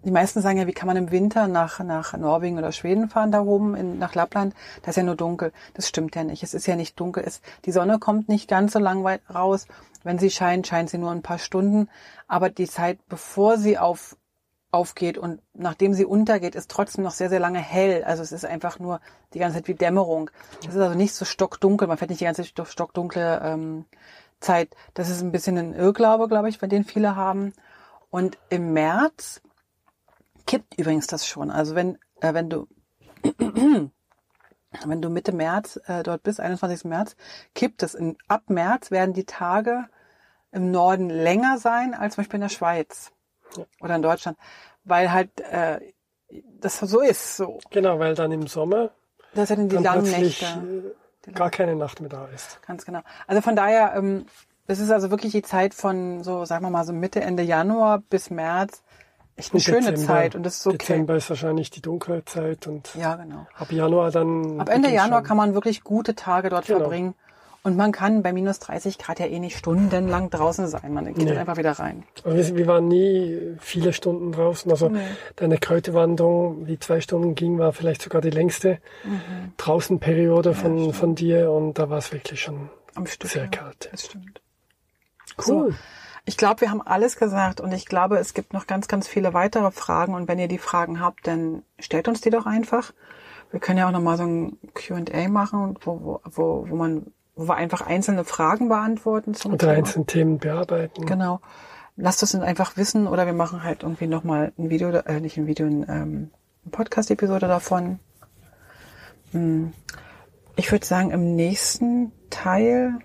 die 0.07 0.12
meisten 0.12 0.40
sagen 0.40 0.59
ja, 0.59 0.68
wie 0.68 0.72
kann 0.72 0.86
man 0.86 0.96
im 0.96 1.11
Winter 1.11 1.48
nach, 1.48 1.80
nach 1.80 2.16
Norwegen 2.16 2.59
oder 2.59 2.70
Schweden 2.70 3.09
fahren, 3.09 3.32
da 3.32 3.42
oben 3.42 3.74
in, 3.74 3.98
nach 3.98 4.14
Lappland? 4.14 4.54
Das 4.82 4.90
ist 4.90 4.98
ja 4.98 5.02
nur 5.02 5.16
dunkel. 5.16 5.52
Das 5.74 5.88
stimmt 5.88 6.14
ja 6.14 6.22
nicht. 6.22 6.44
Es 6.44 6.54
ist 6.54 6.66
ja 6.66 6.76
nicht 6.76 6.98
dunkel. 7.00 7.24
Es, 7.26 7.40
die 7.64 7.72
Sonne 7.72 7.98
kommt 7.98 8.28
nicht 8.28 8.48
ganz 8.48 8.72
so 8.72 8.78
lang 8.78 9.02
weit 9.02 9.20
raus. 9.34 9.66
Wenn 10.04 10.20
sie 10.20 10.30
scheint, 10.30 10.68
scheint 10.68 10.90
sie 10.90 10.98
nur 10.98 11.11
ein 11.11 11.22
paar 11.22 11.40
Stunden. 11.40 11.88
Aber 12.28 12.50
die 12.50 12.68
Zeit, 12.68 13.00
bevor 13.09 13.59
sie 13.59 13.78
auf, 13.78 14.16
aufgeht 14.70 15.18
und 15.18 15.42
nachdem 15.54 15.92
sie 15.92 16.04
untergeht, 16.04 16.54
ist 16.54 16.70
trotzdem 16.70 17.02
noch 17.02 17.11
sehr, 17.11 17.28
sehr 17.28 17.40
lange 17.40 17.59
hell. 17.59 18.04
Also 18.04 18.22
es 18.22 18.30
ist 18.30 18.44
einfach 18.44 18.78
nur 18.78 19.00
die 19.34 19.40
ganze 19.40 19.57
Zeit 19.57 19.66
wie 19.66 19.74
Dämmerung. 19.74 20.30
Es 20.61 20.76
ist 20.76 20.80
also 20.80 20.96
nicht 20.96 21.14
so 21.14 21.24
stockdunkel. 21.24 21.88
Man 21.88 21.98
fährt 21.98 22.11
nicht 22.11 22.20
die 22.20 22.26
ganze 22.26 22.44
Zeit 22.44 22.68
stockdunkle 22.68 23.40
ähm, 23.42 23.86
Zeit. 24.38 24.68
Das 24.94 25.09
ist 25.09 25.20
ein 25.20 25.32
bisschen 25.32 25.59
ein 25.59 25.74
Irrglaube, 25.74 26.28
glaube 26.28 26.48
ich, 26.48 26.61
bei 26.61 26.68
den 26.68 26.84
viele 26.84 27.16
haben. 27.16 27.54
Und 28.09 28.38
im 28.50 28.72
März 28.72 29.42
kippt 30.47 30.78
übrigens 30.78 31.07
das 31.07 31.26
schon. 31.26 31.51
Also 31.51 31.74
wenn, 31.74 31.99
äh, 32.20 32.34
wenn 32.34 32.51
du 32.51 32.66
wenn 34.84 35.03
du 35.03 35.09
Mitte 35.09 35.32
März 35.32 35.80
äh, 35.86 36.03
dort 36.03 36.22
bist, 36.22 36.40
21. 36.40 36.84
März, 36.84 37.16
kippt 37.55 37.82
es. 37.82 37.94
In, 37.94 38.16
ab 38.28 38.44
März 38.49 38.90
werden 38.90 39.14
die 39.14 39.24
Tage 39.24 39.84
im 40.53 40.70
Norden 40.70 41.11
länger 41.11 41.59
sein 41.59 41.94
als 41.94 42.14
zum 42.14 42.22
Beispiel 42.22 42.36
in 42.36 42.42
der 42.42 42.49
Schweiz 42.49 43.12
ja. 43.57 43.64
oder 43.80 43.97
in 43.97 44.03
Deutschland, 44.03 44.38
weil 44.84 45.12
halt 45.12 45.40
äh, 45.40 45.80
das 46.61 46.78
so 46.78 47.01
ist. 47.01 47.36
So. 47.36 47.59
Genau, 47.70 47.99
weil 47.99 48.14
dann 48.14 48.32
im 48.32 48.47
Sommer 48.47 48.90
das 49.34 49.49
sind 49.49 49.70
die 49.70 49.76
langen 49.76 50.11
Nächte. 50.11 50.94
Äh, 51.26 51.32
gar 51.32 51.51
keine 51.51 51.76
Nacht 51.76 52.01
mehr 52.01 52.09
da 52.09 52.26
ist. 52.26 52.62
Ganz 52.66 52.84
genau. 52.84 53.01
Also 53.26 53.42
von 53.42 53.57
daher, 53.57 53.94
ähm, 53.97 54.26
das 54.66 54.78
ist 54.78 54.90
also 54.90 55.11
wirklich 55.11 55.32
die 55.32 55.42
Zeit 55.42 55.74
von 55.74 56.22
so, 56.22 56.44
sagen 56.44 56.64
wir 56.64 56.70
mal, 56.70 56.84
so 56.84 56.92
Mitte, 56.92 57.20
Ende 57.20 57.42
Januar 57.42 57.99
bis 57.99 58.30
März 58.30 58.82
echt 59.37 59.53
eine 59.53 59.61
schöne 59.61 59.91
Dezember, 59.91 60.07
Zeit 60.07 60.34
und 60.34 60.43
das 60.43 60.59
ist 60.59 60.66
okay. 60.66 60.78
Dezember 60.78 61.16
ist 61.16 61.28
wahrscheinlich 61.30 61.70
die 61.70 61.82
Dunkelzeit 61.82 62.66
und 62.66 62.95
ja, 62.95 63.16
genau. 63.16 63.47
ab 63.55 63.70
Januar 63.70 64.11
dann. 64.11 64.61
Ab 64.61 64.68
Ende 64.68 64.91
Januar 64.91 65.22
kann 65.22 65.37
man 65.37 65.55
wirklich 65.55 65.84
gute 65.84 66.14
Tage 66.14 66.49
dort 66.49 66.66
genau. 66.66 66.80
verbringen. 66.80 67.14
Und 67.66 67.76
man 67.76 67.91
kann 67.91 68.22
bei 68.22 68.32
minus 68.32 68.61
30 68.61 68.97
Grad 68.97 69.18
ja 69.18 69.26
eh 69.26 69.41
nicht 69.41 69.59
stundenlang 69.59 70.30
draußen 70.30 70.68
sein. 70.68 70.95
Man 70.95 71.07
geht 71.07 71.16
nee. 71.16 71.24
dann 71.24 71.39
einfach 71.39 71.57
wieder 71.57 71.72
rein. 71.72 72.05
Wir, 72.24 72.57
wir, 72.57 72.66
waren 72.68 72.87
nie 72.87 73.57
viele 73.59 73.93
Stunden 73.93 74.30
draußen. 74.30 74.70
Also 74.70 74.89
nee. 74.89 75.01
deine 75.34 75.59
Kräuterwanderung, 75.59 76.64
die 76.66 76.78
zwei 76.78 77.01
Stunden 77.01 77.34
ging, 77.34 77.59
war 77.59 77.72
vielleicht 77.72 78.03
sogar 78.03 78.20
die 78.20 78.30
längste 78.30 78.78
mhm. 79.03 79.53
Draußenperiode 79.57 80.55
von, 80.55 80.78
ja, 80.78 80.93
von 80.93 81.16
dir. 81.16 81.51
Und 81.51 81.76
da 81.80 81.91
war 81.91 81.99
es 81.99 82.12
wirklich 82.12 82.41
schon 82.41 82.70
Am 82.95 83.05
Stück, 83.05 83.30
sehr 83.32 83.49
kalt. 83.49 83.89
Das 83.91 84.05
stimmt. 84.05 84.41
Cool. 85.37 85.72
So. 85.72 85.74
Ich 86.29 86.37
glaube, 86.37 86.61
wir 86.62 86.70
haben 86.70 86.83
alles 86.83 87.16
gesagt 87.16 87.61
und 87.61 87.72
ich 87.72 87.87
glaube, 87.87 88.18
es 88.18 88.35
gibt 88.35 88.53
noch 88.53 88.66
ganz, 88.66 88.89
ganz 88.89 89.07
viele 89.07 89.33
weitere 89.33 89.70
Fragen. 89.70 90.14
Und 90.14 90.27
wenn 90.27 90.41
ihr 90.41 90.49
die 90.49 90.59
Fragen 90.59 91.01
habt, 91.01 91.27
dann 91.29 91.62
stellt 91.79 92.09
uns 92.09 92.20
die 92.20 92.31
doch 92.31 92.47
einfach. 92.47 92.93
Wir 93.53 93.61
können 93.61 93.79
ja 93.79 93.87
auch 93.87 93.93
nochmal 93.93 94.16
so 94.16 94.24
ein 94.24 94.59
Q&A 94.74 95.29
machen, 95.29 95.79
wo, 95.83 96.20
wo, 96.24 96.66
wo 96.68 96.77
man, 96.77 97.12
wo 97.37 97.47
wir 97.47 97.55
einfach 97.55 97.81
einzelne 97.81 98.24
Fragen 98.24 98.68
beantworten. 98.68 99.35
Zum 99.35 99.55
Oder 99.55 99.70
einzelne 99.70 100.07
Themen 100.07 100.39
bearbeiten. 100.39 101.07
Genau. 101.07 101.41
Lasst 101.97 102.24
es 102.24 102.35
uns 102.35 102.43
einfach 102.43 102.77
wissen 102.77 103.07
oder 103.07 103.24
wir 103.24 103.33
machen 103.33 103.62
halt 103.62 103.85
irgendwie 103.85 104.09
nochmal 104.09 104.53
ein 104.59 104.68
Video, 104.68 104.91
äh, 104.91 105.20
nicht 105.20 105.37
ein 105.37 105.47
Video, 105.47 105.66
ein, 105.66 105.87
ähm, 105.89 106.31
Podcast-Episode 106.72 107.47
davon. 107.47 108.01
Hm. 109.31 109.72
Ich 110.57 110.72
würde 110.72 110.85
sagen, 110.85 111.12
im 111.12 111.37
nächsten 111.37 112.11
Teil 112.31 112.99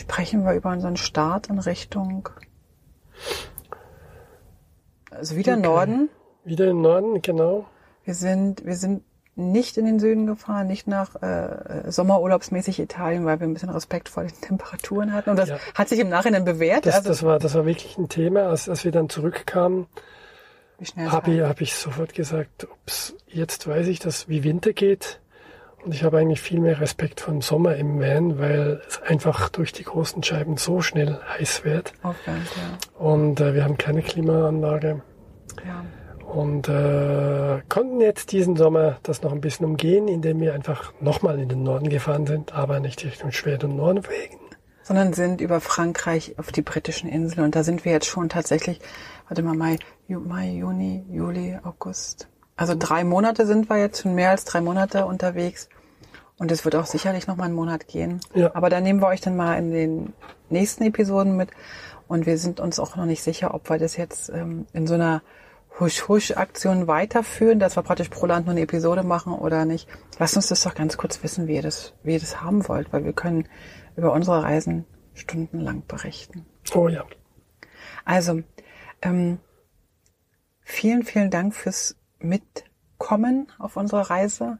sprechen 0.00 0.44
wir 0.44 0.54
über 0.54 0.70
unseren 0.70 0.96
Start 0.96 1.48
in 1.48 1.58
Richtung, 1.58 2.28
also 5.10 5.36
wieder 5.36 5.52
okay. 5.52 5.62
Norden. 5.62 6.08
Wieder 6.44 6.68
im 6.68 6.80
Norden, 6.80 7.20
genau. 7.22 7.66
Wir 8.04 8.14
sind, 8.14 8.64
wir 8.64 8.76
sind 8.76 9.02
nicht 9.36 9.76
in 9.76 9.84
den 9.86 10.00
Süden 10.00 10.26
gefahren, 10.26 10.66
nicht 10.66 10.86
nach 10.86 11.20
äh, 11.22 11.90
Sommerurlaubsmäßig 11.90 12.80
Italien, 12.80 13.24
weil 13.24 13.40
wir 13.40 13.46
ein 13.46 13.52
bisschen 13.52 13.70
Respekt 13.70 14.08
vor 14.08 14.24
den 14.24 14.32
Temperaturen 14.40 15.12
hatten. 15.12 15.30
Und 15.30 15.36
das 15.36 15.50
ja. 15.50 15.58
hat 15.74 15.88
sich 15.88 15.98
im 15.98 16.08
Nachhinein 16.08 16.44
bewährt. 16.44 16.86
Das, 16.86 16.96
also, 16.96 17.08
das, 17.08 17.22
war, 17.22 17.38
das 17.38 17.54
war 17.54 17.66
wirklich 17.66 17.98
ein 17.98 18.08
Thema. 18.08 18.44
Als, 18.44 18.68
als 18.68 18.84
wir 18.84 18.92
dann 18.92 19.08
zurückkamen, 19.08 19.86
habe 20.96 21.34
ich, 21.34 21.40
hab 21.42 21.60
ich 21.60 21.74
sofort 21.74 22.14
gesagt, 22.14 22.66
ups, 22.70 23.14
jetzt 23.28 23.66
weiß 23.66 23.86
ich, 23.88 23.98
dass 23.98 24.28
wie 24.28 24.44
Winter 24.44 24.72
geht. 24.72 25.20
Und 25.84 25.94
ich 25.94 26.04
habe 26.04 26.18
eigentlich 26.18 26.40
viel 26.40 26.60
mehr 26.60 26.80
Respekt 26.80 27.20
vor 27.20 27.32
dem 27.32 27.40
Sommer 27.40 27.76
im 27.76 28.00
Van, 28.00 28.38
weil 28.38 28.82
es 28.86 29.00
einfach 29.00 29.48
durch 29.48 29.72
die 29.72 29.84
großen 29.84 30.22
Scheiben 30.22 30.56
so 30.56 30.82
schnell 30.82 31.18
heiß 31.38 31.64
wird. 31.64 31.94
Aufwärmt, 32.02 32.48
ja. 32.56 33.02
Und 33.02 33.40
äh, 33.40 33.54
wir 33.54 33.64
haben 33.64 33.78
keine 33.78 34.02
Klimaanlage. 34.02 35.02
Ja. 35.66 35.84
Und 36.32 36.68
äh, 36.68 37.62
konnten 37.68 38.00
jetzt 38.00 38.30
diesen 38.30 38.56
Sommer 38.56 38.98
das 39.02 39.22
noch 39.22 39.32
ein 39.32 39.40
bisschen 39.40 39.66
umgehen, 39.66 40.06
indem 40.06 40.40
wir 40.40 40.54
einfach 40.54 40.92
nochmal 41.00 41.40
in 41.40 41.48
den 41.48 41.64
Norden 41.64 41.88
gefahren 41.88 42.26
sind, 42.26 42.54
aber 42.54 42.78
nicht 42.78 43.02
Richtung 43.04 43.32
Schweden 43.32 43.72
und 43.72 43.76
Norwegen. 43.76 44.38
Sondern 44.82 45.12
sind 45.12 45.40
über 45.40 45.60
Frankreich 45.60 46.38
auf 46.38 46.52
die 46.52 46.62
britischen 46.62 47.08
Inseln. 47.08 47.44
Und 47.44 47.56
da 47.56 47.64
sind 47.64 47.84
wir 47.84 47.92
jetzt 47.92 48.06
schon 48.06 48.28
tatsächlich, 48.28 48.80
warte 49.28 49.42
mal, 49.42 49.56
Mai, 49.56 49.78
Mai 50.08 50.50
Juni, 50.50 51.04
Juli, 51.10 51.58
August. 51.62 52.29
Also 52.60 52.74
drei 52.78 53.04
Monate 53.04 53.46
sind 53.46 53.70
wir 53.70 53.78
jetzt 53.78 54.02
schon 54.02 54.14
mehr 54.14 54.28
als 54.28 54.44
drei 54.44 54.60
Monate 54.60 55.06
unterwegs. 55.06 55.70
Und 56.36 56.52
es 56.52 56.66
wird 56.66 56.76
auch 56.76 56.84
sicherlich 56.84 57.26
noch 57.26 57.36
mal 57.36 57.44
einen 57.44 57.54
Monat 57.54 57.88
gehen. 57.88 58.20
Ja. 58.34 58.54
Aber 58.54 58.68
da 58.68 58.82
nehmen 58.82 59.00
wir 59.00 59.06
euch 59.06 59.22
dann 59.22 59.34
mal 59.34 59.56
in 59.56 59.70
den 59.70 60.12
nächsten 60.50 60.84
Episoden 60.84 61.38
mit. 61.38 61.52
Und 62.06 62.26
wir 62.26 62.36
sind 62.36 62.60
uns 62.60 62.78
auch 62.78 62.96
noch 62.96 63.06
nicht 63.06 63.22
sicher, 63.22 63.54
ob 63.54 63.70
wir 63.70 63.78
das 63.78 63.96
jetzt 63.96 64.28
ähm, 64.28 64.66
in 64.74 64.86
so 64.86 64.92
einer 64.92 65.22
Husch-Husch-Aktion 65.78 66.86
weiterführen, 66.86 67.60
dass 67.60 67.78
wir 67.78 67.82
praktisch 67.82 68.10
pro 68.10 68.26
Land 68.26 68.44
nur 68.44 68.52
eine 68.52 68.60
Episode 68.60 69.04
machen 69.04 69.32
oder 69.32 69.64
nicht. 69.64 69.88
Lasst 70.18 70.36
uns 70.36 70.48
das 70.48 70.62
doch 70.62 70.74
ganz 70.74 70.98
kurz 70.98 71.22
wissen, 71.22 71.46
wie 71.46 71.54
ihr 71.54 71.62
das, 71.62 71.94
wie 72.02 72.12
ihr 72.12 72.20
das 72.20 72.42
haben 72.42 72.68
wollt, 72.68 72.92
weil 72.92 73.06
wir 73.06 73.14
können 73.14 73.48
über 73.96 74.12
unsere 74.12 74.42
Reisen 74.42 74.84
stundenlang 75.14 75.84
berichten. 75.88 76.44
Oh 76.74 76.88
ja. 76.88 77.06
Also, 78.04 78.42
ähm, 79.00 79.38
vielen, 80.60 81.04
vielen 81.04 81.30
Dank 81.30 81.54
fürs 81.54 81.96
mitkommen 82.20 83.48
auf 83.58 83.76
unserer 83.76 84.10
Reise? 84.10 84.58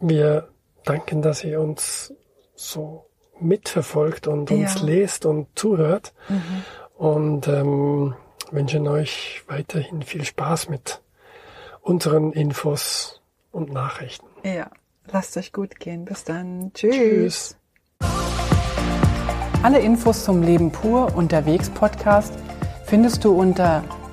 Wir 0.00 0.48
danken, 0.84 1.22
dass 1.22 1.44
ihr 1.44 1.60
uns 1.60 2.14
so 2.54 3.06
mitverfolgt 3.40 4.26
und 4.26 4.50
uns 4.50 4.74
ja. 4.74 4.82
lest 4.82 5.26
und 5.26 5.46
zuhört. 5.58 6.12
Mhm. 6.28 6.64
Und 6.96 7.48
ähm, 7.48 8.14
wünschen 8.50 8.88
euch 8.88 9.42
weiterhin 9.46 10.02
viel 10.02 10.24
Spaß 10.24 10.68
mit 10.68 11.02
unseren 11.80 12.32
Infos 12.32 13.20
und 13.52 13.72
Nachrichten. 13.72 14.26
Ja, 14.42 14.70
lasst 15.10 15.36
euch 15.36 15.52
gut 15.52 15.78
gehen. 15.78 16.04
Bis 16.04 16.24
dann. 16.24 16.72
Tschüss. 16.74 16.92
Tschüss. 16.92 17.56
Alle 19.62 19.80
Infos 19.80 20.24
zum 20.24 20.42
Leben 20.42 20.70
pur 20.70 21.16
unterwegs 21.16 21.68
Podcast 21.70 22.32
findest 22.84 23.24
du 23.24 23.32
unter 23.32 23.82